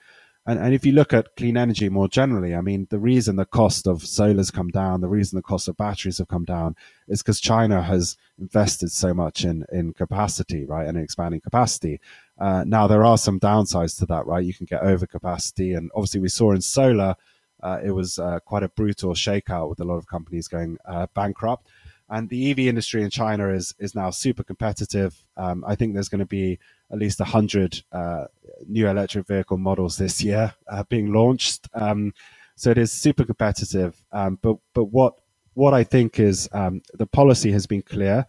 And, 0.49 0.57
and 0.57 0.73
if 0.73 0.83
you 0.83 0.93
look 0.93 1.13
at 1.13 1.35
clean 1.35 1.57
energy 1.57 1.89
more 1.89 2.07
generally, 2.07 2.55
I 2.55 2.61
mean, 2.61 2.87
the 2.89 2.97
reason 2.97 3.35
the 3.35 3.45
cost 3.45 3.85
of 3.85 4.03
solar's 4.03 4.49
come 4.49 4.69
down, 4.69 4.99
the 4.99 5.07
reason 5.07 5.35
the 5.35 5.43
cost 5.43 5.67
of 5.67 5.77
batteries 5.77 6.17
have 6.17 6.27
come 6.27 6.43
down 6.43 6.75
is 7.07 7.21
because 7.21 7.39
China 7.39 7.83
has 7.83 8.17
invested 8.39 8.91
so 8.91 9.13
much 9.13 9.45
in, 9.45 9.63
in 9.71 9.93
capacity, 9.93 10.65
right, 10.65 10.87
and 10.87 10.97
expanding 10.97 11.39
capacity. 11.39 12.01
Uh, 12.39 12.63
now, 12.65 12.87
there 12.87 13.05
are 13.05 13.15
some 13.15 13.39
downsides 13.39 13.95
to 13.99 14.07
that, 14.07 14.25
right? 14.25 14.43
You 14.43 14.55
can 14.55 14.65
get 14.65 14.81
overcapacity. 14.81 15.77
And 15.77 15.91
obviously, 15.93 16.19
we 16.19 16.29
saw 16.29 16.51
in 16.53 16.61
solar, 16.61 17.15
uh, 17.61 17.79
it 17.83 17.91
was 17.91 18.17
uh, 18.17 18.39
quite 18.43 18.63
a 18.63 18.69
brutal 18.69 19.13
shakeout 19.13 19.69
with 19.69 19.79
a 19.81 19.85
lot 19.85 19.97
of 19.97 20.07
companies 20.07 20.47
going 20.47 20.79
uh, 20.83 21.05
bankrupt. 21.13 21.67
And 22.09 22.27
the 22.27 22.49
EV 22.49 22.57
industry 22.61 23.03
in 23.03 23.11
China 23.11 23.49
is 23.49 23.75
is 23.77 23.93
now 23.93 24.09
super 24.09 24.43
competitive. 24.43 25.23
Um, 25.37 25.63
I 25.67 25.75
think 25.75 25.93
there's 25.93 26.09
going 26.09 26.19
to 26.19 26.25
be 26.25 26.57
at 26.91 26.99
least 26.99 27.19
100 27.19 27.83
uh, 27.91 28.25
new 28.67 28.87
electric 28.87 29.27
vehicle 29.27 29.57
models 29.57 29.97
this 29.97 30.23
year 30.23 30.53
uh, 30.69 30.83
being 30.89 31.13
launched. 31.13 31.67
Um, 31.73 32.13
so 32.55 32.71
it 32.71 32.77
is 32.77 32.91
super 32.91 33.23
competitive. 33.23 34.03
Um, 34.11 34.37
but 34.41 34.57
but 34.73 34.85
what 34.85 35.15
what 35.53 35.73
I 35.73 35.83
think 35.83 36.19
is 36.19 36.49
um, 36.51 36.81
the 36.93 37.07
policy 37.07 37.51
has 37.51 37.65
been 37.67 37.81
clear. 37.81 38.25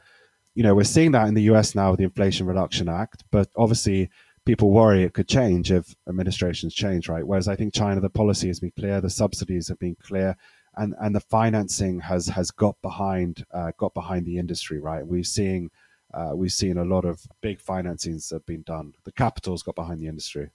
You 0.54 0.62
know, 0.62 0.74
we're 0.74 0.84
seeing 0.84 1.12
that 1.12 1.28
in 1.28 1.34
the 1.34 1.42
US 1.52 1.74
now 1.74 1.90
with 1.90 1.98
the 1.98 2.04
Inflation 2.04 2.46
Reduction 2.46 2.88
Act, 2.88 3.24
but 3.30 3.48
obviously 3.56 4.10
people 4.44 4.70
worry 4.70 5.04
it 5.04 5.14
could 5.14 5.28
change 5.28 5.70
if 5.70 5.94
administrations 6.08 6.74
change, 6.74 7.08
right? 7.08 7.26
Whereas 7.26 7.48
I 7.48 7.56
think 7.56 7.74
China, 7.74 8.00
the 8.00 8.10
policy 8.10 8.48
has 8.48 8.60
been 8.60 8.72
clear, 8.78 9.00
the 9.00 9.10
subsidies 9.10 9.68
have 9.68 9.78
been 9.78 9.96
clear, 10.02 10.36
and 10.76 10.94
and 11.00 11.14
the 11.14 11.20
financing 11.20 12.00
has 12.00 12.26
has 12.28 12.50
got 12.50 12.80
behind 12.82 13.44
uh, 13.52 13.72
got 13.78 13.94
behind 13.94 14.26
the 14.26 14.38
industry, 14.38 14.80
right? 14.80 15.06
We're 15.06 15.24
seeing 15.24 15.70
uh, 16.12 16.32
we've 16.34 16.52
seen 16.52 16.76
a 16.76 16.84
lot 16.84 17.04
of 17.04 17.22
big 17.40 17.60
financings 17.60 18.28
that 18.28 18.36
have 18.36 18.46
been 18.46 18.62
done. 18.62 18.94
The 19.04 19.12
capital's 19.12 19.62
got 19.62 19.74
behind 19.74 20.00
the 20.00 20.08
industry. 20.08 20.50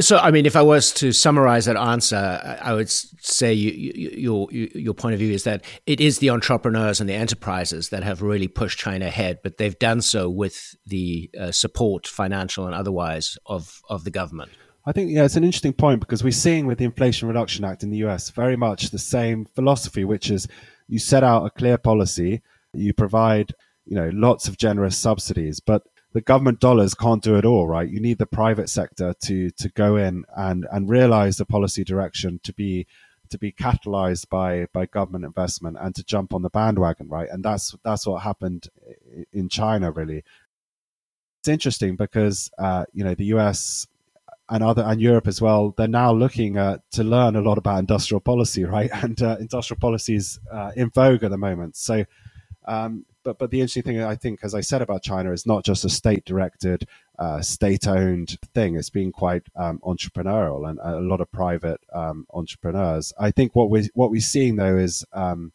So, 0.00 0.18
I 0.18 0.30
mean, 0.30 0.44
if 0.44 0.54
I 0.54 0.62
was 0.62 0.92
to 0.94 1.12
summarize 1.12 1.64
that 1.64 1.76
answer, 1.76 2.58
I 2.60 2.74
would 2.74 2.90
say 2.90 3.54
you, 3.54 3.70
you, 3.72 4.10
your 4.10 4.52
your 4.52 4.94
point 4.94 5.14
of 5.14 5.18
view 5.18 5.32
is 5.32 5.44
that 5.44 5.64
it 5.86 5.98
is 5.98 6.18
the 6.18 6.28
entrepreneurs 6.28 7.00
and 7.00 7.08
the 7.08 7.14
enterprises 7.14 7.88
that 7.88 8.02
have 8.02 8.20
really 8.20 8.48
pushed 8.48 8.78
China 8.78 9.06
ahead, 9.06 9.38
but 9.42 9.56
they've 9.56 9.78
done 9.78 10.02
so 10.02 10.28
with 10.28 10.76
the 10.86 11.30
uh, 11.38 11.52
support, 11.52 12.06
financial 12.06 12.66
and 12.66 12.74
otherwise, 12.74 13.38
of 13.46 13.80
of 13.88 14.04
the 14.04 14.10
government. 14.10 14.50
I 14.84 14.92
think 14.92 15.10
yeah, 15.10 15.24
it's 15.24 15.36
an 15.36 15.44
interesting 15.44 15.72
point 15.72 16.00
because 16.00 16.22
we're 16.22 16.32
seeing 16.32 16.66
with 16.66 16.78
the 16.78 16.84
Inflation 16.84 17.28
Reduction 17.28 17.64
Act 17.64 17.82
in 17.82 17.90
the 17.90 17.98
US 17.98 18.30
very 18.30 18.56
much 18.56 18.90
the 18.90 18.98
same 18.98 19.46
philosophy, 19.46 20.04
which 20.04 20.30
is 20.30 20.48
you 20.86 20.98
set 20.98 21.24
out 21.24 21.46
a 21.46 21.50
clear 21.50 21.78
policy, 21.78 22.42
you 22.74 22.92
provide 22.92 23.54
you 23.88 23.96
know 23.96 24.10
lots 24.12 24.48
of 24.48 24.58
generous 24.58 24.96
subsidies, 24.96 25.60
but 25.60 25.82
the 26.12 26.20
government 26.20 26.60
dollars 26.60 26.94
can't 26.94 27.22
do 27.22 27.36
it 27.36 27.44
all, 27.44 27.66
right? 27.66 27.88
You 27.88 28.00
need 28.00 28.18
the 28.18 28.26
private 28.26 28.68
sector 28.68 29.14
to 29.24 29.50
to 29.50 29.68
go 29.70 29.96
in 29.96 30.24
and 30.36 30.66
and 30.70 30.88
realize 30.88 31.36
the 31.36 31.46
policy 31.46 31.84
direction 31.84 32.40
to 32.44 32.52
be 32.52 32.86
to 33.30 33.38
be 33.38 33.52
catalyzed 33.52 34.28
by 34.28 34.66
by 34.72 34.86
government 34.86 35.24
investment 35.24 35.76
and 35.80 35.94
to 35.94 36.04
jump 36.04 36.34
on 36.34 36.42
the 36.42 36.50
bandwagon, 36.50 37.08
right? 37.08 37.28
And 37.30 37.44
that's 37.44 37.74
that's 37.84 38.06
what 38.06 38.22
happened 38.22 38.68
in 39.32 39.48
China, 39.48 39.90
really. 39.90 40.24
It's 41.40 41.48
interesting 41.48 41.96
because 41.96 42.50
uh, 42.58 42.84
you 42.92 43.04
know 43.04 43.14
the 43.14 43.26
U.S. 43.26 43.86
and 44.48 44.62
other 44.62 44.82
and 44.82 45.00
Europe 45.00 45.28
as 45.28 45.40
well. 45.40 45.74
They're 45.76 45.88
now 45.88 46.12
looking 46.12 46.58
uh, 46.58 46.78
to 46.92 47.04
learn 47.04 47.36
a 47.36 47.42
lot 47.42 47.58
about 47.58 47.78
industrial 47.78 48.20
policy, 48.20 48.64
right? 48.76 48.90
And 48.92 49.20
uh, 49.22 49.36
industrial 49.38 49.78
policy 49.78 50.16
is 50.16 50.40
uh, 50.50 50.72
in 50.74 50.90
vogue 50.90 51.22
at 51.22 51.30
the 51.30 51.38
moment. 51.38 51.76
So 51.76 52.04
um, 52.66 53.04
but 53.28 53.38
but 53.38 53.50
the 53.50 53.60
interesting 53.60 53.82
thing 53.82 54.02
I 54.02 54.16
think, 54.16 54.40
as 54.42 54.54
I 54.54 54.62
said 54.62 54.80
about 54.80 55.02
China, 55.02 55.32
is 55.32 55.44
not 55.44 55.62
just 55.62 55.84
a 55.84 55.90
state-directed, 55.90 56.88
uh, 57.18 57.42
state-owned 57.42 58.38
thing. 58.54 58.76
It's 58.76 58.88
been 58.88 59.12
quite 59.12 59.42
um, 59.54 59.80
entrepreneurial 59.84 60.66
and 60.68 60.78
a 60.82 61.00
lot 61.00 61.20
of 61.20 61.30
private 61.30 61.80
um, 61.92 62.26
entrepreneurs. 62.32 63.12
I 63.20 63.30
think 63.30 63.54
what 63.54 63.68
we 63.68 63.90
what 63.92 64.10
we're 64.10 64.22
seeing 64.22 64.56
though 64.56 64.78
is 64.78 65.04
um, 65.12 65.52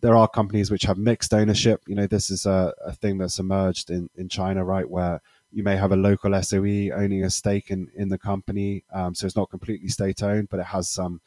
there 0.00 0.16
are 0.16 0.28
companies 0.28 0.70
which 0.70 0.84
have 0.84 0.96
mixed 0.96 1.34
ownership. 1.34 1.82
You 1.86 1.94
know, 1.94 2.06
this 2.06 2.30
is 2.30 2.46
a, 2.46 2.72
a 2.86 2.92
thing 2.92 3.18
that's 3.18 3.38
emerged 3.38 3.90
in 3.90 4.08
in 4.16 4.30
China, 4.30 4.64
right, 4.64 4.88
where 4.88 5.20
you 5.52 5.62
may 5.62 5.76
have 5.76 5.92
a 5.92 5.96
local 5.96 6.32
SOE 6.42 6.88
owning 6.94 7.24
a 7.24 7.30
stake 7.30 7.70
in 7.70 7.90
in 7.94 8.08
the 8.08 8.18
company, 8.18 8.82
um, 8.94 9.14
so 9.14 9.26
it's 9.26 9.36
not 9.36 9.50
completely 9.50 9.88
state-owned, 9.88 10.48
but 10.48 10.60
it 10.60 10.66
has 10.66 10.88
some 10.88 11.20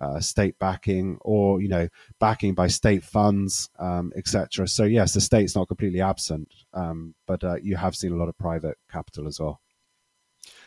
uh, 0.00 0.20
state 0.20 0.58
backing 0.58 1.18
or 1.20 1.60
you 1.60 1.68
know 1.68 1.88
backing 2.20 2.54
by 2.54 2.66
state 2.66 3.04
funds, 3.04 3.70
um, 3.78 4.12
etc. 4.16 4.66
So 4.68 4.84
yes, 4.84 5.14
the 5.14 5.20
state's 5.20 5.56
not 5.56 5.68
completely 5.68 6.00
absent, 6.00 6.48
um, 6.72 7.14
but 7.26 7.44
uh, 7.44 7.56
you 7.62 7.76
have 7.76 7.96
seen 7.96 8.12
a 8.12 8.16
lot 8.16 8.28
of 8.28 8.36
private 8.38 8.76
capital 8.90 9.26
as 9.26 9.40
well. 9.40 9.60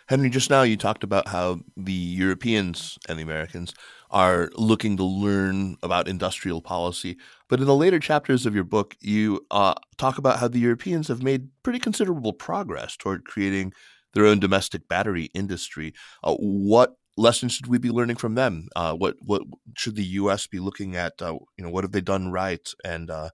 Henry, 0.08 0.30
just 0.30 0.50
now 0.50 0.62
you 0.62 0.78
talked 0.78 1.04
about 1.04 1.28
how 1.28 1.60
the 1.76 1.92
Europeans 1.92 2.98
and 3.10 3.20
the 3.20 3.24
Americans 3.24 3.74
are 4.10 4.50
looking 4.56 4.96
to 4.96 5.04
learn 5.04 5.76
about 5.84 6.08
industrial 6.08 6.62
policy. 6.62 7.18
But 7.50 7.60
in 7.60 7.66
the 7.66 7.76
later 7.76 8.00
chapters 8.00 8.46
of 8.46 8.56
your 8.56 8.64
book, 8.64 8.96
you 9.02 9.46
uh, 9.52 9.74
talk 9.98 10.18
about 10.18 10.40
how 10.40 10.48
the 10.48 10.60
Europeans 10.60 11.10
have 11.10 11.22
made 11.22 11.50
pretty 11.62 11.80
considerable 11.80 12.32
progress 12.32 12.96
toward 12.96 13.26
creating 13.26 13.74
their 14.14 14.26
own 14.26 14.40
domestic 14.40 14.88
battery 14.88 15.26
industry. 15.34 15.94
Uh, 16.24 16.36
what 16.36 16.96
lessons 17.18 17.54
should 17.54 17.68
we 17.68 17.78
be 17.78 17.90
learning 17.90 18.16
from 18.16 18.36
them? 18.36 18.70
Uh, 18.76 18.94
what 18.94 19.16
what 19.22 19.42
should 19.76 19.96
the 19.96 20.06
U.S. 20.22 20.48
be 20.48 20.60
looking 20.60 20.96
at? 20.96 21.22
Uh, 21.22 21.38
you 21.58 21.66
know, 21.66 21.70
what 21.70 21.84
have 21.84 21.92
they 21.92 22.02
done 22.02 22.32
right, 22.32 22.68
and 22.86 23.10
uh, 23.10 23.30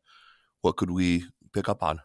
what 0.62 0.78
could 0.78 0.92
we 0.92 1.26
pick 1.54 1.70
up 1.70 1.84
on? 1.84 2.02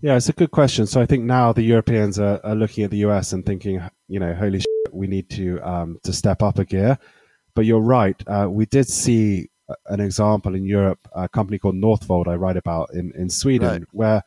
Yeah, 0.00 0.16
it's 0.16 0.28
a 0.28 0.32
good 0.32 0.50
question. 0.50 0.86
So 0.86 1.00
I 1.00 1.06
think 1.06 1.24
now 1.24 1.52
the 1.52 1.62
Europeans 1.62 2.18
are, 2.18 2.40
are 2.42 2.56
looking 2.56 2.82
at 2.82 2.90
the 2.90 2.98
US 2.98 3.32
and 3.32 3.46
thinking, 3.46 3.80
you 4.08 4.18
know, 4.18 4.34
holy 4.34 4.58
shit, 4.58 4.92
we 4.92 5.06
need 5.06 5.30
to 5.30 5.60
um, 5.60 5.98
to 6.02 6.12
step 6.12 6.42
up 6.42 6.58
a 6.58 6.64
gear. 6.64 6.98
But 7.54 7.66
you're 7.66 7.80
right. 7.80 8.20
Uh, 8.26 8.48
we 8.50 8.66
did 8.66 8.88
see 8.88 9.50
an 9.86 10.00
example 10.00 10.54
in 10.54 10.64
Europe, 10.64 10.98
a 11.14 11.28
company 11.28 11.58
called 11.58 11.76
Northvolt 11.76 12.26
I 12.26 12.34
write 12.34 12.56
about 12.56 12.90
in 12.94 13.12
in 13.14 13.30
Sweden, 13.30 13.68
right. 13.68 13.82
where 13.92 14.22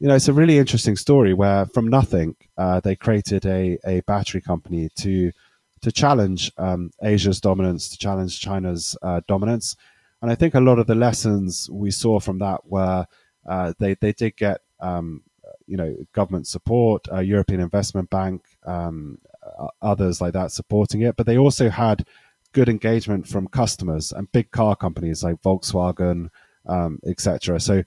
you 0.00 0.08
know 0.08 0.14
it's 0.14 0.28
a 0.28 0.32
really 0.32 0.58
interesting 0.58 0.96
story 0.96 1.32
where 1.32 1.66
from 1.66 1.88
nothing 1.88 2.34
uh, 2.58 2.80
they 2.80 2.96
created 2.96 3.46
a 3.46 3.78
a 3.86 4.00
battery 4.00 4.40
company 4.40 4.88
to 4.96 5.30
to 5.84 5.92
challenge 5.92 6.50
um, 6.56 6.90
Asia's 7.02 7.42
dominance, 7.42 7.90
to 7.90 7.98
challenge 7.98 8.40
China's 8.40 8.96
uh, 9.02 9.20
dominance. 9.28 9.76
And 10.22 10.30
I 10.30 10.34
think 10.34 10.54
a 10.54 10.60
lot 10.60 10.78
of 10.78 10.86
the 10.86 10.94
lessons 10.94 11.68
we 11.70 11.90
saw 11.90 12.18
from 12.20 12.38
that 12.38 12.66
were 12.66 13.06
uh, 13.46 13.74
they 13.78 13.94
they 14.00 14.14
did 14.14 14.34
get 14.38 14.62
um, 14.80 15.22
you 15.66 15.76
know 15.76 15.94
government 16.14 16.46
support, 16.46 17.06
a 17.12 17.22
European 17.22 17.60
Investment 17.60 18.08
Bank, 18.08 18.42
um, 18.64 19.18
others 19.82 20.22
like 20.22 20.32
that 20.32 20.52
supporting 20.52 21.02
it, 21.02 21.16
but 21.16 21.26
they 21.26 21.36
also 21.36 21.68
had 21.68 22.06
good 22.52 22.70
engagement 22.70 23.28
from 23.28 23.46
customers 23.48 24.10
and 24.10 24.32
big 24.32 24.50
car 24.52 24.74
companies 24.74 25.22
like 25.22 25.42
Volkswagen, 25.42 26.30
um, 26.64 26.98
etc. 27.06 27.60
So 27.60 27.84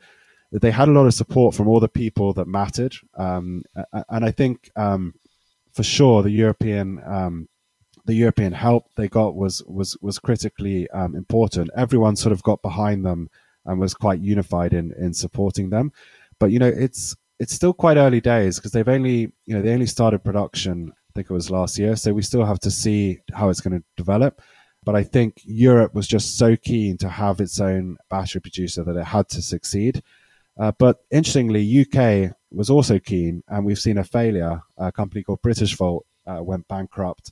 they 0.51 0.69
had 0.69 0.87
a 0.87 0.91
lot 0.91 1.07
of 1.07 1.15
support 1.15 1.55
from 1.55 1.67
all 1.67 1.79
the 1.79 1.89
people 1.89 2.31
that 2.33 2.47
mattered, 2.47 2.93
um, 3.15 3.63
and 4.09 4.23
I 4.23 4.29
think 4.29 4.69
um, 4.75 5.15
for 5.73 5.81
sure 5.81 6.21
the 6.21 6.29
European 6.29 7.01
um, 7.03 7.49
the 8.07 8.15
European 8.15 8.53
help 8.53 8.85
they 8.95 9.07
got 9.07 9.35
was 9.35 9.61
was 9.67 9.97
was 10.01 10.17
critically 10.17 10.89
um, 10.91 11.13
important. 11.15 11.69
Everyone 11.75 12.15
sort 12.15 12.31
of 12.31 12.41
got 12.41 12.61
behind 12.61 13.05
them 13.05 13.29
and 13.65 13.79
was 13.79 13.93
quite 13.93 14.21
unified 14.21 14.73
in 14.73 14.93
in 14.97 15.13
supporting 15.13 15.69
them. 15.69 15.91
But 16.39 16.51
you 16.51 16.59
know, 16.59 16.67
it's 16.67 17.15
it's 17.39 17.53
still 17.53 17.73
quite 17.73 17.97
early 17.97 18.21
days 18.21 18.57
because 18.57 18.71
they've 18.71 18.87
only 18.87 19.31
you 19.45 19.55
know 19.55 19.61
they 19.61 19.73
only 19.73 19.85
started 19.85 20.23
production. 20.23 20.93
I 20.95 21.11
think 21.13 21.29
it 21.29 21.33
was 21.33 21.51
last 21.51 21.77
year, 21.77 21.95
so 21.95 22.13
we 22.13 22.21
still 22.21 22.45
have 22.45 22.59
to 22.61 22.71
see 22.71 23.19
how 23.33 23.49
it's 23.49 23.61
going 23.61 23.77
to 23.77 23.83
develop. 23.97 24.41
But 24.85 24.95
I 24.95 25.03
think 25.03 25.41
Europe 25.43 25.93
was 25.93 26.07
just 26.07 26.37
so 26.37 26.55
keen 26.55 26.97
to 26.99 27.09
have 27.09 27.41
its 27.41 27.59
own 27.59 27.97
battery 28.09 28.39
producer 28.39 28.83
that 28.85 28.95
it 28.95 29.03
had 29.03 29.27
to 29.29 29.41
succeed. 29.41 30.01
Uh, 30.57 30.71
but 30.79 30.99
interestingly, 31.11 31.81
UK 31.81 32.31
was 32.51 32.69
also 32.69 32.99
keen, 32.99 33.43
and 33.49 33.65
we've 33.65 33.79
seen 33.79 33.97
a 33.97 34.03
failure. 34.03 34.61
A 34.77 34.91
company 34.91 35.23
called 35.23 35.41
Britishvolt 35.41 36.01
uh, 36.25 36.41
went 36.41 36.67
bankrupt 36.69 37.31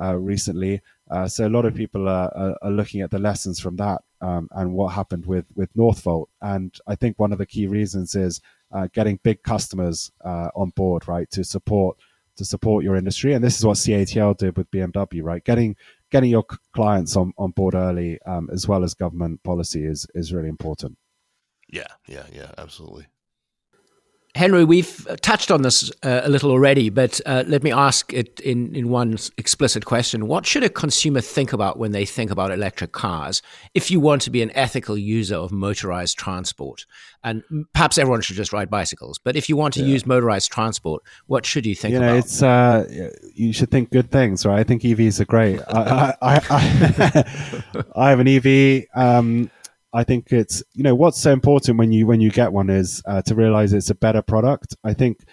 uh, 0.00 0.16
recently. 0.16 0.80
Uh, 1.10 1.28
so 1.28 1.46
a 1.46 1.50
lot 1.50 1.64
of 1.64 1.74
people 1.74 2.08
are, 2.08 2.32
are, 2.34 2.56
are, 2.62 2.70
looking 2.70 3.00
at 3.02 3.10
the 3.10 3.18
lessons 3.18 3.60
from 3.60 3.76
that 3.76 4.00
um, 4.20 4.48
and 4.52 4.72
what 4.72 4.88
happened 4.88 5.26
with 5.26 5.44
with 5.54 5.72
Northvolt. 5.74 6.26
And 6.40 6.74
I 6.86 6.94
think 6.94 7.18
one 7.18 7.32
of 7.32 7.38
the 7.38 7.46
key 7.46 7.66
reasons 7.66 8.14
is 8.14 8.40
uh, 8.72 8.88
getting 8.94 9.20
big 9.22 9.42
customers 9.42 10.10
uh, 10.24 10.48
on 10.54 10.70
board, 10.70 11.06
right, 11.08 11.30
to 11.32 11.44
support 11.44 11.98
to 12.36 12.44
support 12.44 12.84
your 12.84 12.96
industry. 12.96 13.34
And 13.34 13.44
this 13.44 13.58
is 13.58 13.66
what 13.66 13.76
CATL 13.76 14.38
did 14.38 14.56
with 14.56 14.70
BMW, 14.70 15.22
right? 15.22 15.44
Getting 15.44 15.76
getting 16.10 16.30
your 16.30 16.44
clients 16.72 17.16
on, 17.16 17.32
on 17.38 17.50
board 17.50 17.74
early, 17.74 18.20
um, 18.22 18.48
as 18.52 18.68
well 18.68 18.84
as 18.84 18.94
government 18.94 19.42
policy, 19.42 19.84
is 19.84 20.06
is 20.14 20.32
really 20.32 20.48
important. 20.48 20.96
Yeah, 21.68 21.86
yeah, 22.06 22.26
yeah, 22.32 22.52
absolutely. 22.58 23.06
Henry, 24.34 24.64
we've 24.64 25.06
touched 25.20 25.50
on 25.50 25.60
this 25.60 25.90
uh, 26.02 26.22
a 26.24 26.30
little 26.30 26.50
already, 26.50 26.88
but 26.88 27.20
uh, 27.26 27.44
let 27.46 27.62
me 27.62 27.70
ask 27.70 28.14
it 28.14 28.40
in, 28.40 28.74
in 28.74 28.88
one 28.88 29.18
explicit 29.36 29.84
question. 29.84 30.26
What 30.26 30.46
should 30.46 30.64
a 30.64 30.70
consumer 30.70 31.20
think 31.20 31.52
about 31.52 31.78
when 31.78 31.92
they 31.92 32.06
think 32.06 32.30
about 32.30 32.50
electric 32.50 32.92
cars 32.92 33.42
if 33.74 33.90
you 33.90 34.00
want 34.00 34.22
to 34.22 34.30
be 34.30 34.40
an 34.40 34.50
ethical 34.54 34.96
user 34.96 35.36
of 35.36 35.52
motorized 35.52 36.16
transport? 36.18 36.86
And 37.22 37.42
perhaps 37.74 37.98
everyone 37.98 38.22
should 38.22 38.36
just 38.36 38.54
ride 38.54 38.70
bicycles, 38.70 39.18
but 39.18 39.36
if 39.36 39.50
you 39.50 39.56
want 39.56 39.74
to 39.74 39.80
yeah. 39.80 39.88
use 39.88 40.06
motorized 40.06 40.50
transport, 40.50 41.02
what 41.26 41.44
should 41.44 41.66
you 41.66 41.74
think 41.74 41.92
you 41.92 42.00
know, 42.00 42.08
about? 42.08 42.18
It's, 42.24 42.42
uh, 42.42 43.10
you 43.34 43.52
should 43.52 43.70
think 43.70 43.90
good 43.90 44.10
things, 44.10 44.46
right? 44.46 44.60
I 44.60 44.64
think 44.64 44.80
EVs 44.80 45.20
are 45.20 45.26
great. 45.26 45.60
I, 45.68 46.16
I, 46.22 46.40
I, 46.48 47.82
I, 47.96 48.08
have 48.08 48.18
an 48.18 48.28
EV. 48.28 48.84
Um, 48.94 49.50
I 49.92 50.04
think 50.04 50.32
it's 50.32 50.62
you 50.72 50.82
know 50.82 50.94
what's 50.94 51.20
so 51.20 51.32
important 51.32 51.78
when 51.78 51.92
you 51.92 52.06
when 52.06 52.20
you 52.20 52.30
get 52.30 52.52
one 52.52 52.70
is 52.70 53.02
uh, 53.06 53.22
to 53.22 53.34
realize 53.34 53.72
it's 53.72 53.90
a 53.90 53.94
better 53.94 54.22
product. 54.22 54.74
I 54.82 54.94
think 54.94 55.24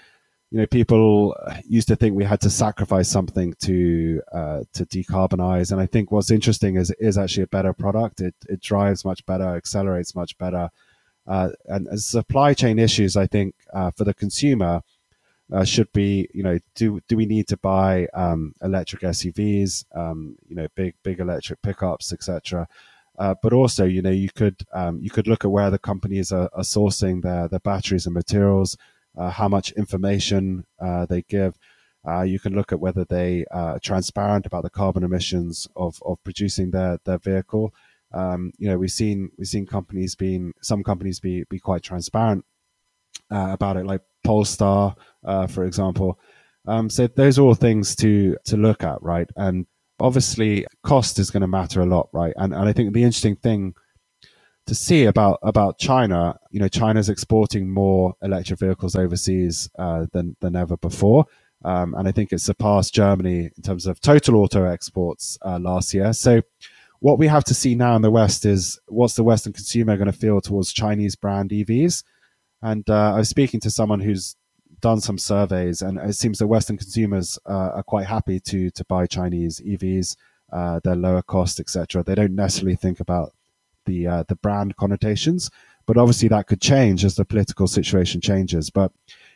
you 0.51 0.59
know 0.59 0.67
people 0.67 1.35
used 1.65 1.87
to 1.87 1.95
think 1.95 2.15
we 2.15 2.25
had 2.25 2.41
to 2.41 2.49
sacrifice 2.49 3.07
something 3.07 3.53
to 3.61 4.21
uh, 4.33 4.63
to 4.73 4.85
decarbonize, 4.85 5.71
and 5.71 5.79
I 5.79 5.85
think 5.85 6.11
what's 6.11 6.31
interesting 6.31 6.75
is 6.75 6.89
it 6.89 6.97
is 6.99 7.17
actually 7.17 7.43
a 7.43 7.47
better 7.47 7.73
product. 7.73 8.19
It 8.19 8.35
it 8.49 8.61
drives 8.61 9.05
much 9.05 9.25
better, 9.25 9.55
accelerates 9.55 10.13
much 10.13 10.37
better, 10.37 10.69
uh, 11.25 11.49
and 11.65 11.87
supply 12.01 12.53
chain 12.53 12.79
issues, 12.79 13.15
I 13.15 13.27
think 13.27 13.55
uh, 13.73 13.91
for 13.91 14.03
the 14.03 14.13
consumer. 14.13 14.81
Uh, 15.51 15.65
should 15.65 15.91
be 15.93 16.29
you 16.31 16.43
know 16.43 16.59
do 16.75 17.01
do 17.07 17.17
we 17.17 17.25
need 17.25 17.47
to 17.47 17.57
buy 17.57 18.07
um, 18.13 18.53
electric 18.61 19.01
SUVs 19.01 19.83
um, 19.95 20.35
you 20.47 20.55
know 20.55 20.67
big 20.75 20.93
big 21.01 21.19
electric 21.19 21.59
pickups 21.63 22.13
etc 22.13 22.67
uh, 23.19 23.35
but 23.43 23.51
also, 23.51 23.83
you 23.83 24.01
know, 24.01 24.09
you 24.09 24.29
could 24.29 24.63
um, 24.73 24.99
you 25.01 25.09
could 25.09 25.27
look 25.27 25.43
at 25.43 25.51
where 25.51 25.69
the 25.69 25.77
companies 25.77 26.31
are, 26.31 26.49
are 26.53 26.63
sourcing 26.63 27.21
their 27.21 27.49
their 27.49 27.59
batteries 27.59 28.05
and 28.05 28.15
materials, 28.15 28.77
uh, 29.17 29.29
how 29.29 29.49
much 29.49 29.73
information 29.73 30.65
uh, 30.79 31.05
they 31.05 31.21
give. 31.23 31.59
Uh, 32.07 32.21
you 32.21 32.39
can 32.39 32.55
look 32.55 32.71
at 32.71 32.79
whether 32.79 33.03
they 33.03 33.43
are 33.51 33.77
transparent 33.79 34.45
about 34.45 34.63
the 34.63 34.69
carbon 34.69 35.03
emissions 35.03 35.67
of, 35.75 36.01
of 36.05 36.17
producing 36.23 36.71
their 36.71 36.97
their 37.03 37.17
vehicle. 37.17 37.73
Um, 38.13 38.53
you 38.57 38.69
know, 38.69 38.77
we've 38.77 38.89
seen 38.89 39.29
we've 39.37 39.49
seen 39.49 39.65
companies 39.65 40.15
being 40.15 40.53
some 40.61 40.81
companies 40.81 41.19
be 41.19 41.43
be 41.49 41.59
quite 41.59 41.83
transparent 41.83 42.45
uh, 43.29 43.49
about 43.51 43.75
it, 43.75 43.85
like 43.85 44.01
Polestar, 44.23 44.95
for 45.49 45.65
example. 45.65 46.17
Um, 46.65 46.89
so 46.89 47.07
those 47.07 47.37
are 47.37 47.41
all 47.41 47.55
things 47.55 47.97
to 47.97 48.37
to 48.45 48.55
look 48.55 48.81
at, 48.81 49.01
right? 49.01 49.29
And 49.35 49.65
obviously 49.99 50.65
cost 50.83 51.19
is 51.19 51.31
going 51.31 51.41
to 51.41 51.47
matter 51.47 51.81
a 51.81 51.85
lot, 51.85 52.09
right? 52.13 52.33
And 52.37 52.53
and 52.53 52.67
I 52.67 52.73
think 52.73 52.93
the 52.93 53.03
interesting 53.03 53.35
thing 53.35 53.73
to 54.65 54.75
see 54.75 55.05
about 55.05 55.39
about 55.41 55.79
China, 55.79 56.37
you 56.51 56.59
know, 56.59 56.67
China's 56.67 57.09
exporting 57.09 57.69
more 57.69 58.13
electric 58.21 58.59
vehicles 58.59 58.95
overseas 58.95 59.69
uh, 59.79 60.05
than 60.13 60.35
than 60.41 60.55
ever 60.55 60.77
before, 60.77 61.25
um, 61.65 61.95
and 61.95 62.07
I 62.07 62.11
think 62.11 62.31
it 62.31 62.41
surpassed 62.41 62.93
Germany 62.93 63.49
in 63.55 63.63
terms 63.63 63.85
of 63.85 63.99
total 63.99 64.37
auto 64.37 64.65
exports 64.65 65.37
uh, 65.45 65.59
last 65.59 65.93
year. 65.93 66.13
So. 66.13 66.41
What 67.01 67.17
we 67.17 67.27
have 67.27 67.45
to 67.45 67.53
see 67.53 67.75
now 67.75 67.95
in 67.95 68.01
the 68.01 68.11
West 68.11 68.45
is 68.45 68.77
what's 68.89 69.13
the 69.13 69.23
Western 69.23 69.53
consumer 69.53 69.95
going 69.95 70.11
to 70.11 70.11
feel 70.11 70.41
towards 70.41 70.73
Chinese 70.73 71.15
brand 71.15 71.49
EVs? 71.49 72.03
And 72.61 72.83
uh, 72.89 73.13
I 73.13 73.19
was 73.19 73.29
speaking 73.29 73.61
to 73.61 73.71
someone 73.71 74.01
who's 74.01 74.35
done 74.81 75.01
some 75.01 75.17
surveys, 75.17 75.81
and 75.81 75.97
it 75.99 76.13
seems 76.13 76.39
that 76.39 76.47
Western 76.47 76.77
consumers 76.77 77.39
uh, 77.45 77.71
are 77.75 77.83
quite 77.83 78.07
happy 78.07 78.39
to 78.41 78.69
to 78.71 78.85
buy 78.85 79.05
Chinese 79.05 79.61
EVs. 79.61 80.15
Uh, 80.51 80.79
they're 80.83 80.95
lower 80.95 81.21
cost, 81.21 81.59
etc. 81.59 82.03
They 82.03 82.15
don't 82.15 82.35
necessarily 82.35 82.75
think 82.75 82.99
about 82.99 83.33
the 83.85 84.07
uh, 84.07 84.23
the 84.27 84.35
brand 84.35 84.75
connotations, 84.77 85.49
but 85.85 85.97
obviously 85.97 86.27
that 86.29 86.47
could 86.47 86.61
change 86.61 87.05
as 87.05 87.15
the 87.15 87.25
political 87.25 87.67
situation 87.67 88.21
changes. 88.21 88.69
But 88.69 88.91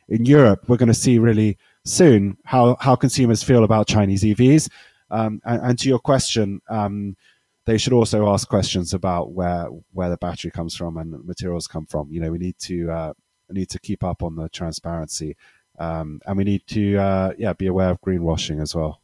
in 0.09 0.25
Europe, 0.25 0.65
we're 0.67 0.77
going 0.77 0.87
to 0.87 0.93
see 0.93 1.19
really 1.19 1.57
soon 1.85 2.37
how 2.45 2.75
how 2.79 2.95
consumers 2.95 3.43
feel 3.43 3.63
about 3.63 3.87
Chinese 3.87 4.23
EVs. 4.23 4.69
Um, 5.11 5.41
and, 5.45 5.61
and, 5.61 5.79
to 5.79 5.89
your 5.89 5.99
question, 5.99 6.59
um, 6.69 7.15
they 7.65 7.77
should 7.77 7.93
also 7.93 8.29
ask 8.29 8.47
questions 8.47 8.93
about 8.93 9.31
where 9.31 9.65
where 9.91 10.09
the 10.09 10.17
battery 10.17 10.51
comes 10.51 10.75
from 10.75 10.97
and 10.97 11.23
materials 11.25 11.67
come 11.67 11.85
from. 11.85 12.11
You 12.11 12.21
know, 12.21 12.31
we 12.31 12.39
need 12.39 12.57
to 12.59 12.91
uh, 12.91 13.13
need 13.53 13.69
to 13.69 13.79
keep 13.79 14.03
up 14.03 14.23
on 14.23 14.35
the 14.35 14.49
transparency, 14.49 15.35
um, 15.79 16.21
and 16.25 16.37
we 16.37 16.43
need 16.43 16.63
to 16.67 16.97
uh, 16.97 17.33
yeah 17.37 17.53
be 17.53 17.67
aware 17.67 17.89
of 17.89 18.01
greenwashing 18.01 18.61
as 18.61 18.75
well. 18.75 19.01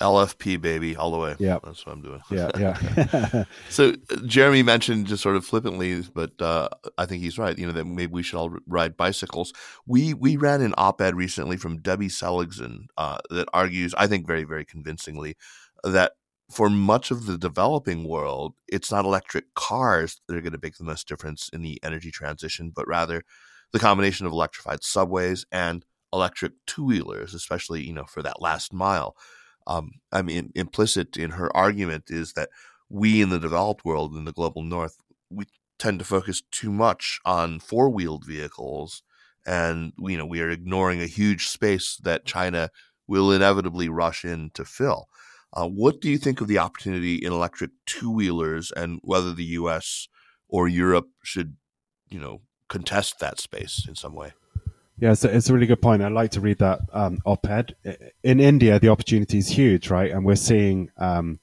LFP 0.00 0.60
baby 0.60 0.96
all 0.96 1.10
the 1.10 1.18
way. 1.18 1.36
Yeah, 1.38 1.58
that's 1.62 1.84
what 1.84 1.92
I'm 1.92 2.02
doing. 2.02 2.20
Yeah, 2.30 2.50
yeah. 2.58 3.44
so 3.68 3.94
Jeremy 4.24 4.62
mentioned 4.62 5.06
just 5.06 5.22
sort 5.22 5.36
of 5.36 5.44
flippantly, 5.44 6.02
but 6.14 6.40
uh, 6.40 6.68
I 6.96 7.06
think 7.06 7.22
he's 7.22 7.38
right. 7.38 7.56
You 7.56 7.66
know 7.66 7.72
that 7.72 7.84
maybe 7.84 8.12
we 8.12 8.22
should 8.22 8.38
all 8.38 8.56
ride 8.66 8.96
bicycles. 8.96 9.52
We 9.86 10.14
we 10.14 10.36
ran 10.36 10.62
an 10.62 10.74
op-ed 10.78 11.16
recently 11.16 11.56
from 11.56 11.78
Debbie 11.78 12.08
Seligsohn 12.08 12.86
uh, 12.96 13.18
that 13.30 13.48
argues, 13.52 13.94
I 13.94 14.06
think 14.06 14.26
very 14.26 14.44
very 14.44 14.64
convincingly, 14.64 15.36
that 15.84 16.12
for 16.50 16.68
much 16.68 17.10
of 17.10 17.26
the 17.26 17.38
developing 17.38 18.04
world, 18.08 18.54
it's 18.68 18.90
not 18.90 19.04
electric 19.04 19.54
cars 19.54 20.20
that 20.26 20.36
are 20.36 20.40
going 20.40 20.52
to 20.52 20.60
make 20.62 20.76
the 20.76 20.84
most 20.84 21.06
difference 21.08 21.48
in 21.52 21.62
the 21.62 21.78
energy 21.82 22.10
transition, 22.10 22.72
but 22.74 22.88
rather 22.88 23.22
the 23.72 23.78
combination 23.78 24.26
of 24.26 24.32
electrified 24.32 24.82
subways 24.82 25.46
and 25.52 25.84
electric 26.12 26.52
two 26.66 26.84
wheelers, 26.84 27.34
especially 27.34 27.82
you 27.86 27.92
know 27.92 28.04
for 28.04 28.22
that 28.22 28.42
last 28.42 28.72
mile. 28.72 29.16
Um, 29.66 29.92
I 30.12 30.22
mean, 30.22 30.50
implicit 30.54 31.16
in 31.16 31.30
her 31.30 31.54
argument 31.56 32.04
is 32.08 32.32
that 32.32 32.50
we 32.88 33.22
in 33.22 33.28
the 33.30 33.38
developed 33.38 33.84
world, 33.84 34.14
in 34.16 34.24
the 34.24 34.32
global 34.32 34.62
north, 34.62 34.96
we 35.30 35.44
tend 35.78 35.98
to 36.00 36.04
focus 36.04 36.42
too 36.50 36.72
much 36.72 37.20
on 37.24 37.60
four 37.60 37.88
wheeled 37.88 38.24
vehicles, 38.24 39.02
and 39.46 39.92
you 39.98 40.16
know 40.16 40.26
we 40.26 40.40
are 40.40 40.50
ignoring 40.50 41.00
a 41.00 41.06
huge 41.06 41.48
space 41.48 41.96
that 42.02 42.24
China 42.24 42.70
will 43.06 43.30
inevitably 43.32 43.88
rush 43.88 44.24
in 44.24 44.50
to 44.54 44.64
fill. 44.64 45.08
Uh, 45.52 45.66
what 45.66 46.00
do 46.00 46.08
you 46.08 46.18
think 46.18 46.40
of 46.40 46.48
the 46.48 46.58
opportunity 46.58 47.16
in 47.16 47.32
electric 47.32 47.70
two 47.86 48.10
wheelers 48.10 48.72
and 48.76 49.00
whether 49.02 49.32
the 49.32 49.44
U.S. 49.44 50.08
or 50.48 50.68
Europe 50.68 51.08
should, 51.22 51.56
you 52.08 52.20
know, 52.20 52.40
contest 52.68 53.18
that 53.18 53.40
space 53.40 53.84
in 53.88 53.96
some 53.96 54.14
way? 54.14 54.32
Yeah, 54.98 55.14
a, 55.22 55.36
it's 55.36 55.48
a 55.48 55.54
really 55.54 55.66
good 55.66 55.82
point. 55.82 56.02
I'd 56.02 56.12
like 56.12 56.30
to 56.32 56.40
read 56.40 56.58
that 56.58 56.80
um, 56.92 57.18
op-ed. 57.24 57.74
In 58.22 58.38
India, 58.38 58.78
the 58.78 58.90
opportunity 58.90 59.38
is 59.38 59.48
huge, 59.48 59.90
right? 59.90 60.10
And 60.10 60.24
we're 60.24 60.36
seeing 60.36 60.90
um, 60.98 61.40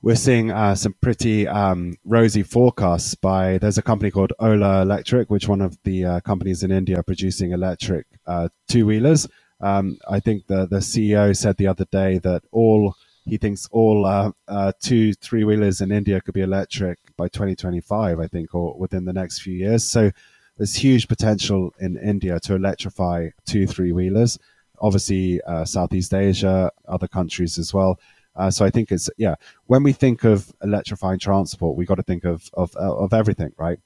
we're 0.00 0.14
seeing 0.14 0.52
uh, 0.52 0.76
some 0.76 0.94
pretty 1.00 1.48
um, 1.48 1.96
rosy 2.04 2.44
forecasts 2.44 3.16
by. 3.16 3.58
There's 3.58 3.78
a 3.78 3.82
company 3.82 4.12
called 4.12 4.32
Ola 4.38 4.82
Electric, 4.82 5.28
which 5.28 5.48
one 5.48 5.60
of 5.60 5.76
the 5.82 6.04
uh, 6.04 6.20
companies 6.20 6.62
in 6.62 6.70
India 6.70 7.02
producing 7.02 7.50
electric 7.50 8.06
uh, 8.24 8.48
two 8.68 8.86
wheelers, 8.86 9.26
um, 9.60 9.98
I 10.08 10.20
think 10.20 10.46
the 10.46 10.66
the 10.66 10.78
CEO 10.78 11.36
said 11.36 11.56
the 11.56 11.66
other 11.66 11.86
day 11.90 12.18
that 12.18 12.42
all 12.52 12.94
he 13.24 13.36
thinks 13.36 13.68
all 13.72 14.06
uh, 14.06 14.32
uh, 14.46 14.72
two 14.80 15.12
three 15.14 15.44
wheelers 15.44 15.80
in 15.80 15.92
India 15.92 16.20
could 16.20 16.34
be 16.34 16.42
electric 16.42 16.98
by 17.16 17.28
2025. 17.28 18.20
I 18.20 18.26
think, 18.26 18.54
or 18.54 18.78
within 18.78 19.04
the 19.04 19.12
next 19.12 19.40
few 19.40 19.54
years. 19.54 19.84
So 19.84 20.10
there's 20.56 20.74
huge 20.74 21.08
potential 21.08 21.72
in 21.78 21.96
India 21.98 22.38
to 22.40 22.54
electrify 22.54 23.30
two 23.46 23.66
three 23.66 23.92
wheelers. 23.92 24.38
Obviously, 24.80 25.40
uh, 25.42 25.64
Southeast 25.64 26.14
Asia, 26.14 26.70
other 26.86 27.08
countries 27.08 27.58
as 27.58 27.74
well. 27.74 27.98
Uh, 28.36 28.50
so 28.50 28.64
I 28.64 28.70
think 28.70 28.92
it's 28.92 29.10
yeah. 29.18 29.34
When 29.66 29.82
we 29.82 29.92
think 29.92 30.22
of 30.22 30.52
electrifying 30.62 31.18
transport, 31.18 31.76
we 31.76 31.84
got 31.84 31.96
to 31.96 32.04
think 32.04 32.24
of 32.24 32.48
of 32.54 32.74
of 32.76 33.12
everything, 33.12 33.52
right? 33.58 33.80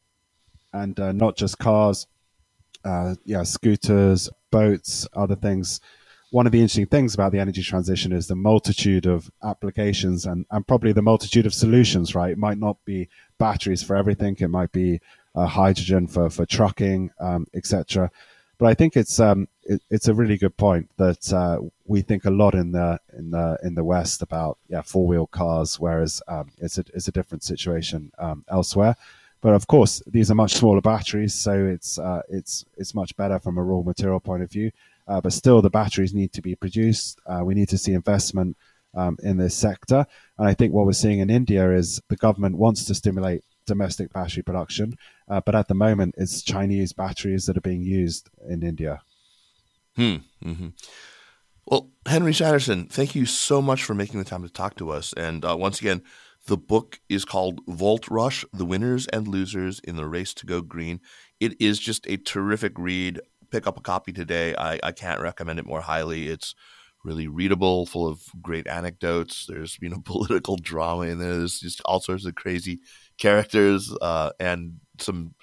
And 0.75 0.99
uh, 1.01 1.13
not 1.13 1.37
just 1.37 1.59
cars, 1.59 2.07
uh, 2.85 3.15
yeah, 3.25 3.43
scooters, 3.43 4.31
boats, 4.51 5.07
other 5.15 5.37
things. 5.37 5.81
One 6.31 6.47
of 6.47 6.53
the 6.53 6.59
interesting 6.59 6.87
things 6.87 7.15
about 7.15 7.33
the 7.33 7.41
energy 7.41 7.63
transition 7.63 8.13
is 8.13 8.27
the 8.27 8.35
multitude 8.35 9.07
of 9.07 9.31
applications 9.43 10.25
and, 10.25 10.47
and 10.51 10.67
probably 10.67 10.93
the 10.93 11.03
multitude 11.03 11.45
of 11.45 11.53
solutions, 11.53 12.15
right? 12.15 12.33
It 12.33 12.39
might 12.39 12.59
not 12.59 12.83
be 12.87 13.09
batteries 13.39 13.83
for 13.83 13.97
everything. 13.97 14.37
It 14.41 14.49
might 14.49 14.73
be 14.73 15.01
uh, 15.35 15.47
hydrogen 15.47 16.07
for, 16.07 16.31
for 16.31 16.47
trucking, 16.47 17.11
um, 17.21 17.47
etc. 17.55 18.11
But 18.59 18.69
I 18.69 18.75
think 18.75 18.97
it's 18.97 19.19
um, 19.19 19.49
it, 19.65 19.83
it's 19.91 20.09
a 20.09 20.15
really 20.15 20.37
good 20.37 20.57
point 20.57 20.89
that 20.97 21.33
uh, 21.33 21.59
we 21.85 22.01
think 22.01 22.25
a 22.25 22.31
lot 22.31 22.55
in 22.55 22.73
the 22.73 23.01
in 23.17 23.31
the 23.31 23.59
in 23.63 23.75
the 23.75 23.85
West 23.85 24.23
about 24.23 24.57
yeah 24.69 24.83
four 24.83 25.07
wheel 25.07 25.27
cars, 25.27 25.81
whereas 25.81 26.23
um, 26.29 26.53
it's 26.59 26.79
a 26.79 26.85
it's 26.95 27.09
a 27.09 27.13
different 27.13 27.43
situation 27.43 28.13
um, 28.19 28.45
elsewhere. 28.49 28.97
But 29.43 29.55
of 29.55 29.67
course, 29.67 30.01
these 30.07 30.31
are 30.31 30.37
much 30.37 30.55
smaller 30.55 30.81
batteries, 30.81 31.35
so 31.35 31.53
it's 31.67 31.99
uh, 31.99 32.23
it's 32.29 32.65
it's 32.79 32.95
much 32.95 33.15
better 33.17 33.39
from 33.41 33.59
a 33.59 33.63
raw 33.63 33.83
material 33.83 34.21
point 34.21 34.43
of 34.43 34.51
view. 34.51 34.71
Uh, 35.09 35.21
but 35.21 35.33
still, 35.33 35.61
the 35.61 35.69
batteries 35.69 36.15
need 36.15 36.33
to 36.33 36.41
be 36.41 36.55
produced. 36.55 37.21
Uh, 37.27 37.43
we 37.45 37.55
need 37.55 37.69
to 37.69 37.77
see 37.77 37.93
investment 37.93 38.57
um, 38.95 39.19
in 39.23 39.37
this 39.37 39.55
sector, 39.55 40.07
and 40.39 40.49
I 40.49 40.55
think 40.55 40.73
what 40.73 40.87
we're 40.87 40.93
seeing 40.93 41.19
in 41.19 41.29
India 41.29 41.71
is 41.73 42.01
the 42.09 42.17
government 42.17 42.57
wants 42.57 42.85
to 42.85 42.95
stimulate 42.95 43.43
domestic 43.67 44.13
battery 44.13 44.45
production, 44.45 44.97
uh, 45.29 45.41
but 45.41 45.57
at 45.57 45.67
the 45.67 45.75
moment, 45.75 46.15
it's 46.17 46.43
Chinese 46.43 46.93
batteries 46.93 47.47
that 47.47 47.57
are 47.57 47.63
being 47.63 47.83
used 47.83 48.31
in 48.49 48.63
India. 48.63 49.03
Hmm. 49.97 50.17
Mm-hmm. 50.45 50.69
Well, 51.67 51.91
Henry 52.07 52.35
Sanderson, 52.35 52.87
thank 52.87 53.15
you 53.15 53.27
so 53.27 53.63
much 53.63 53.85
for 53.85 53.95
making 53.95 54.19
the 54.19 54.25
time 54.25 54.43
to 54.43 54.49
talk 54.49 54.77
to 54.77 54.91
us. 54.91 55.13
And 55.15 55.45
uh, 55.45 55.57
once 55.57 55.81
again, 55.81 56.03
The 56.47 56.57
book 56.57 57.01
is 57.09 57.25
called 57.25 57.61
Volt 57.69 58.09
Rush 58.09 58.45
The 58.53 58.65
Winners 58.65 59.07
and 59.09 59.29
Losers 59.29 59.79
in 59.81 59.97
the 59.97 60.09
Race 60.09 60.35
to 60.35 60.47
Go 60.47 60.61
Green. 60.61 61.01
It 61.39 61.61
is 61.61 61.79
just 61.79 62.07
a 62.09 62.17
terrific 62.17 62.73
read. 62.77 63.21
Pick 63.51 63.67
up 63.67 63.79
a 63.79 63.83
copy 63.83 64.13
today. 64.13 64.55
I, 64.57 64.81
I 64.83 64.93
can't 64.93 65.21
recommend 65.21 65.61
it 65.61 65.67
more 65.67 65.83
highly. 65.83 66.29
It's 66.29 66.55
really 67.05 67.29
readable, 67.29 67.87
full 67.87 68.09
of 68.09 68.23
great 68.41 68.67
anecdotes. 68.67 69.47
There's 69.47 69.79
you 69.81 69.89
know 69.89 70.01
political 70.05 70.57
drama 70.57 71.03
in 71.03 71.19
there. 71.19 71.39
There's 71.39 71.61
just 71.61 71.81
all 71.85 72.01
sorts 72.01 72.27
of 72.27 72.35
crazy 72.35 72.81
characters 73.19 73.95
uh, 74.01 74.31
and 74.41 74.81
some 74.99 75.35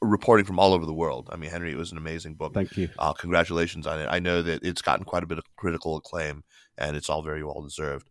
reporting 0.00 0.44
from 0.44 0.58
all 0.58 0.72
over 0.72 0.86
the 0.86 0.92
world. 0.92 1.28
I 1.32 1.36
mean, 1.36 1.50
Henry, 1.50 1.72
it 1.72 1.78
was 1.78 1.92
an 1.92 1.98
amazing 1.98 2.34
book. 2.34 2.54
Thank 2.54 2.76
you. 2.76 2.88
Uh, 2.98 3.12
congratulations 3.12 3.86
on 3.86 4.00
it. 4.00 4.08
I 4.10 4.18
know 4.18 4.42
that 4.42 4.64
it's 4.64 4.82
gotten 4.82 5.04
quite 5.04 5.22
a 5.22 5.26
bit 5.26 5.38
of 5.38 5.44
critical 5.56 5.96
acclaim, 5.96 6.42
and 6.76 6.96
it's 6.96 7.08
all 7.08 7.22
very 7.22 7.44
well 7.44 7.62
deserved. 7.62 8.08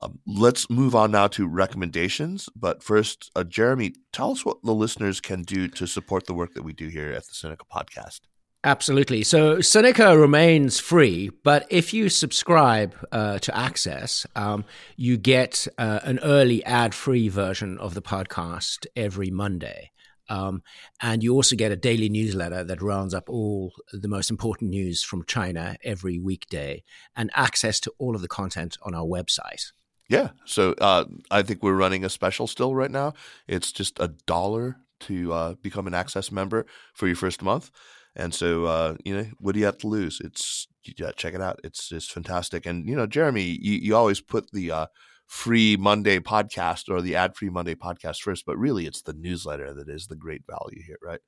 Um, 0.00 0.20
let's 0.26 0.70
move 0.70 0.94
on 0.94 1.10
now 1.10 1.26
to 1.28 1.46
recommendations. 1.46 2.48
But 2.54 2.82
first, 2.82 3.30
uh, 3.34 3.44
Jeremy, 3.44 3.94
tell 4.12 4.30
us 4.30 4.44
what 4.44 4.62
the 4.62 4.74
listeners 4.74 5.20
can 5.20 5.42
do 5.42 5.68
to 5.68 5.86
support 5.86 6.26
the 6.26 6.34
work 6.34 6.54
that 6.54 6.62
we 6.62 6.72
do 6.72 6.88
here 6.88 7.12
at 7.12 7.26
the 7.26 7.32
Sinica 7.32 7.66
Podcast. 7.70 8.20
Absolutely. 8.64 9.24
So 9.24 9.56
Sinica 9.56 10.18
remains 10.18 10.78
free, 10.78 11.30
but 11.42 11.66
if 11.68 11.92
you 11.92 12.08
subscribe 12.08 12.94
uh, 13.10 13.40
to 13.40 13.56
Access, 13.56 14.24
um, 14.36 14.64
you 14.96 15.16
get 15.16 15.66
uh, 15.78 15.98
an 16.04 16.20
early 16.22 16.64
ad 16.64 16.94
free 16.94 17.28
version 17.28 17.76
of 17.78 17.94
the 17.94 18.02
podcast 18.02 18.86
every 18.94 19.32
Monday. 19.32 19.90
Um, 20.28 20.62
and 21.00 21.24
you 21.24 21.34
also 21.34 21.56
get 21.56 21.72
a 21.72 21.76
daily 21.76 22.08
newsletter 22.08 22.62
that 22.62 22.80
rounds 22.80 23.14
up 23.14 23.28
all 23.28 23.72
the 23.92 24.08
most 24.08 24.30
important 24.30 24.70
news 24.70 25.02
from 25.02 25.24
China 25.24 25.76
every 25.82 26.20
weekday 26.20 26.84
and 27.16 27.30
access 27.34 27.80
to 27.80 27.92
all 27.98 28.14
of 28.14 28.22
the 28.22 28.28
content 28.28 28.78
on 28.82 28.94
our 28.94 29.04
website. 29.04 29.72
Yeah. 30.08 30.30
So 30.44 30.74
uh, 30.80 31.04
I 31.30 31.42
think 31.42 31.62
we're 31.62 31.74
running 31.76 32.04
a 32.04 32.08
special 32.10 32.46
still 32.46 32.74
right 32.74 32.90
now. 32.90 33.14
It's 33.48 33.72
just 33.72 33.98
a 34.00 34.08
dollar 34.26 34.76
to 35.00 35.32
uh, 35.32 35.54
become 35.62 35.86
an 35.86 35.94
Access 35.94 36.30
member 36.30 36.66
for 36.94 37.06
your 37.06 37.16
first 37.16 37.42
month. 37.42 37.70
And 38.14 38.34
so, 38.34 38.66
uh, 38.66 38.96
you 39.04 39.16
know, 39.16 39.26
what 39.38 39.52
do 39.52 39.58
you 39.60 39.64
have 39.64 39.78
to 39.78 39.86
lose? 39.88 40.20
It's 40.22 40.68
yeah, 40.98 41.12
check 41.16 41.34
it 41.34 41.40
out. 41.40 41.60
It's 41.64 41.88
just 41.88 42.12
fantastic. 42.12 42.66
And 42.66 42.86
you 42.86 42.94
know, 42.94 43.06
Jeremy, 43.06 43.42
you, 43.60 43.72
you 43.74 43.96
always 43.96 44.20
put 44.20 44.50
the 44.52 44.70
uh, 44.70 44.86
free 45.26 45.76
Monday 45.78 46.18
podcast 46.18 46.90
or 46.90 47.00
the 47.00 47.16
ad 47.16 47.36
free 47.36 47.48
Monday 47.48 47.74
podcast 47.74 48.20
first, 48.20 48.44
but 48.44 48.58
really, 48.58 48.84
it's 48.86 49.02
the 49.02 49.14
newsletter 49.14 49.72
that 49.74 49.88
is 49.88 50.08
the 50.08 50.16
great 50.16 50.42
value 50.46 50.82
here, 50.86 50.98
right? 51.02 51.20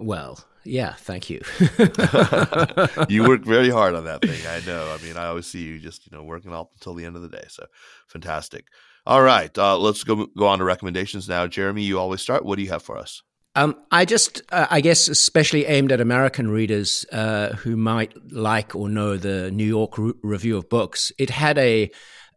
Well, 0.00 0.42
yeah, 0.64 0.94
thank 0.94 1.28
you. 1.28 1.42
you 3.08 3.28
work 3.28 3.44
very 3.44 3.68
hard 3.68 3.94
on 3.94 4.04
that 4.04 4.22
thing. 4.22 4.40
I 4.48 4.60
know. 4.66 4.96
I 4.98 5.02
mean, 5.04 5.16
I 5.16 5.26
always 5.26 5.46
see 5.46 5.62
you 5.62 5.78
just 5.78 6.06
you 6.06 6.16
know 6.16 6.24
working 6.24 6.54
up 6.54 6.70
until 6.74 6.94
the 6.94 7.04
end 7.04 7.16
of 7.16 7.22
the 7.22 7.28
day. 7.28 7.44
So 7.48 7.66
fantastic. 8.08 8.66
All 9.06 9.22
right, 9.22 9.56
uh, 9.58 9.78
let's 9.78 10.02
go 10.02 10.26
go 10.26 10.46
on 10.46 10.58
to 10.58 10.64
recommendations 10.64 11.28
now. 11.28 11.46
Jeremy, 11.46 11.82
you 11.82 11.98
always 11.98 12.22
start. 12.22 12.44
What 12.44 12.56
do 12.56 12.62
you 12.62 12.70
have 12.70 12.82
for 12.82 12.96
us? 12.96 13.22
Um, 13.56 13.74
I 13.90 14.04
just, 14.04 14.42
uh, 14.52 14.68
I 14.70 14.80
guess, 14.80 15.08
especially 15.08 15.66
aimed 15.66 15.90
at 15.90 16.00
American 16.00 16.50
readers 16.50 17.04
uh, 17.10 17.48
who 17.56 17.76
might 17.76 18.14
like 18.32 18.76
or 18.76 18.88
know 18.88 19.16
the 19.16 19.50
New 19.50 19.66
York 19.66 19.98
Re- 19.98 20.12
Review 20.22 20.56
of 20.56 20.68
Books. 20.68 21.10
It 21.18 21.30
had 21.30 21.58
a 21.58 21.90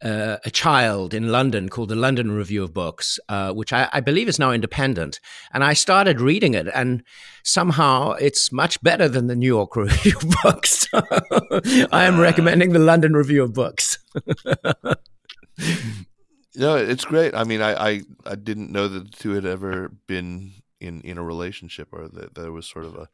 uh, 0.03 0.37
a 0.43 0.51
child 0.51 1.13
in 1.13 1.31
London 1.31 1.69
called 1.69 1.87
the 1.89 1.95
London 1.95 2.31
Review 2.31 2.61
of 2.63 2.73
Books, 2.73 3.19
uh, 3.29 3.53
which 3.53 3.71
I, 3.71 3.87
I, 3.93 4.01
believe 4.01 4.27
is 4.27 4.37
now 4.37 4.51
independent. 4.51 5.21
And 5.53 5.63
I 5.63 5.71
started 5.73 6.19
reading 6.19 6.53
it, 6.53 6.67
and 6.73 7.03
somehow 7.43 8.11
it's 8.13 8.51
much 8.51 8.81
better 8.83 9.07
than 9.07 9.27
the 9.27 9.35
New 9.35 9.47
York 9.47 9.75
Review 9.77 10.17
of 10.17 10.35
Books. 10.43 10.87
I 10.93 12.03
am 12.03 12.19
recommending 12.19 12.73
the 12.73 12.79
London 12.79 13.13
Review 13.13 13.43
of 13.43 13.53
Books. 13.53 13.97
no, 16.55 16.75
it's 16.75 17.05
great. 17.05 17.33
I 17.33 17.45
mean, 17.45 17.61
I, 17.61 17.73
I, 17.89 18.01
I 18.25 18.35
didn't 18.35 18.71
know 18.71 18.89
that 18.89 19.09
the 19.11 19.17
two 19.17 19.31
had 19.31 19.45
ever 19.45 19.89
been 20.07 20.51
in 20.81 20.99
in 21.01 21.17
a 21.17 21.23
relationship 21.23 21.87
or 21.93 22.09
that 22.09 22.35
there 22.35 22.51
was 22.51 22.67
sort 22.67 22.83
of 22.83 22.95
a 22.95 23.07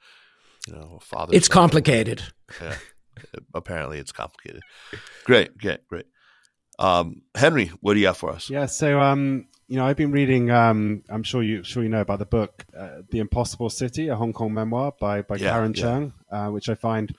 you 0.66 0.74
know 0.74 0.98
a 0.98 1.00
father. 1.00 1.36
It's 1.36 1.48
complicated. 1.48 2.24
Yeah, 2.60 2.78
apparently 3.54 4.00
it's 4.00 4.12
complicated. 4.12 4.64
Great, 5.24 5.56
great, 5.56 5.88
great. 5.88 6.08
Um, 6.80 7.22
Henry, 7.36 7.68
what 7.82 7.94
do 7.94 8.00
you 8.00 8.08
have 8.08 8.18
for 8.18 8.32
us? 8.32 8.50
Yeah, 8.50 8.66
so 8.66 9.00
um, 9.02 9.48
you 9.68 9.76
know, 9.76 9.86
I've 9.86 9.98
been 9.98 10.12
reading. 10.12 10.50
Um, 10.50 11.04
I'm 11.10 11.24
sure 11.24 11.44
you 11.44 11.62
sure 11.64 11.84
you 11.84 11.90
know 11.90 12.02
about 12.02 12.20
the 12.20 12.26
book, 12.26 12.66
uh, 12.76 13.02
"The 13.10 13.20
Impossible 13.20 13.70
City," 13.70 14.08
a 14.08 14.16
Hong 14.16 14.34
Kong 14.34 14.54
memoir 14.54 14.94
by 15.00 15.22
by 15.22 15.36
yeah, 15.36 15.52
Karen 15.52 15.74
yeah. 15.76 15.84
Cheung, 15.84 16.14
uh, 16.32 16.48
which 16.50 16.70
I 16.70 16.76
find 16.76 17.14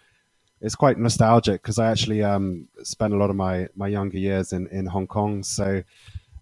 is 0.63 0.75
quite 0.75 0.99
nostalgic 0.99 1.63
because 1.63 1.79
I 1.79 1.91
actually 1.91 2.23
um, 2.23 2.69
spent 2.83 3.13
a 3.13 3.17
lot 3.17 3.31
of 3.31 3.37
my 3.37 3.69
my 3.77 3.89
younger 3.89 4.19
years 4.19 4.53
in 4.55 4.67
in 4.69 4.87
Hong 4.87 5.07
Kong, 5.07 5.43
so 5.43 5.83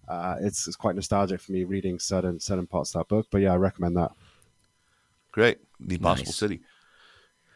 uh, 0.07 0.35
it's, 0.41 0.67
it's 0.67 0.75
quite 0.75 0.95
nostalgic 0.95 1.39
for 1.39 1.51
me 1.51 1.63
reading 1.65 1.99
certain 1.99 2.39
certain 2.39 2.67
parts 2.67 2.95
of 2.95 3.01
that 3.01 3.07
book. 3.09 3.27
But 3.29 3.41
yeah, 3.41 3.53
I 3.53 3.57
recommend 3.57 3.97
that. 3.97 4.11
Great, 5.31 5.59
The 5.79 5.95
Impossible 5.95 6.25
nice. 6.25 6.35
City. 6.35 6.61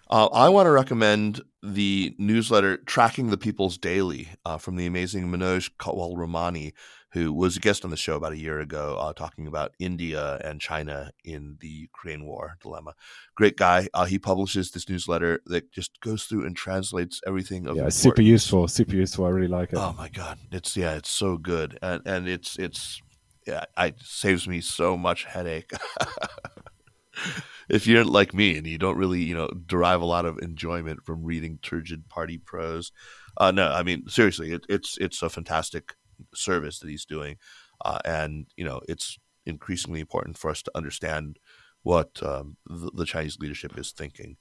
Uh, 0.10 0.28
I 0.28 0.49
want 0.49 0.68
to 0.68 0.72
recommend 0.72 1.41
the 1.62 2.16
newsletter 2.18 2.78
Tracking 2.78 3.30
the 3.30 3.38
People's 3.38 3.78
Daily 3.78 4.30
uh, 4.45 4.58
from 4.58 4.76
the 4.76 4.86
amazing 4.86 5.28
Manoj 5.28 5.72
Kewalramani 5.80 6.74
who 7.14 7.32
was 7.32 7.56
a 7.56 7.60
guest 7.60 7.86
on 7.86 7.91
the 7.91 7.97
show 7.97 8.16
about 8.16 8.34
a 8.34 8.38
year 8.38 8.60
ago, 8.60 8.97
uh, 8.99 9.14
talking 9.14 9.45
about 9.45 9.76
India 9.78 10.41
and 10.43 10.60
China 10.60 11.12
in 11.24 11.58
the 11.62 11.68
Ukraine 11.68 12.26
war 12.26 12.58
dilemma. 12.60 12.95
Great 13.36 13.56
guy. 13.56 13.88
Uh, 13.93 14.06
he 14.06 14.18
publishes 14.18 14.72
this 14.72 14.89
newsletter 14.89 15.39
that 15.45 15.72
just 15.72 15.99
goes 16.01 16.24
through 16.24 16.45
and 16.45 16.58
translates 16.58 17.22
everything. 17.28 17.66
yeah, 17.76 17.86
it's 17.86 17.95
super 17.95 18.24
useful. 18.24 18.68
Super 18.68 18.95
useful. 18.95 19.26
I 19.26 19.30
really 19.30 19.47
like 19.47 19.74
it. 19.74 19.78
Oh 19.78 19.93
my 19.95 20.10
god, 20.10 20.39
it's 20.51 20.76
yeah, 20.76 20.95
it's 20.95 21.12
so 21.12 21.38
good, 21.38 21.78
and 21.84 22.01
and 22.06 22.28
it's 22.28 22.58
it's 22.58 22.99
yeah, 23.45 23.66
it 23.78 23.95
saves 24.01 24.47
me 24.47 24.60
so 24.60 24.97
much 24.97 25.26
headache. 25.26 25.72
if 27.74 27.88
you're 27.88 28.05
like 28.05 28.34
me 28.34 28.55
and 28.55 28.67
you 28.67 28.78
don't 28.78 28.97
really, 28.97 29.21
you 29.21 29.34
know, 29.34 29.49
derive 29.65 30.01
a 30.01 30.05
lot 30.05 30.26
of 30.26 30.38
enjoyment 30.39 31.03
from 31.03 31.24
reading 31.24 31.57
turgid 31.63 32.07
party 32.07 32.38
prose, 32.38 32.91
uh, 33.38 33.51
no, 33.51 33.69
I 33.69 33.82
mean 33.82 34.07
seriously, 34.07 34.53
it, 34.53 34.65
it's 34.69 34.97
it's 34.99 35.21
a 35.24 35.30
fantastic 35.30 35.95
service 36.36 36.80
that 36.80 36.89
he's 36.89 37.05
doing, 37.05 37.38
uh, 37.84 37.99
and 38.05 38.45
you 38.55 38.63
know, 38.63 38.82
it's 38.88 39.17
increasingly 39.45 39.99
important 39.99 40.38
for 40.38 40.51
us 40.51 40.61
to 40.61 40.71
understand 40.76 41.39
what 41.82 42.21
um, 42.21 42.57
the, 42.67 42.91
the, 42.93 43.05
Chinese 43.05 43.39
leadership 43.39 43.78
is 43.78 43.91
thinking. 43.91 44.38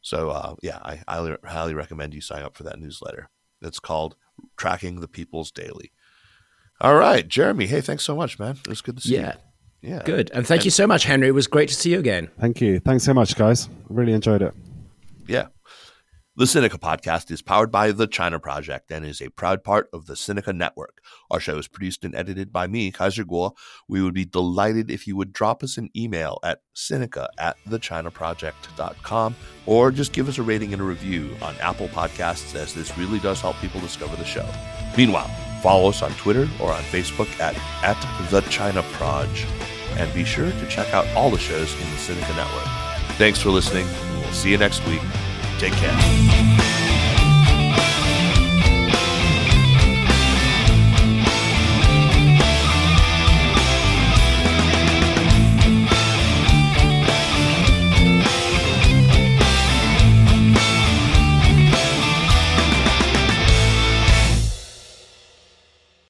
So, 0.00 0.30
uh, 0.30 0.54
yeah, 0.62 0.78
I 0.82 1.02
highly 1.08 1.36
highly 1.44 1.74
recommend 1.74 2.14
you 2.14 2.20
sign 2.20 2.42
up 2.42 2.56
for 2.56 2.62
that 2.62 2.78
newsletter. 2.78 3.28
It's 3.60 3.80
called 3.80 4.14
Tracking 4.56 5.00
the 5.00 5.08
People's 5.08 5.50
Daily. 5.50 5.92
All 6.80 6.94
right, 6.94 7.26
Jeremy. 7.26 7.66
Hey, 7.66 7.80
thanks 7.80 8.04
so 8.04 8.14
much, 8.14 8.38
man. 8.38 8.56
It 8.60 8.68
was 8.68 8.80
good 8.82 8.98
to 8.98 9.02
see 9.02 9.16
yeah. 9.16 9.34
you. 9.34 9.47
Good. 9.82 10.30
And 10.32 10.46
thank 10.46 10.60
and, 10.60 10.64
you 10.66 10.70
so 10.70 10.86
much, 10.86 11.04
Henry. 11.04 11.28
It 11.28 11.34
was 11.34 11.46
great 11.46 11.68
to 11.68 11.74
see 11.74 11.92
you 11.92 11.98
again. 11.98 12.28
Thank 12.40 12.60
you. 12.60 12.80
Thanks 12.80 13.04
so 13.04 13.14
much, 13.14 13.36
guys. 13.36 13.68
Really 13.88 14.12
enjoyed 14.12 14.42
it. 14.42 14.54
Yeah. 15.26 15.48
The 16.38 16.44
Sinica 16.44 16.78
podcast 16.78 17.32
is 17.32 17.42
powered 17.42 17.72
by 17.72 17.90
The 17.90 18.06
China 18.06 18.38
Project 18.38 18.92
and 18.92 19.04
is 19.04 19.20
a 19.20 19.28
proud 19.28 19.64
part 19.64 19.88
of 19.92 20.06
the 20.06 20.14
Sinica 20.14 20.54
Network. 20.54 21.00
Our 21.32 21.40
show 21.40 21.58
is 21.58 21.66
produced 21.66 22.04
and 22.04 22.14
edited 22.14 22.52
by 22.52 22.68
me, 22.68 22.92
Kaiser 22.92 23.24
Kuo. 23.24 23.56
We 23.88 24.02
would 24.02 24.14
be 24.14 24.24
delighted 24.24 24.88
if 24.88 25.08
you 25.08 25.16
would 25.16 25.32
drop 25.32 25.64
us 25.64 25.76
an 25.78 25.90
email 25.96 26.38
at 26.44 26.60
sinica 26.76 27.26
at 27.38 27.56
thechinaproject.com 27.68 29.34
or 29.66 29.90
just 29.90 30.12
give 30.12 30.28
us 30.28 30.38
a 30.38 30.44
rating 30.44 30.72
and 30.72 30.80
a 30.80 30.84
review 30.84 31.36
on 31.42 31.56
Apple 31.56 31.88
Podcasts, 31.88 32.54
as 32.54 32.72
this 32.72 32.96
really 32.96 33.18
does 33.18 33.40
help 33.40 33.56
people 33.56 33.80
discover 33.80 34.14
the 34.14 34.24
show. 34.24 34.48
Meanwhile, 34.96 35.28
follow 35.62 35.88
us 35.88 36.02
on 36.02 36.12
Twitter 36.12 36.48
or 36.60 36.72
on 36.72 36.82
Facebook 36.84 37.28
at, 37.40 37.56
at 37.82 38.30
The 38.30 38.40
China 38.42 38.82
Proj. 38.92 39.46
And 39.96 40.12
be 40.14 40.24
sure 40.24 40.50
to 40.50 40.66
check 40.68 40.92
out 40.94 41.06
all 41.16 41.30
the 41.30 41.38
shows 41.38 41.72
in 41.74 41.80
the 41.80 41.96
Sinica 41.96 42.36
Network. 42.36 42.64
Thanks 43.16 43.40
for 43.40 43.50
listening. 43.50 43.86
We'll 44.20 44.32
see 44.32 44.50
you 44.50 44.58
next 44.58 44.86
week. 44.86 45.00
Take 45.58 45.72
care. 45.72 46.77